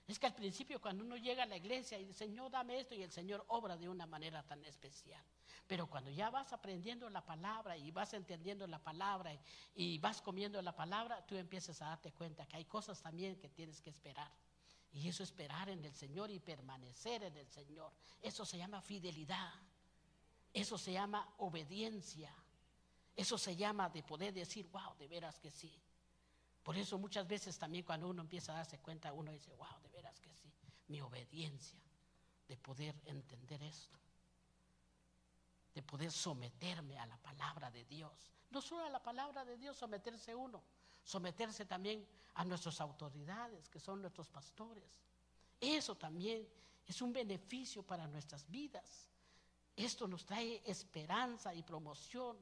es 0.07 0.19
que 0.19 0.27
al 0.27 0.35
principio 0.35 0.81
cuando 0.81 1.05
uno 1.05 1.17
llega 1.17 1.43
a 1.43 1.47
la 1.47 1.57
iglesia 1.57 1.99
y 1.99 2.05
dice, 2.05 2.27
Señor, 2.27 2.51
dame 2.51 2.79
esto, 2.79 2.95
y 2.95 3.03
el 3.03 3.11
Señor 3.11 3.45
obra 3.49 3.77
de 3.77 3.89
una 3.89 4.07
manera 4.07 4.43
tan 4.45 4.65
especial. 4.65 5.23
Pero 5.67 5.89
cuando 5.89 6.11
ya 6.11 6.31
vas 6.31 6.53
aprendiendo 6.53 7.11
la 7.11 7.25
palabra 7.25 7.77
y 7.77 7.91
vas 7.91 8.15
entendiendo 8.15 8.69
la 8.69 8.79
palabra 8.79 9.37
y, 9.75 9.99
vas 9.99 10.23
comiendo 10.23 10.63
la 10.63 10.77
palabra, 10.77 11.27
tú 11.27 11.35
empiezas 11.35 11.83
a 11.83 11.87
darte 11.87 12.13
cuenta 12.13 12.47
que 12.47 12.57
hay 12.57 12.65
cosas 12.67 13.03
también 13.03 13.37
que 13.37 13.49
tienes 13.49 13.81
que 13.81 13.91
esperar. 13.91 14.31
Y 14.93 15.09
eso 15.09 15.25
esperar 15.25 15.69
en 15.69 15.85
el 15.85 15.93
Señor 15.93 16.31
y 16.31 16.39
permanecer 16.39 17.25
en 17.25 17.37
el 17.37 17.49
Señor. 17.49 17.93
Eso 18.23 18.47
se 18.47 18.59
llama 18.59 18.81
fidelidad. 18.81 19.53
Eso 20.53 20.79
se 20.79 20.93
llama 20.93 21.35
obediencia. 21.39 22.33
Eso 23.17 23.37
se 23.37 23.57
llama 23.57 23.89
de 23.89 24.05
poder 24.05 24.33
decir, 24.33 24.69
wow, 24.69 24.95
de 24.97 25.09
veras 25.09 25.41
que 25.41 25.51
sí. 25.51 25.77
Por 26.67 26.77
eso 26.77 26.99
muchas 26.99 27.29
veces 27.29 27.57
también 27.57 27.85
cuando 27.85 28.09
uno 28.09 28.23
empieza 28.23 28.51
a 28.51 28.57
darse 28.57 28.81
cuenta, 28.81 29.13
uno 29.13 29.31
dice, 29.31 29.55
wow, 29.55 29.81
de 29.85 29.89
veras 29.91 30.19
que 30.19 30.35
sí. 30.35 30.53
Mi 30.89 31.01
obediencia 31.01 31.79
de 32.49 32.57
poder 32.57 32.97
entender 33.05 33.63
esto. 33.63 33.97
De 35.73 35.81
poder 35.85 36.11
someterme 36.11 36.99
a 36.99 37.07
la 37.07 37.19
palabra 37.19 37.71
de 37.71 37.85
Dios. 37.85 38.11
No 38.51 38.61
solo 38.61 38.85
a 38.85 38.91
la 38.91 39.01
palabra 39.01 39.45
de 39.45 39.57
Dios 39.57 39.77
someterse 39.77 40.35
uno, 40.35 40.61
someterse 41.05 41.67
también 41.67 42.05
a 42.35 42.45
nuestras 42.45 42.81
autoridades, 42.81 43.69
que 43.69 43.79
son 43.79 44.01
nuestros 44.01 44.27
pastores. 44.27 44.91
Eso 45.61 45.95
también 45.95 46.49
es 46.85 47.01
un 47.01 47.13
beneficio 47.13 47.85
para 47.85 48.09
nuestras 48.09 48.45
vidas. 48.51 49.09
Esto 49.77 50.09
nos 50.09 50.27
trae 50.27 50.61
esperanza 50.67 51.55
y 51.55 51.63
promoción 51.63 52.37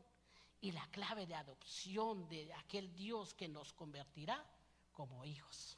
y 0.64 0.72
la 0.72 0.86
clave 0.86 1.26
de 1.26 1.34
adopción 1.34 2.26
de 2.26 2.50
aquel 2.54 2.90
Dios 2.94 3.34
que 3.34 3.48
nos 3.48 3.74
convertirá 3.74 4.42
como 4.94 5.22
hijos. 5.22 5.76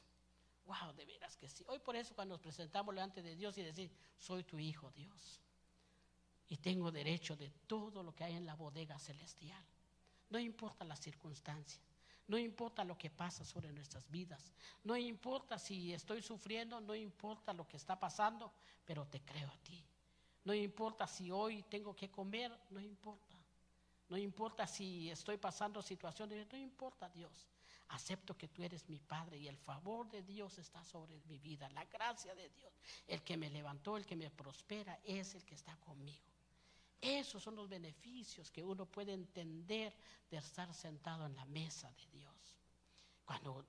Wow, 0.65 0.93
de 0.93 1.03
veras 1.03 1.35
que 1.35 1.49
sí. 1.49 1.65
Hoy 1.67 1.79
por 1.79 1.97
eso 1.97 2.15
cuando 2.15 2.35
nos 2.35 2.41
presentamos 2.41 2.95
delante 2.95 3.21
de 3.21 3.35
Dios 3.35 3.57
y 3.57 3.63
decir, 3.63 3.91
soy 4.17 4.45
tu 4.45 4.57
hijo 4.57 4.89
Dios. 4.91 5.41
Y 6.47 6.55
tengo 6.55 6.89
derecho 6.89 7.35
de 7.35 7.49
todo 7.67 8.01
lo 8.01 8.15
que 8.15 8.23
hay 8.23 8.35
en 8.35 8.45
la 8.45 8.55
bodega 8.55 8.97
celestial. 8.97 9.61
No 10.29 10.39
importa 10.39 10.85
la 10.85 10.95
circunstancia. 10.95 11.81
No 12.25 12.37
importa 12.37 12.85
lo 12.85 12.97
que 12.97 13.09
pasa 13.09 13.43
sobre 13.43 13.73
nuestras 13.73 14.09
vidas. 14.09 14.53
No 14.85 14.95
importa 14.95 15.59
si 15.59 15.91
estoy 15.91 16.21
sufriendo, 16.21 16.79
no 16.79 16.95
importa 16.95 17.51
lo 17.51 17.67
que 17.67 17.75
está 17.75 17.99
pasando, 17.99 18.53
pero 18.85 19.05
te 19.05 19.19
creo 19.19 19.49
a 19.49 19.57
ti. 19.57 19.85
No 20.45 20.53
importa 20.53 21.07
si 21.07 21.29
hoy 21.29 21.63
tengo 21.63 21.93
que 21.93 22.09
comer, 22.09 22.57
no 22.69 22.79
importa. 22.79 23.36
No 24.09 24.17
importa 24.17 24.65
si 24.65 25.09
estoy 25.09 25.37
pasando 25.37 25.81
situaciones, 25.81 26.47
no 26.51 26.57
importa 26.57 27.09
Dios. 27.09 27.47
Acepto 27.89 28.37
que 28.37 28.49
tú 28.49 28.63
eres 28.63 28.87
mi 28.89 28.99
Padre 28.99 29.37
y 29.37 29.47
el 29.47 29.57
favor 29.57 30.09
de 30.09 30.21
Dios 30.21 30.57
está 30.57 30.83
sobre 30.83 31.21
mi 31.27 31.39
vida. 31.39 31.69
La 31.69 31.85
gracia 31.85 32.35
de 32.35 32.49
Dios, 32.49 32.73
el 33.07 33.21
que 33.23 33.37
me 33.37 33.49
levantó, 33.49 33.97
el 33.97 34.05
que 34.05 34.15
me 34.15 34.29
prospera, 34.29 34.99
es 35.03 35.35
el 35.35 35.45
que 35.45 35.55
está 35.55 35.75
conmigo. 35.77 36.25
Esos 36.99 37.43
son 37.43 37.55
los 37.55 37.69
beneficios 37.69 38.51
que 38.51 38.63
uno 38.63 38.85
puede 38.85 39.13
entender 39.13 39.95
de 40.29 40.37
estar 40.37 40.73
sentado 40.73 41.25
en 41.25 41.35
la 41.35 41.45
mesa 41.45 41.91
de 41.91 42.07
Dios. 42.17 42.57
Cuando 43.23 43.65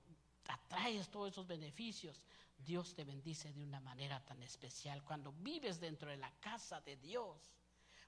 atraes 0.47 1.09
todos 1.09 1.31
esos 1.31 1.47
beneficios, 1.47 2.21
Dios 2.57 2.93
te 2.93 3.03
bendice 3.03 3.53
de 3.53 3.63
una 3.63 3.79
manera 3.79 4.23
tan 4.25 4.41
especial. 4.41 5.03
Cuando 5.03 5.31
vives 5.31 5.79
dentro 5.79 6.09
de 6.09 6.17
la 6.17 6.31
casa 6.39 6.81
de 6.81 6.97
Dios, 6.97 7.51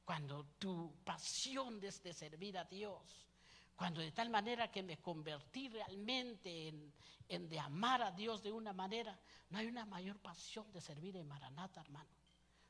cuando 0.05 0.45
tu 0.57 0.93
pasión 1.03 1.83
es 1.83 2.01
de 2.03 2.13
servir 2.13 2.57
a 2.57 2.65
Dios, 2.65 3.27
cuando 3.75 4.01
de 4.01 4.11
tal 4.11 4.29
manera 4.29 4.71
que 4.71 4.83
me 4.83 4.97
convertí 4.97 5.69
realmente 5.69 6.67
en, 6.67 6.93
en, 7.27 7.49
de 7.49 7.59
amar 7.59 8.01
a 8.01 8.11
Dios 8.11 8.43
de 8.43 8.51
una 8.51 8.73
manera, 8.73 9.19
no 9.49 9.57
hay 9.57 9.67
una 9.67 9.85
mayor 9.85 10.19
pasión 10.19 10.71
de 10.71 10.81
servir 10.81 11.17
en 11.17 11.27
Maranata, 11.27 11.81
hermano. 11.81 12.09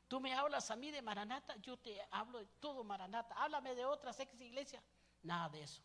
Tú 0.08 0.20
me 0.20 0.34
hablas 0.34 0.70
a 0.70 0.76
mí 0.76 0.90
de 0.90 1.02
Maranata, 1.02 1.56
yo 1.56 1.78
te 1.78 2.00
hablo 2.10 2.38
de 2.38 2.46
todo 2.60 2.84
Maranata. 2.84 3.34
Háblame 3.34 3.74
de 3.74 3.84
otras 3.84 4.20
ex 4.20 4.38
iglesias, 4.40 4.82
nada 5.22 5.48
de 5.48 5.62
eso 5.62 5.82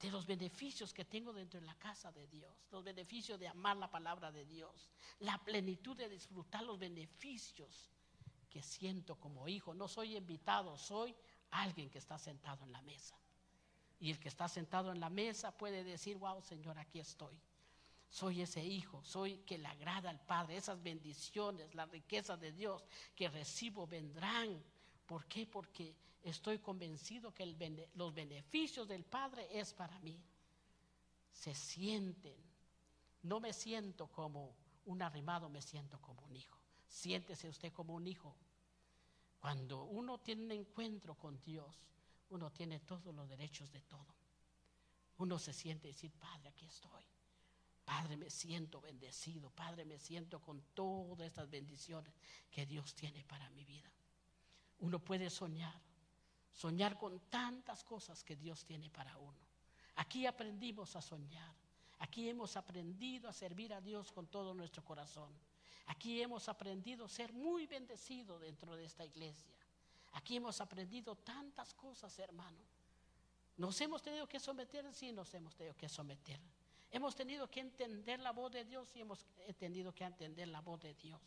de 0.00 0.10
los 0.10 0.26
beneficios 0.26 0.92
que 0.92 1.04
tengo 1.04 1.32
dentro 1.32 1.58
de 1.58 1.66
la 1.66 1.74
casa 1.76 2.12
de 2.12 2.26
Dios, 2.26 2.54
los 2.70 2.84
beneficios 2.84 3.40
de 3.40 3.48
amar 3.48 3.76
la 3.76 3.90
palabra 3.90 4.30
de 4.30 4.44
Dios, 4.44 4.90
la 5.20 5.42
plenitud 5.42 5.96
de 5.96 6.08
disfrutar 6.08 6.62
los 6.64 6.78
beneficios 6.78 7.90
que 8.56 8.62
siento 8.62 9.16
como 9.16 9.46
hijo. 9.48 9.74
No 9.74 9.86
soy 9.86 10.16
invitado, 10.16 10.78
soy 10.78 11.14
alguien 11.50 11.90
que 11.90 11.98
está 11.98 12.18
sentado 12.18 12.64
en 12.64 12.72
la 12.72 12.80
mesa. 12.80 13.14
Y 14.00 14.10
el 14.10 14.18
que 14.18 14.28
está 14.28 14.48
sentado 14.48 14.92
en 14.92 14.98
la 14.98 15.10
mesa 15.10 15.54
puede 15.54 15.84
decir, 15.84 16.16
wow, 16.16 16.40
Señor, 16.40 16.78
aquí 16.78 16.98
estoy. 16.98 17.38
Soy 18.08 18.40
ese 18.40 18.64
hijo, 18.64 19.04
soy 19.04 19.40
que 19.40 19.58
le 19.58 19.66
agrada 19.66 20.08
al 20.08 20.24
Padre. 20.24 20.56
Esas 20.56 20.82
bendiciones, 20.82 21.74
la 21.74 21.84
riqueza 21.84 22.38
de 22.38 22.50
Dios 22.50 22.82
que 23.14 23.28
recibo 23.28 23.86
vendrán. 23.86 24.64
¿Por 25.04 25.26
qué? 25.26 25.46
Porque 25.46 25.94
estoy 26.22 26.58
convencido 26.58 27.34
que 27.34 27.44
los 27.94 28.14
beneficios 28.14 28.88
del 28.88 29.04
Padre 29.04 29.46
es 29.52 29.74
para 29.74 29.98
mí. 29.98 30.18
Se 31.30 31.54
sienten. 31.54 32.38
No 33.20 33.38
me 33.38 33.52
siento 33.52 34.06
como 34.06 34.56
un 34.86 35.02
arrimado, 35.02 35.50
me 35.50 35.60
siento 35.60 36.00
como 36.00 36.22
un 36.22 36.34
hijo. 36.34 36.56
Siéntese 36.88 37.50
usted 37.50 37.70
como 37.74 37.94
un 37.94 38.06
hijo. 38.06 38.34
Cuando 39.40 39.84
uno 39.84 40.18
tiene 40.18 40.44
un 40.44 40.52
encuentro 40.52 41.14
con 41.14 41.40
Dios, 41.40 41.74
uno 42.30 42.50
tiene 42.50 42.80
todos 42.80 43.14
los 43.14 43.28
derechos 43.28 43.70
de 43.70 43.82
todo. 43.82 44.14
Uno 45.18 45.38
se 45.38 45.52
siente 45.52 45.88
decir, 45.88 46.12
Padre, 46.12 46.48
aquí 46.48 46.66
estoy. 46.66 47.04
Padre, 47.84 48.16
me 48.16 48.28
siento 48.30 48.80
bendecido. 48.80 49.50
Padre, 49.50 49.84
me 49.84 49.98
siento 49.98 50.40
con 50.40 50.60
todas 50.74 51.28
estas 51.28 51.48
bendiciones 51.48 52.12
que 52.50 52.66
Dios 52.66 52.94
tiene 52.94 53.24
para 53.24 53.48
mi 53.50 53.64
vida. 53.64 53.90
Uno 54.80 54.98
puede 54.98 55.30
soñar 55.30 55.80
soñar 56.56 56.96
con 56.96 57.20
tantas 57.28 57.84
cosas 57.84 58.24
que 58.24 58.34
Dios 58.34 58.64
tiene 58.64 58.88
para 58.88 59.16
uno. 59.18 59.38
Aquí 59.96 60.26
aprendimos 60.26 60.96
a 60.96 61.02
soñar. 61.02 61.54
Aquí 61.98 62.28
hemos 62.28 62.56
aprendido 62.56 63.28
a 63.28 63.32
servir 63.32 63.74
a 63.74 63.80
Dios 63.80 64.10
con 64.10 64.26
todo 64.26 64.54
nuestro 64.54 64.82
corazón. 64.82 65.30
Aquí 65.86 66.20
hemos 66.20 66.48
aprendido 66.48 67.06
a 67.06 67.08
ser 67.08 67.32
muy 67.32 67.66
bendecidos 67.66 68.40
dentro 68.40 68.74
de 68.76 68.84
esta 68.84 69.04
iglesia. 69.04 69.54
Aquí 70.12 70.36
hemos 70.36 70.60
aprendido 70.60 71.14
tantas 71.16 71.74
cosas, 71.74 72.18
hermano. 72.18 72.58
Nos 73.56 73.80
hemos 73.80 74.02
tenido 74.02 74.28
que 74.28 74.40
someter, 74.40 74.92
sí, 74.92 75.12
nos 75.12 75.32
hemos 75.34 75.54
tenido 75.54 75.76
que 75.76 75.88
someter. 75.88 76.40
Hemos 76.90 77.14
tenido 77.14 77.48
que 77.50 77.60
entender 77.60 78.20
la 78.20 78.32
voz 78.32 78.52
de 78.52 78.64
Dios 78.64 78.94
y 78.96 79.00
hemos 79.00 79.24
tenido 79.58 79.94
que 79.94 80.04
entender 80.04 80.48
la 80.48 80.60
voz 80.60 80.80
de 80.80 80.94
Dios. 80.94 81.20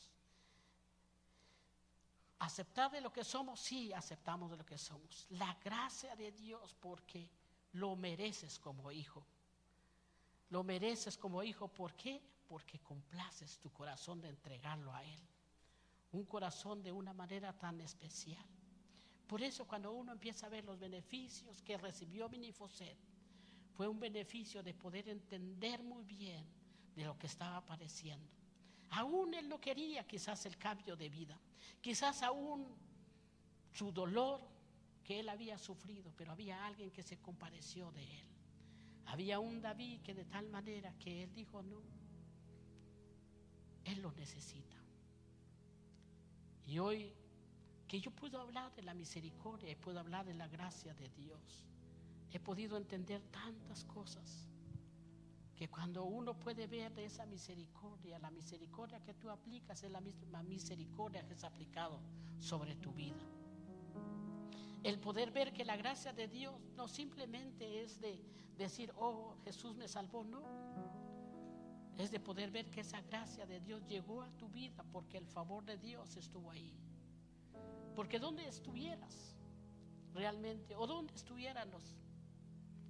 Aceptar 2.40 2.92
de 2.92 3.02
lo 3.02 3.12
que 3.12 3.24
somos, 3.24 3.60
sí, 3.60 3.92
aceptamos 3.92 4.50
de 4.52 4.58
lo 4.58 4.66
que 4.66 4.78
somos. 4.78 5.28
La 5.32 5.54
gracia 5.64 6.16
de 6.16 6.32
Dios 6.32 6.76
porque 6.80 7.30
lo 7.74 7.96
mereces 7.96 8.58
como 8.60 8.92
hijo. 8.92 9.26
Lo 10.50 10.64
mereces 10.64 11.18
como 11.18 11.44
hijo, 11.44 11.68
¿por 11.68 11.94
qué? 11.94 12.22
Porque 12.50 12.80
complaces 12.80 13.60
tu 13.60 13.72
corazón 13.72 14.20
de 14.20 14.28
entregarlo 14.28 14.94
a 14.94 15.04
Él. 15.06 15.22
Un 16.12 16.26
corazón 16.26 16.84
de 16.84 16.92
una 16.92 17.14
manera 17.14 17.54
tan 17.54 17.80
especial. 17.80 18.46
Por 19.28 19.44
eso 19.44 19.66
cuando 19.66 19.92
uno 19.92 20.12
empieza 20.12 20.48
a 20.48 20.50
ver 20.50 20.66
los 20.66 20.80
beneficios 20.80 21.62
que 21.62 21.78
recibió 21.78 22.28
Minifoset, 22.28 22.98
fue 23.76 23.88
un 23.88 24.00
beneficio 24.00 24.64
de 24.64 24.74
poder 24.74 25.08
entender 25.08 25.84
muy 25.84 26.04
bien 26.04 26.44
de 26.96 27.06
lo 27.06 27.18
que 27.18 27.28
estaba 27.28 27.58
apareciendo. 27.58 28.28
Aún 28.90 29.36
él 29.36 29.48
no 29.48 29.62
quería 29.62 30.06
quizás 30.08 30.46
el 30.48 30.58
cambio 30.58 30.96
de 30.96 31.10
vida, 31.10 31.40
quizás 31.80 32.24
aún 32.24 32.76
su 33.72 33.92
dolor 33.92 34.42
que 35.04 35.20
él 35.20 35.30
había 35.30 35.58
sufrido, 35.58 36.12
pero 36.18 36.32
había 36.32 36.66
alguien 36.66 36.92
que 36.92 37.04
se 37.04 37.20
compadeció 37.20 37.92
de 37.92 38.04
él. 38.04 38.28
Había 39.06 39.40
un 39.40 39.62
David 39.62 40.02
que 40.02 40.14
de 40.14 40.26
tal 40.26 40.50
manera 40.50 40.94
que 40.98 41.24
él 41.24 41.34
dijo, 41.34 41.62
no, 41.64 41.82
él 43.86 44.02
lo 44.02 44.12
necesita. 44.12 44.78
Y 46.66 46.80
hoy 46.80 47.14
que 47.88 48.00
yo 48.00 48.12
puedo 48.12 48.40
hablar 48.40 48.74
de 48.76 48.84
la 48.84 48.94
misericordia 48.94 49.72
y 49.72 49.76
puedo 49.76 50.00
hablar 50.00 50.26
de 50.26 50.36
la 50.36 50.48
gracia 50.48 50.94
de 50.94 51.10
Dios, 51.10 51.66
he 52.32 52.40
podido 52.40 52.78
entender 52.78 53.22
tantas 53.32 53.84
cosas 53.86 54.46
que 55.56 55.68
cuando 55.68 56.06
uno 56.06 56.40
puede 56.40 56.68
ver 56.68 56.98
esa 57.00 57.26
misericordia, 57.26 58.20
la 58.20 58.32
misericordia 58.32 59.04
que 59.04 59.16
tú 59.16 59.30
aplicas 59.30 59.84
es 59.84 59.92
la 59.92 60.00
misma 60.00 60.44
misericordia 60.44 61.26
que 61.26 61.34
es 61.34 61.44
aplicado 61.44 62.00
sobre 62.40 62.76
tu 62.76 62.94
vida. 62.94 63.20
El 64.84 65.00
poder 65.00 65.32
ver 65.32 65.52
que 65.52 65.66
la 65.66 65.76
gracia 65.76 66.14
de 66.14 66.28
Dios 66.28 66.56
no 66.78 66.88
simplemente 66.88 67.82
es 67.82 68.00
de 68.00 68.22
decir, 68.58 68.94
oh, 68.96 69.36
Jesús 69.44 69.76
me 69.76 69.88
salvó, 69.88 70.24
no. 70.24 70.69
Es 72.00 72.12
de 72.12 72.20
poder 72.22 72.50
ver 72.50 72.72
que 72.72 72.80
esa 72.80 73.02
gracia 73.02 73.46
de 73.46 73.60
Dios 73.60 73.86
llegó 73.86 74.22
a 74.22 74.32
tu 74.32 74.48
vida 74.48 74.86
porque 74.90 75.18
el 75.18 75.28
favor 75.28 75.66
de 75.66 75.78
Dios 75.78 76.16
estuvo 76.16 76.50
ahí. 76.50 76.74
Porque 77.94 78.20
donde 78.20 78.48
estuvieras 78.48 79.36
realmente, 80.14 80.78
o 80.78 80.88
donde 80.88 81.14
estuviéramos, 81.14 81.98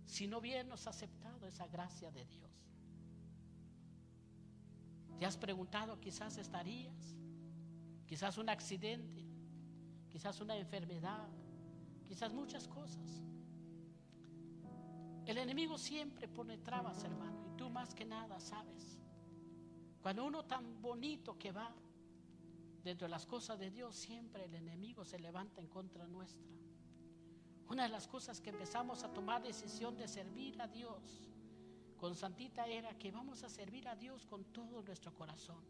si 0.05 0.28
no 0.28 0.38
hubiéramos 0.38 0.86
aceptado 0.86 1.47
esa 1.47 1.66
gracia 1.66 2.12
de 2.12 2.24
Dios. 2.26 2.51
¿Te 5.18 5.26
has 5.26 5.38
preguntado 5.38 5.99
quizás 5.99 6.38
estarías? 6.38 7.16
Quizás 8.05 8.38
un 8.38 8.47
accidente, 8.47 9.26
quizás 10.07 10.39
una 10.39 10.55
enfermedad, 10.55 11.28
quizás 12.05 12.32
muchas 12.32 12.68
cosas. 12.68 13.24
El 15.26 15.39
enemigo 15.39 15.80
siempre 15.80 16.28
pone 16.28 16.60
trabas, 16.60 17.03
hermano, 17.03 17.43
y 17.47 17.57
tú 17.57 17.72
más 17.72 17.95
que 17.95 18.05
nada 18.05 18.39
sabes. 18.39 18.99
Cuando 20.02 20.26
uno 20.26 20.45
tan 20.45 20.82
bonito 20.82 21.38
que 21.38 21.52
va 21.52 21.74
dentro 22.84 23.06
de 23.06 23.12
las 23.12 23.26
cosas 23.26 23.60
de 23.60 23.70
Dios, 23.70 23.95
siempre 23.95 24.45
el 24.45 24.56
enemigo 24.56 25.04
se 25.04 25.20
levanta 25.20 25.60
en 25.60 25.68
contra 25.68 26.08
nuestra. 26.08 26.47
Una 27.68 27.84
de 27.84 27.89
las 27.89 28.08
cosas 28.08 28.41
que 28.41 28.50
empezamos 28.50 29.04
a 29.04 29.14
tomar 29.14 29.43
decisión 29.43 29.97
de 29.97 30.08
servir 30.08 30.60
a 30.62 30.68
Dios 30.68 31.30
con 31.97 32.16
Santita 32.16 32.66
era 32.66 32.97
que 32.97 33.12
vamos 33.12 33.43
a 33.43 33.50
servir 33.50 33.88
a 33.88 33.95
Dios 33.95 34.26
con 34.26 34.45
todo 34.45 34.82
nuestro 34.82 35.14
corazón. 35.14 35.64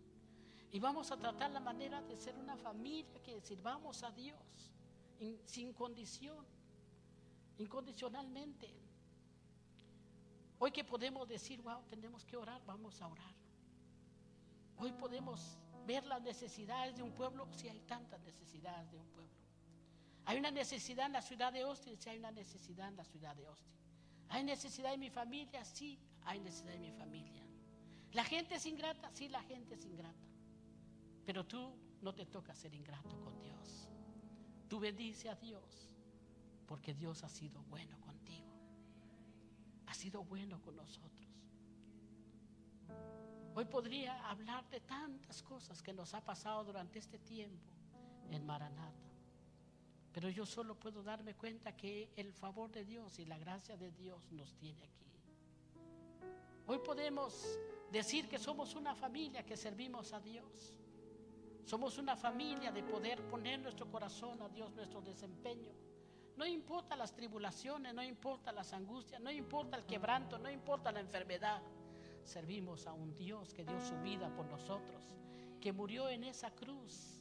Y 0.72 0.80
vamos 0.80 1.12
a 1.12 1.18
tratar 1.18 1.50
la 1.50 1.60
manera 1.60 2.02
de 2.04 2.16
ser 2.16 2.38
una 2.38 2.56
familia 2.56 3.22
que 3.24 3.42
sirvamos 3.42 4.04
a 4.04 4.12
Dios 4.12 4.72
sin 5.44 5.74
condición, 5.74 6.46
incondicionalmente. 7.58 8.72
Hoy 10.60 10.72
que 10.72 10.84
podemos 10.84 11.28
decir, 11.28 11.62
wow, 11.62 11.82
tenemos 11.90 12.24
que 12.24 12.38
orar, 12.38 12.62
vamos 12.66 13.02
a 13.02 13.08
orar. 13.08 13.39
Hoy 14.80 14.94
podemos 14.94 15.58
ver 15.86 16.06
las 16.06 16.22
necesidades 16.22 16.96
de 16.96 17.04
un 17.04 17.12
pueblo, 17.12 17.48
si 17.56 17.68
hay 17.68 17.82
tantas 17.82 18.22
necesidades 18.22 18.90
de 18.90 18.98
un 18.98 19.08
pueblo. 19.08 19.34
Hay 20.26 20.38
una 20.38 20.52
necesidad 20.52 21.08
en 21.08 21.14
la 21.14 21.22
ciudad 21.22 21.52
de 21.52 21.62
Austin, 21.62 21.98
si 21.98 22.10
hay 22.10 22.18
una 22.18 22.32
necesidad 22.32 22.88
en 22.88 22.96
la 22.96 23.04
ciudad 23.04 23.36
de 23.36 23.46
Austin. 23.46 23.74
Hay 24.30 24.44
necesidad 24.44 24.94
en 24.94 25.00
mi 25.00 25.10
familia, 25.10 25.66
sí, 25.66 26.00
hay 26.24 26.40
necesidad 26.40 26.76
en 26.76 26.82
mi 26.82 26.92
familia. 26.92 27.44
La 28.14 28.24
gente 28.24 28.56
es 28.56 28.66
ingrata, 28.66 29.10
sí, 29.14 29.28
la 29.28 29.42
gente 29.44 29.76
es 29.76 29.86
ingrata. 29.86 30.28
Pero 31.26 31.46
tú 31.46 31.74
no 32.02 32.14
te 32.14 32.26
toca 32.26 32.56
ser 32.56 32.74
ingrato 32.74 33.20
con 33.22 33.40
Dios. 33.42 33.90
Tú 34.68 34.80
bendice 34.80 35.30
a 35.30 35.36
Dios 35.36 35.90
porque 36.68 36.94
Dios 36.94 37.24
ha 37.24 37.30
sido 37.30 37.64
bueno 37.64 38.00
contigo. 38.00 38.48
Ha 39.88 39.94
sido 39.94 40.24
bueno 40.24 40.62
con 40.62 40.76
nosotros. 40.76 41.29
Hoy 43.56 43.66
podría 43.66 44.30
hablar 44.30 44.70
de 44.70 44.80
tantas 44.80 45.42
cosas 45.44 45.82
que 45.82 45.94
nos 45.94 46.14
ha 46.14 46.22
pasado 46.22 46.64
durante 46.64 47.00
este 47.00 47.18
tiempo 47.18 47.74
en 48.32 48.46
Maranata. 48.46 49.10
Pero 50.14 50.30
yo 50.30 50.46
solo 50.46 50.76
puedo 50.76 51.04
darme 51.04 51.36
cuenta 51.36 51.76
que 51.76 52.12
el 52.16 52.34
favor 52.34 52.72
de 52.72 52.86
Dios 52.86 53.20
y 53.20 53.26
la 53.26 53.38
gracia 53.38 53.78
de 53.78 53.92
Dios 53.92 54.32
nos 54.32 54.56
tiene 54.56 54.84
aquí. 54.84 55.06
Hoy 56.68 56.80
podemos 56.80 57.60
decir 57.92 58.28
que 58.28 58.38
somos 58.38 58.76
una 58.76 58.96
familia 58.96 59.44
que 59.46 59.58
servimos 59.58 60.14
a 60.14 60.20
Dios. 60.20 60.76
Somos 61.66 61.98
una 61.98 62.16
familia 62.16 62.72
de 62.72 62.84
poder 62.84 63.22
poner 63.30 63.60
nuestro 63.60 63.90
corazón 63.90 64.42
a 64.42 64.50
Dios, 64.50 64.72
nuestro 64.74 65.02
desempeño. 65.02 65.72
No 66.36 66.46
importa 66.46 66.96
las 66.96 67.14
tribulaciones, 67.14 67.94
no 67.94 68.02
importa 68.02 68.52
las 68.52 68.72
angustias, 68.74 69.22
no 69.22 69.32
importa 69.32 69.78
el 69.78 69.86
quebranto, 69.86 70.40
no 70.40 70.50
importa 70.50 70.92
la 70.92 71.02
enfermedad. 71.02 71.62
Servimos 72.24 72.86
a 72.88 72.94
un 72.94 73.14
Dios 73.16 73.54
que 73.54 73.64
dio 73.64 73.80
su 73.82 73.96
vida 74.02 74.34
por 74.36 74.46
nosotros, 74.46 75.16
que 75.60 75.74
murió 75.74 76.10
en 76.10 76.24
esa 76.24 76.52
cruz 76.52 77.20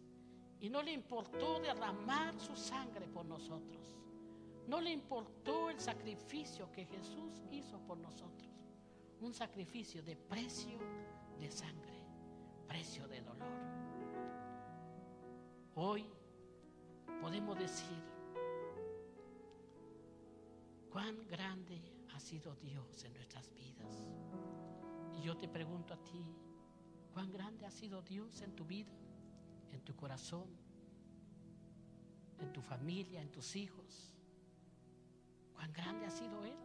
y 0.60 0.68
no 0.68 0.82
le 0.82 0.92
importó 0.92 1.60
derramar 1.60 2.38
su 2.38 2.56
sangre 2.56 3.06
por 3.06 3.24
nosotros. 3.24 3.96
No 4.66 4.80
le 4.80 4.90
importó 4.90 5.70
el 5.70 5.80
sacrificio 5.80 6.70
que 6.72 6.84
Jesús 6.84 7.42
hizo 7.50 7.78
por 7.80 7.96
nosotros. 7.98 8.52
Un 9.20 9.32
sacrificio 9.32 10.02
de 10.02 10.16
precio 10.16 10.78
de 11.38 11.50
sangre, 11.50 11.94
precio 12.66 13.08
de 13.08 13.20
dolor. 13.22 13.48
Hoy 15.74 16.04
podemos 17.20 17.58
decir 17.58 18.02
cuán 20.90 21.26
grande 21.28 21.80
ha 22.14 22.20
sido 22.20 22.54
Dios 22.56 23.04
en 23.04 23.14
nuestras 23.14 23.50
vidas. 23.54 24.06
Y 25.18 25.22
yo 25.22 25.36
te 25.36 25.48
pregunto 25.48 25.94
a 25.94 25.96
ti, 25.98 26.24
¿cuán 27.12 27.30
grande 27.30 27.66
ha 27.66 27.70
sido 27.70 28.02
Dios 28.02 28.40
en 28.42 28.54
tu 28.54 28.64
vida? 28.64 28.92
en 29.72 29.80
tu 29.80 29.94
corazón, 29.94 30.46
en 32.38 32.52
tu 32.52 32.60
familia, 32.60 33.20
en 33.20 33.30
tus 33.30 33.56
hijos. 33.56 34.14
Cuán 35.54 35.72
grande 35.72 36.06
ha 36.06 36.10
sido 36.10 36.44
Él. 36.44 36.56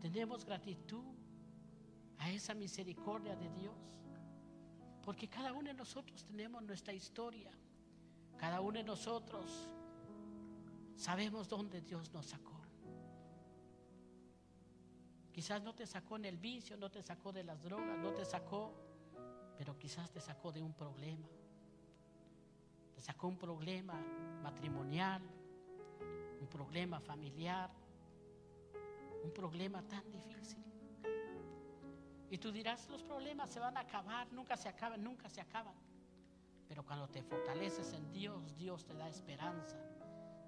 Tenemos 0.00 0.44
gratitud 0.44 1.04
a 2.18 2.30
esa 2.30 2.54
misericordia 2.54 3.36
de 3.36 3.48
Dios. 3.50 3.74
Porque 5.02 5.28
cada 5.28 5.52
uno 5.52 5.68
de 5.68 5.74
nosotros 5.74 6.24
tenemos 6.24 6.62
nuestra 6.62 6.92
historia. 6.92 7.50
Cada 8.36 8.60
uno 8.60 8.78
de 8.78 8.84
nosotros 8.84 9.68
sabemos 10.96 11.48
dónde 11.48 11.80
Dios 11.80 12.12
nos 12.12 12.26
sacó. 12.26 12.59
Quizás 15.32 15.62
no 15.62 15.74
te 15.74 15.86
sacó 15.86 16.16
en 16.16 16.24
el 16.24 16.38
vicio, 16.38 16.76
no 16.76 16.90
te 16.90 17.02
sacó 17.02 17.32
de 17.32 17.44
las 17.44 17.62
drogas, 17.62 17.98
no 17.98 18.12
te 18.12 18.24
sacó, 18.24 18.74
pero 19.56 19.78
quizás 19.78 20.10
te 20.10 20.20
sacó 20.20 20.52
de 20.52 20.62
un 20.62 20.74
problema 20.74 21.28
sacó 23.00 23.28
un 23.28 23.38
problema 23.38 23.94
matrimonial, 24.42 25.22
un 26.40 26.46
problema 26.46 27.00
familiar, 27.00 27.70
un 29.24 29.32
problema 29.32 29.82
tan 29.82 30.10
difícil. 30.10 30.62
Y 32.30 32.38
tú 32.38 32.52
dirás, 32.52 32.88
los 32.88 33.02
problemas 33.02 33.50
se 33.50 33.58
van 33.58 33.76
a 33.76 33.80
acabar, 33.80 34.32
nunca 34.32 34.56
se 34.56 34.68
acaban, 34.68 35.02
nunca 35.02 35.28
se 35.28 35.40
acaban. 35.40 35.74
Pero 36.68 36.84
cuando 36.84 37.08
te 37.08 37.22
fortaleces 37.22 37.92
en 37.92 38.12
Dios, 38.12 38.56
Dios 38.56 38.84
te 38.84 38.94
da 38.94 39.08
esperanza 39.08 39.76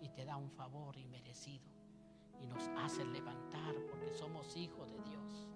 y 0.00 0.08
te 0.10 0.24
da 0.24 0.36
un 0.36 0.50
favor 0.50 0.96
inmerecido. 0.96 1.71
Y 2.42 2.46
nos 2.46 2.68
hace 2.76 3.04
levantar 3.04 3.74
porque 3.88 4.12
somos 4.12 4.56
hijos 4.56 4.90
de 4.90 5.00
Dios. 5.02 5.48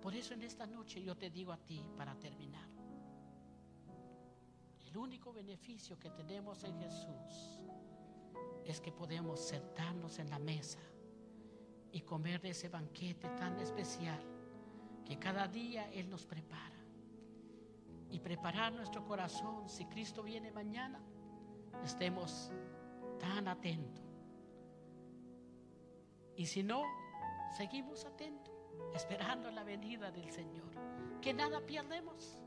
Por 0.00 0.14
eso 0.14 0.34
en 0.34 0.42
esta 0.42 0.66
noche 0.66 1.02
yo 1.02 1.16
te 1.16 1.30
digo 1.30 1.52
a 1.52 1.56
ti, 1.56 1.82
para 1.96 2.14
terminar, 2.14 2.68
el 4.86 4.96
único 4.96 5.32
beneficio 5.32 5.98
que 5.98 6.10
tenemos 6.10 6.62
en 6.64 6.78
Jesús 6.78 7.60
es 8.64 8.80
que 8.80 8.92
podemos 8.92 9.40
sentarnos 9.40 10.18
en 10.18 10.30
la 10.30 10.38
mesa 10.38 10.78
y 11.92 12.00
comer 12.02 12.40
de 12.40 12.50
ese 12.50 12.68
banquete 12.68 13.28
tan 13.30 13.58
especial 13.58 14.20
que 15.04 15.18
cada 15.18 15.46
día 15.48 15.90
Él 15.92 16.10
nos 16.10 16.26
prepara. 16.26 16.76
Y 18.10 18.20
preparar 18.20 18.72
nuestro 18.72 19.04
corazón, 19.04 19.68
si 19.68 19.84
Cristo 19.86 20.22
viene 20.22 20.50
mañana, 20.50 21.00
estemos 21.84 22.50
tan 23.18 23.48
atentos. 23.48 24.05
Y 26.36 26.46
si 26.46 26.62
no, 26.62 26.84
seguimos 27.56 28.04
atentos, 28.04 28.54
esperando 28.94 29.50
la 29.50 29.64
venida 29.64 30.10
del 30.10 30.30
Señor. 30.30 30.70
Que 31.20 31.32
nada 31.32 31.60
pierdemos. 31.60 32.38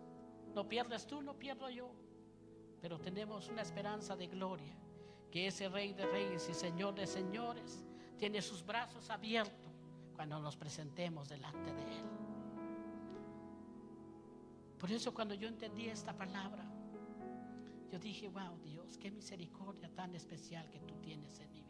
No 0.54 0.68
pierdas 0.68 1.08
tú, 1.08 1.22
no 1.22 1.38
pierdo 1.38 1.70
yo 1.70 1.92
pero 2.82 3.00
tenemos 3.00 3.50
una 3.50 3.62
esperanza 3.62 4.16
de 4.16 4.28
gloria, 4.28 4.74
que 5.32 5.48
ese 5.48 5.70
Rey 5.70 5.94
de 5.94 6.06
Reyes 6.06 6.48
y 6.50 6.54
Señor 6.54 6.96
de 6.96 7.08
Señores 7.08 7.86
tiene 8.18 8.42
sus 8.42 8.66
brazos 8.66 9.10
abiertos 9.10 9.74
cuando 10.16 10.40
nos 10.40 10.56
presentemos 10.56 11.30
delante 11.30 11.74
de 11.74 11.82
Él. 11.84 12.06
Por 14.78 14.92
eso 14.92 15.14
cuando 15.14 15.34
yo 15.34 15.48
entendí 15.48 15.88
esta 15.88 16.14
palabra, 16.14 16.66
yo 17.92 18.00
dije, 18.00 18.30
wow 18.30 18.58
Dios, 18.64 18.98
qué 18.98 19.12
misericordia 19.12 19.90
tan 19.94 20.16
especial 20.16 20.70
que 20.70 20.80
tú 20.80 20.96
tienes 21.02 21.40
en 21.40 21.52
vida, 21.54 21.69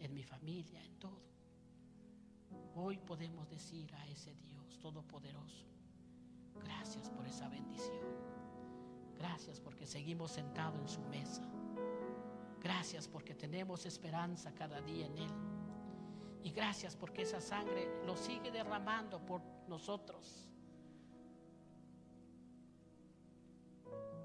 en 0.00 0.14
mi 0.14 0.22
familia, 0.22 0.82
en 0.82 0.98
todo. 0.98 1.20
Hoy 2.74 2.98
podemos 2.98 3.48
decir 3.48 3.94
a 3.94 4.06
ese 4.08 4.34
Dios 4.34 4.78
Todopoderoso, 4.80 5.66
gracias 6.54 7.10
por 7.10 7.26
esa 7.26 7.48
bendición. 7.48 8.08
Gracias 9.18 9.60
porque 9.60 9.86
seguimos 9.86 10.32
sentados 10.32 10.80
en 10.80 10.88
su 10.88 11.02
mesa. 11.02 11.42
Gracias 12.60 13.06
porque 13.06 13.34
tenemos 13.34 13.84
esperanza 13.84 14.52
cada 14.54 14.80
día 14.80 15.06
en 15.06 15.18
Él. 15.18 15.30
Y 16.42 16.50
gracias 16.52 16.96
porque 16.96 17.22
esa 17.22 17.40
sangre 17.40 17.86
lo 18.06 18.16
sigue 18.16 18.50
derramando 18.50 19.24
por 19.24 19.42
nosotros. 19.68 20.48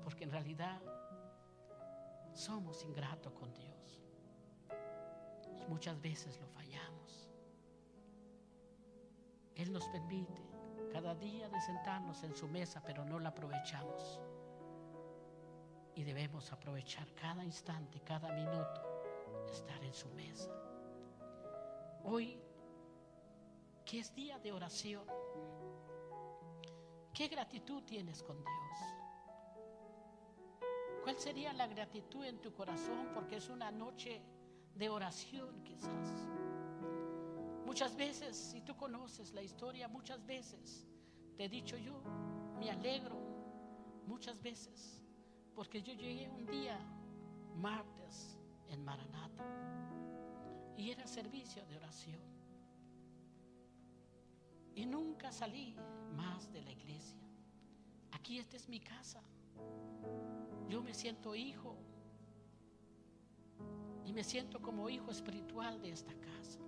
Porque 0.03 0.23
en 0.23 0.31
realidad 0.31 0.81
somos 2.33 2.83
ingratos 2.83 3.33
con 3.33 3.53
Dios. 3.53 4.04
Muchas 5.67 5.99
veces 6.01 6.39
lo 6.39 6.47
fallamos. 6.47 7.29
Él 9.55 9.71
nos 9.71 9.87
permite 9.87 10.45
cada 10.91 11.15
día 11.15 11.49
de 11.49 11.59
sentarnos 11.61 12.23
en 12.23 12.35
su 12.35 12.47
mesa, 12.47 12.81
pero 12.85 13.03
no 13.05 13.19
la 13.19 13.29
aprovechamos. 13.29 14.19
Y 15.95 16.03
debemos 16.03 16.51
aprovechar 16.51 17.07
cada 17.15 17.43
instante, 17.43 18.01
cada 18.01 18.31
minuto, 18.33 18.81
estar 19.51 19.83
en 19.83 19.93
su 19.93 20.09
mesa. 20.09 20.51
Hoy, 22.03 22.39
que 23.85 23.99
es 23.99 24.13
día 24.13 24.37
de 24.39 24.51
oración, 24.51 25.05
¿qué 27.13 27.27
gratitud 27.27 27.83
tienes 27.83 28.21
con 28.23 28.37
Dios? 28.37 28.55
¿Cuál 31.03 31.17
sería 31.19 31.53
la 31.53 31.67
gratitud 31.67 32.25
en 32.25 32.41
tu 32.41 32.53
corazón? 32.53 33.09
Porque 33.13 33.37
es 33.37 33.49
una 33.49 33.71
noche 33.71 34.21
de 34.75 34.89
oración 34.89 35.63
quizás. 35.63 36.27
Muchas 37.65 37.95
veces, 37.95 38.35
si 38.35 38.61
tú 38.61 38.75
conoces 38.75 39.33
la 39.33 39.41
historia, 39.41 39.87
muchas 39.87 40.25
veces 40.25 40.87
te 41.35 41.45
he 41.45 41.49
dicho 41.49 41.77
yo, 41.77 42.01
me 42.59 42.69
alegro 42.69 43.17
muchas 44.05 44.41
veces, 44.41 45.01
porque 45.53 45.81
yo 45.81 45.93
llegué 45.93 46.29
un 46.29 46.45
día, 46.45 46.77
martes, 47.55 48.37
en 48.69 48.83
Maranata, 48.83 49.43
y 50.77 50.91
era 50.91 51.07
servicio 51.07 51.65
de 51.65 51.77
oración. 51.77 52.19
Y 54.75 54.85
nunca 54.85 55.31
salí 55.31 55.75
más 56.15 56.51
de 56.51 56.61
la 56.61 56.71
iglesia. 56.71 57.21
Aquí 58.11 58.39
esta 58.39 58.57
es 58.57 58.67
mi 58.67 58.79
casa. 58.79 59.21
Yo 60.67 60.81
me 60.81 60.93
siento 60.93 61.35
hijo 61.35 61.77
y 64.05 64.13
me 64.13 64.23
siento 64.23 64.61
como 64.61 64.89
hijo 64.89 65.11
espiritual 65.11 65.81
de 65.81 65.89
esta 65.91 66.13
casa. 66.13 66.59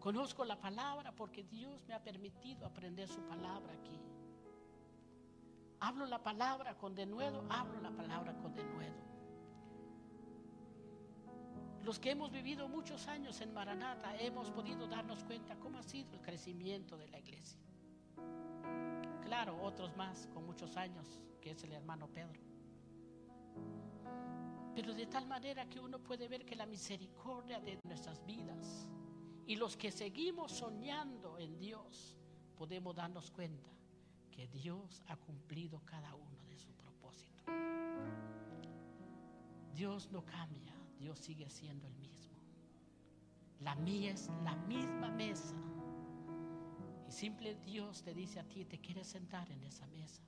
Conozco 0.00 0.44
la 0.44 0.60
palabra 0.60 1.12
porque 1.14 1.44
Dios 1.44 1.84
me 1.86 1.94
ha 1.94 2.02
permitido 2.02 2.66
aprender 2.66 3.08
su 3.08 3.20
palabra 3.22 3.72
aquí. 3.72 4.00
Hablo 5.78 6.06
la 6.06 6.22
palabra 6.22 6.76
con 6.76 6.94
denuedo, 6.94 7.44
hablo 7.48 7.80
la 7.80 7.90
palabra 7.90 8.36
con 8.36 8.52
denuedo. 8.54 9.12
Los 11.84 11.98
que 11.98 12.12
hemos 12.12 12.30
vivido 12.30 12.68
muchos 12.68 13.08
años 13.08 13.40
en 13.40 13.52
Maranata 13.52 14.16
hemos 14.16 14.50
podido 14.50 14.86
darnos 14.86 15.24
cuenta 15.24 15.56
cómo 15.56 15.78
ha 15.78 15.82
sido 15.82 16.14
el 16.14 16.20
crecimiento 16.20 16.96
de 16.96 17.08
la 17.08 17.18
iglesia. 17.18 17.60
Claro, 19.24 19.60
otros 19.62 19.96
más 19.96 20.28
con 20.32 20.46
muchos 20.46 20.76
años 20.76 21.20
que 21.40 21.50
es 21.50 21.64
el 21.64 21.72
hermano 21.72 22.06
Pedro. 22.08 22.40
Pero 24.74 24.94
de 24.94 25.06
tal 25.06 25.26
manera 25.26 25.68
que 25.68 25.80
uno 25.80 25.98
puede 25.98 26.28
ver 26.28 26.44
que 26.44 26.56
la 26.56 26.66
misericordia 26.66 27.60
de 27.60 27.78
nuestras 27.84 28.24
vidas 28.24 28.88
y 29.46 29.56
los 29.56 29.76
que 29.76 29.90
seguimos 29.90 30.52
soñando 30.52 31.38
en 31.38 31.58
Dios, 31.58 32.16
podemos 32.56 32.94
darnos 32.94 33.30
cuenta 33.30 33.68
que 34.30 34.48
Dios 34.48 35.02
ha 35.08 35.16
cumplido 35.16 35.82
cada 35.84 36.14
uno 36.14 36.38
de 36.48 36.56
su 36.56 36.72
propósito. 36.72 37.44
Dios 39.74 40.10
no 40.10 40.24
cambia, 40.24 40.74
Dios 40.98 41.18
sigue 41.18 41.50
siendo 41.50 41.86
el 41.86 41.94
mismo. 41.96 42.40
La 43.60 43.74
mía 43.74 44.12
es 44.12 44.30
la 44.42 44.56
misma 44.56 45.10
mesa. 45.10 45.54
Y 47.06 47.12
simple 47.12 47.56
Dios 47.56 48.02
te 48.02 48.14
dice 48.14 48.40
a 48.40 48.44
ti, 48.44 48.64
te 48.64 48.78
quieres 48.78 49.06
sentar 49.06 49.50
en 49.50 49.62
esa 49.64 49.86
mesa 49.88 50.22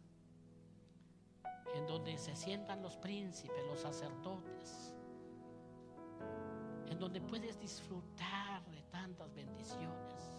en 1.75 1.87
donde 1.87 2.17
se 2.17 2.37
sientan 2.37 2.81
los 2.83 2.97
príncipes, 2.97 3.67
los 3.67 3.81
sacerdotes, 3.81 4.95
en 6.87 6.99
donde 6.99 7.21
puedes 7.21 7.59
disfrutar 7.59 8.65
de 8.71 8.83
tantas 8.85 9.35
bendiciones, 9.35 10.33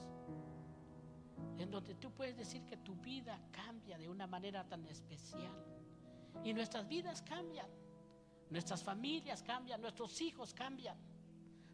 en 1.57 1.69
donde 1.69 1.95
tú 1.95 2.11
puedes 2.11 2.37
decir 2.37 2.65
que 2.65 2.77
tu 2.77 2.95
vida 2.95 3.37
cambia 3.51 3.97
de 3.97 4.07
una 4.07 4.27
manera 4.27 4.65
tan 4.65 4.85
especial. 4.85 5.53
Y 6.43 6.53
nuestras 6.53 6.87
vidas 6.87 7.21
cambian, 7.21 7.67
nuestras 8.49 8.81
familias 8.81 9.43
cambian, 9.43 9.81
nuestros 9.81 10.21
hijos 10.21 10.53
cambian, 10.53 10.97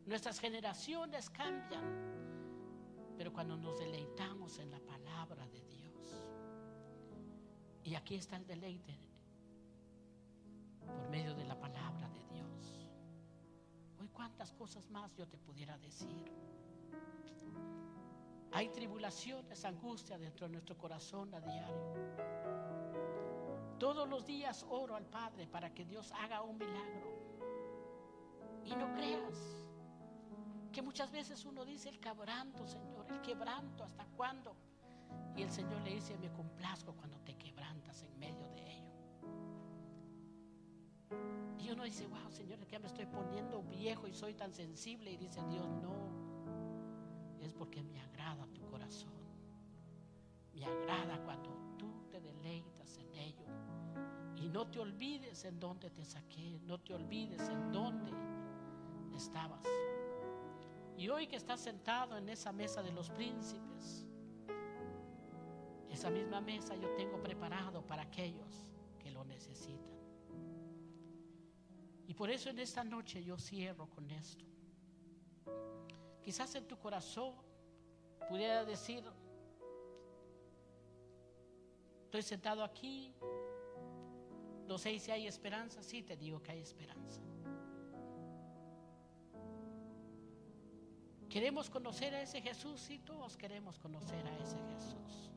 nuestras 0.06 0.40
generaciones 0.40 1.30
cambian. 1.30 2.10
Pero 3.16 3.32
cuando 3.32 3.56
nos 3.58 3.78
deleitamos 3.78 4.58
en 4.58 4.72
la 4.72 4.80
palabra 4.80 5.48
de 5.48 5.62
Dios, 5.66 6.26
y 7.84 7.94
aquí 7.94 8.16
está 8.16 8.38
el 8.38 8.48
deleite 8.48 9.11
por 10.92 11.10
medio 11.10 11.34
de 11.34 11.46
la 11.46 11.60
palabra 11.60 12.10
de 12.10 12.24
Dios. 12.36 12.88
Hoy 14.00 14.08
cuántas 14.10 14.52
cosas 14.54 14.90
más 14.90 15.14
yo 15.16 15.28
te 15.28 15.38
pudiera 15.38 15.78
decir. 15.78 16.32
Hay 18.54 18.68
tribulaciones, 18.70 19.64
angustia 19.64 20.18
dentro 20.18 20.48
de 20.48 20.54
nuestro 20.54 20.78
corazón 20.78 21.34
a 21.34 21.40
diario. 21.40 21.94
Todos 23.80 24.08
los 24.08 24.26
días 24.26 24.66
oro 24.70 24.96
al 24.96 25.06
Padre 25.06 25.48
para 25.48 25.74
que 25.74 25.86
Dios 25.86 26.12
haga 26.12 26.42
un 26.42 26.58
milagro. 26.58 27.22
Y 28.66 28.76
no 28.76 28.94
creas 28.94 29.66
que 30.72 30.82
muchas 30.82 31.12
veces 31.12 31.46
uno 31.46 31.66
dice 31.66 31.90
el 31.90 32.00
quebranto, 32.00 32.68
Señor, 32.68 33.06
el 33.10 33.22
quebranto, 33.22 33.84
¿hasta 33.84 34.06
cuándo? 34.06 34.56
Y 35.36 35.42
el 35.42 35.50
Señor 35.50 35.82
le 35.82 35.96
dice, 35.96 36.18
me 36.18 36.32
complazco 36.32 36.94
cuando 36.94 37.20
te 37.22 37.36
quebrantas 37.36 38.04
en 38.04 38.20
medio 38.20 38.48
de 38.50 38.81
y 41.62 41.70
uno 41.70 41.84
dice, 41.84 42.08
wow, 42.08 42.32
Señor, 42.32 42.60
que 42.66 42.80
me 42.80 42.88
estoy 42.88 43.06
poniendo 43.06 43.62
viejo 43.64 44.08
y 44.08 44.14
soy 44.14 44.34
tan 44.34 44.54
sensible. 44.54 45.12
Y 45.12 45.18
dice 45.18 45.42
Dios, 45.50 45.68
no, 45.68 45.94
es 47.40 47.54
porque 47.54 47.84
me 47.84 48.02
agrada 48.02 48.48
tu 48.48 48.66
corazón. 48.66 49.12
Me 50.54 50.66
agrada 50.66 51.22
cuando 51.24 51.50
tú 51.78 51.92
te 52.10 52.20
deleitas 52.20 52.98
en 52.98 53.14
ello. 53.16 53.46
Y 54.36 54.50
no 54.50 54.68
te 54.68 54.80
olvides 54.80 55.46
en 55.46 55.60
dónde 55.60 55.90
te 55.92 56.04
saqué, 56.04 56.60
no 56.64 56.80
te 56.80 56.96
olvides 56.96 57.48
en 57.48 57.72
dónde 57.72 58.12
estabas. 59.16 59.62
Y 60.98 61.10
hoy 61.10 61.28
que 61.28 61.36
estás 61.36 61.60
sentado 61.60 62.18
en 62.18 62.28
esa 62.30 62.52
mesa 62.52 62.82
de 62.82 62.92
los 62.92 63.10
príncipes, 63.12 64.08
esa 65.90 66.10
misma 66.10 66.42
mesa 66.42 66.76
yo 66.76 66.90
tengo 66.96 67.22
preparado 67.22 67.86
para 67.86 68.04
aquellos 68.04 68.71
Y 72.12 72.14
por 72.14 72.30
eso 72.30 72.50
en 72.50 72.60
esta 72.60 72.84
noche 72.84 73.24
yo 73.24 73.38
cierro 73.38 73.90
con 73.90 74.12
esto. 74.12 74.44
Quizás 76.22 76.54
en 76.56 76.68
tu 76.68 76.78
corazón 76.78 77.34
pudiera 78.28 78.66
decir, 78.66 79.02
estoy 82.04 82.22
sentado 82.22 82.66
aquí, 82.66 83.14
no 84.68 84.78
sé 84.78 85.00
si 85.00 85.10
hay 85.10 85.26
esperanza, 85.26 85.82
sí 85.82 86.04
te 86.04 86.18
digo 86.18 86.44
que 86.44 86.52
hay 86.52 86.60
esperanza. 86.60 87.22
¿Queremos 91.30 91.70
conocer 91.70 92.14
a 92.14 92.24
ese 92.24 92.42
Jesús? 92.42 92.82
Sí, 92.82 93.00
todos 93.00 93.38
queremos 93.38 93.80
conocer 93.80 94.28
a 94.28 94.38
ese 94.38 94.58
Jesús. 94.74 95.32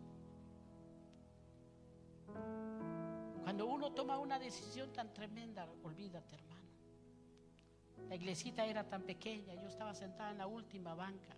Cuando 3.45 3.67
uno 3.67 3.93
toma 3.93 4.19
una 4.19 4.41
decisión 4.41 4.93
tan 4.93 5.15
tremenda, 5.15 5.69
olvídate, 5.85 6.35
hermano. 6.35 6.64
La 8.09 8.15
iglesita 8.15 8.67
era 8.67 8.89
tan 8.89 9.03
pequeña, 9.03 9.55
yo 9.55 9.69
estaba 9.69 9.95
sentada 9.95 10.31
en 10.31 10.39
la 10.39 10.47
última 10.47 10.95
banca. 10.95 11.35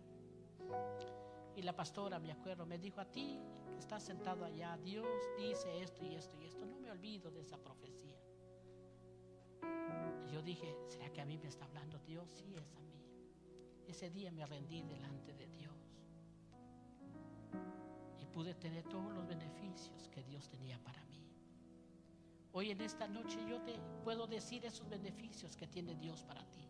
Y 1.54 1.62
la 1.62 1.74
pastora, 1.74 2.18
me 2.18 2.32
acuerdo, 2.32 2.66
me 2.66 2.78
dijo 2.78 3.00
a 3.00 3.06
ti 3.06 3.38
que 3.72 3.78
estás 3.78 4.02
sentado 4.02 4.44
allá, 4.44 4.76
Dios 4.84 5.06
dice 5.38 5.82
esto 5.82 6.04
y 6.04 6.14
esto 6.14 6.36
y 6.40 6.44
esto. 6.44 6.66
No 6.66 6.78
me 6.78 6.90
olvido 6.90 7.30
de 7.30 7.40
esa 7.40 7.56
profecía. 7.56 8.16
Yo 10.30 10.42
dije, 10.42 10.76
¿será 10.88 11.10
que 11.12 11.20
a 11.20 11.24
mí 11.24 11.38
me 11.38 11.48
está 11.48 11.64
hablando 11.64 11.98
Dios? 12.00 12.28
Sí, 12.30 12.54
es 12.56 12.74
a 12.74 12.80
mí. 12.80 13.00
Ese 13.86 14.10
día 14.10 14.30
me 14.32 14.44
rendí 14.44 14.82
delante 14.82 15.32
de 15.32 15.46
Dios. 15.48 15.72
Y 18.20 18.26
pude 18.26 18.54
tener 18.54 18.84
todos 18.84 19.12
los 19.14 19.26
beneficios 19.26 20.08
que 20.08 20.22
Dios 20.24 20.48
tenía 20.48 20.78
para 20.80 21.02
mí. 21.04 21.05
Hoy 22.58 22.70
en 22.70 22.80
esta 22.80 23.06
noche 23.06 23.36
yo 23.46 23.60
te 23.60 23.74
puedo 24.02 24.26
decir 24.26 24.64
esos 24.64 24.88
beneficios 24.88 25.54
que 25.58 25.66
tiene 25.66 25.94
Dios 25.94 26.24
para 26.24 26.42
ti. 26.52 26.65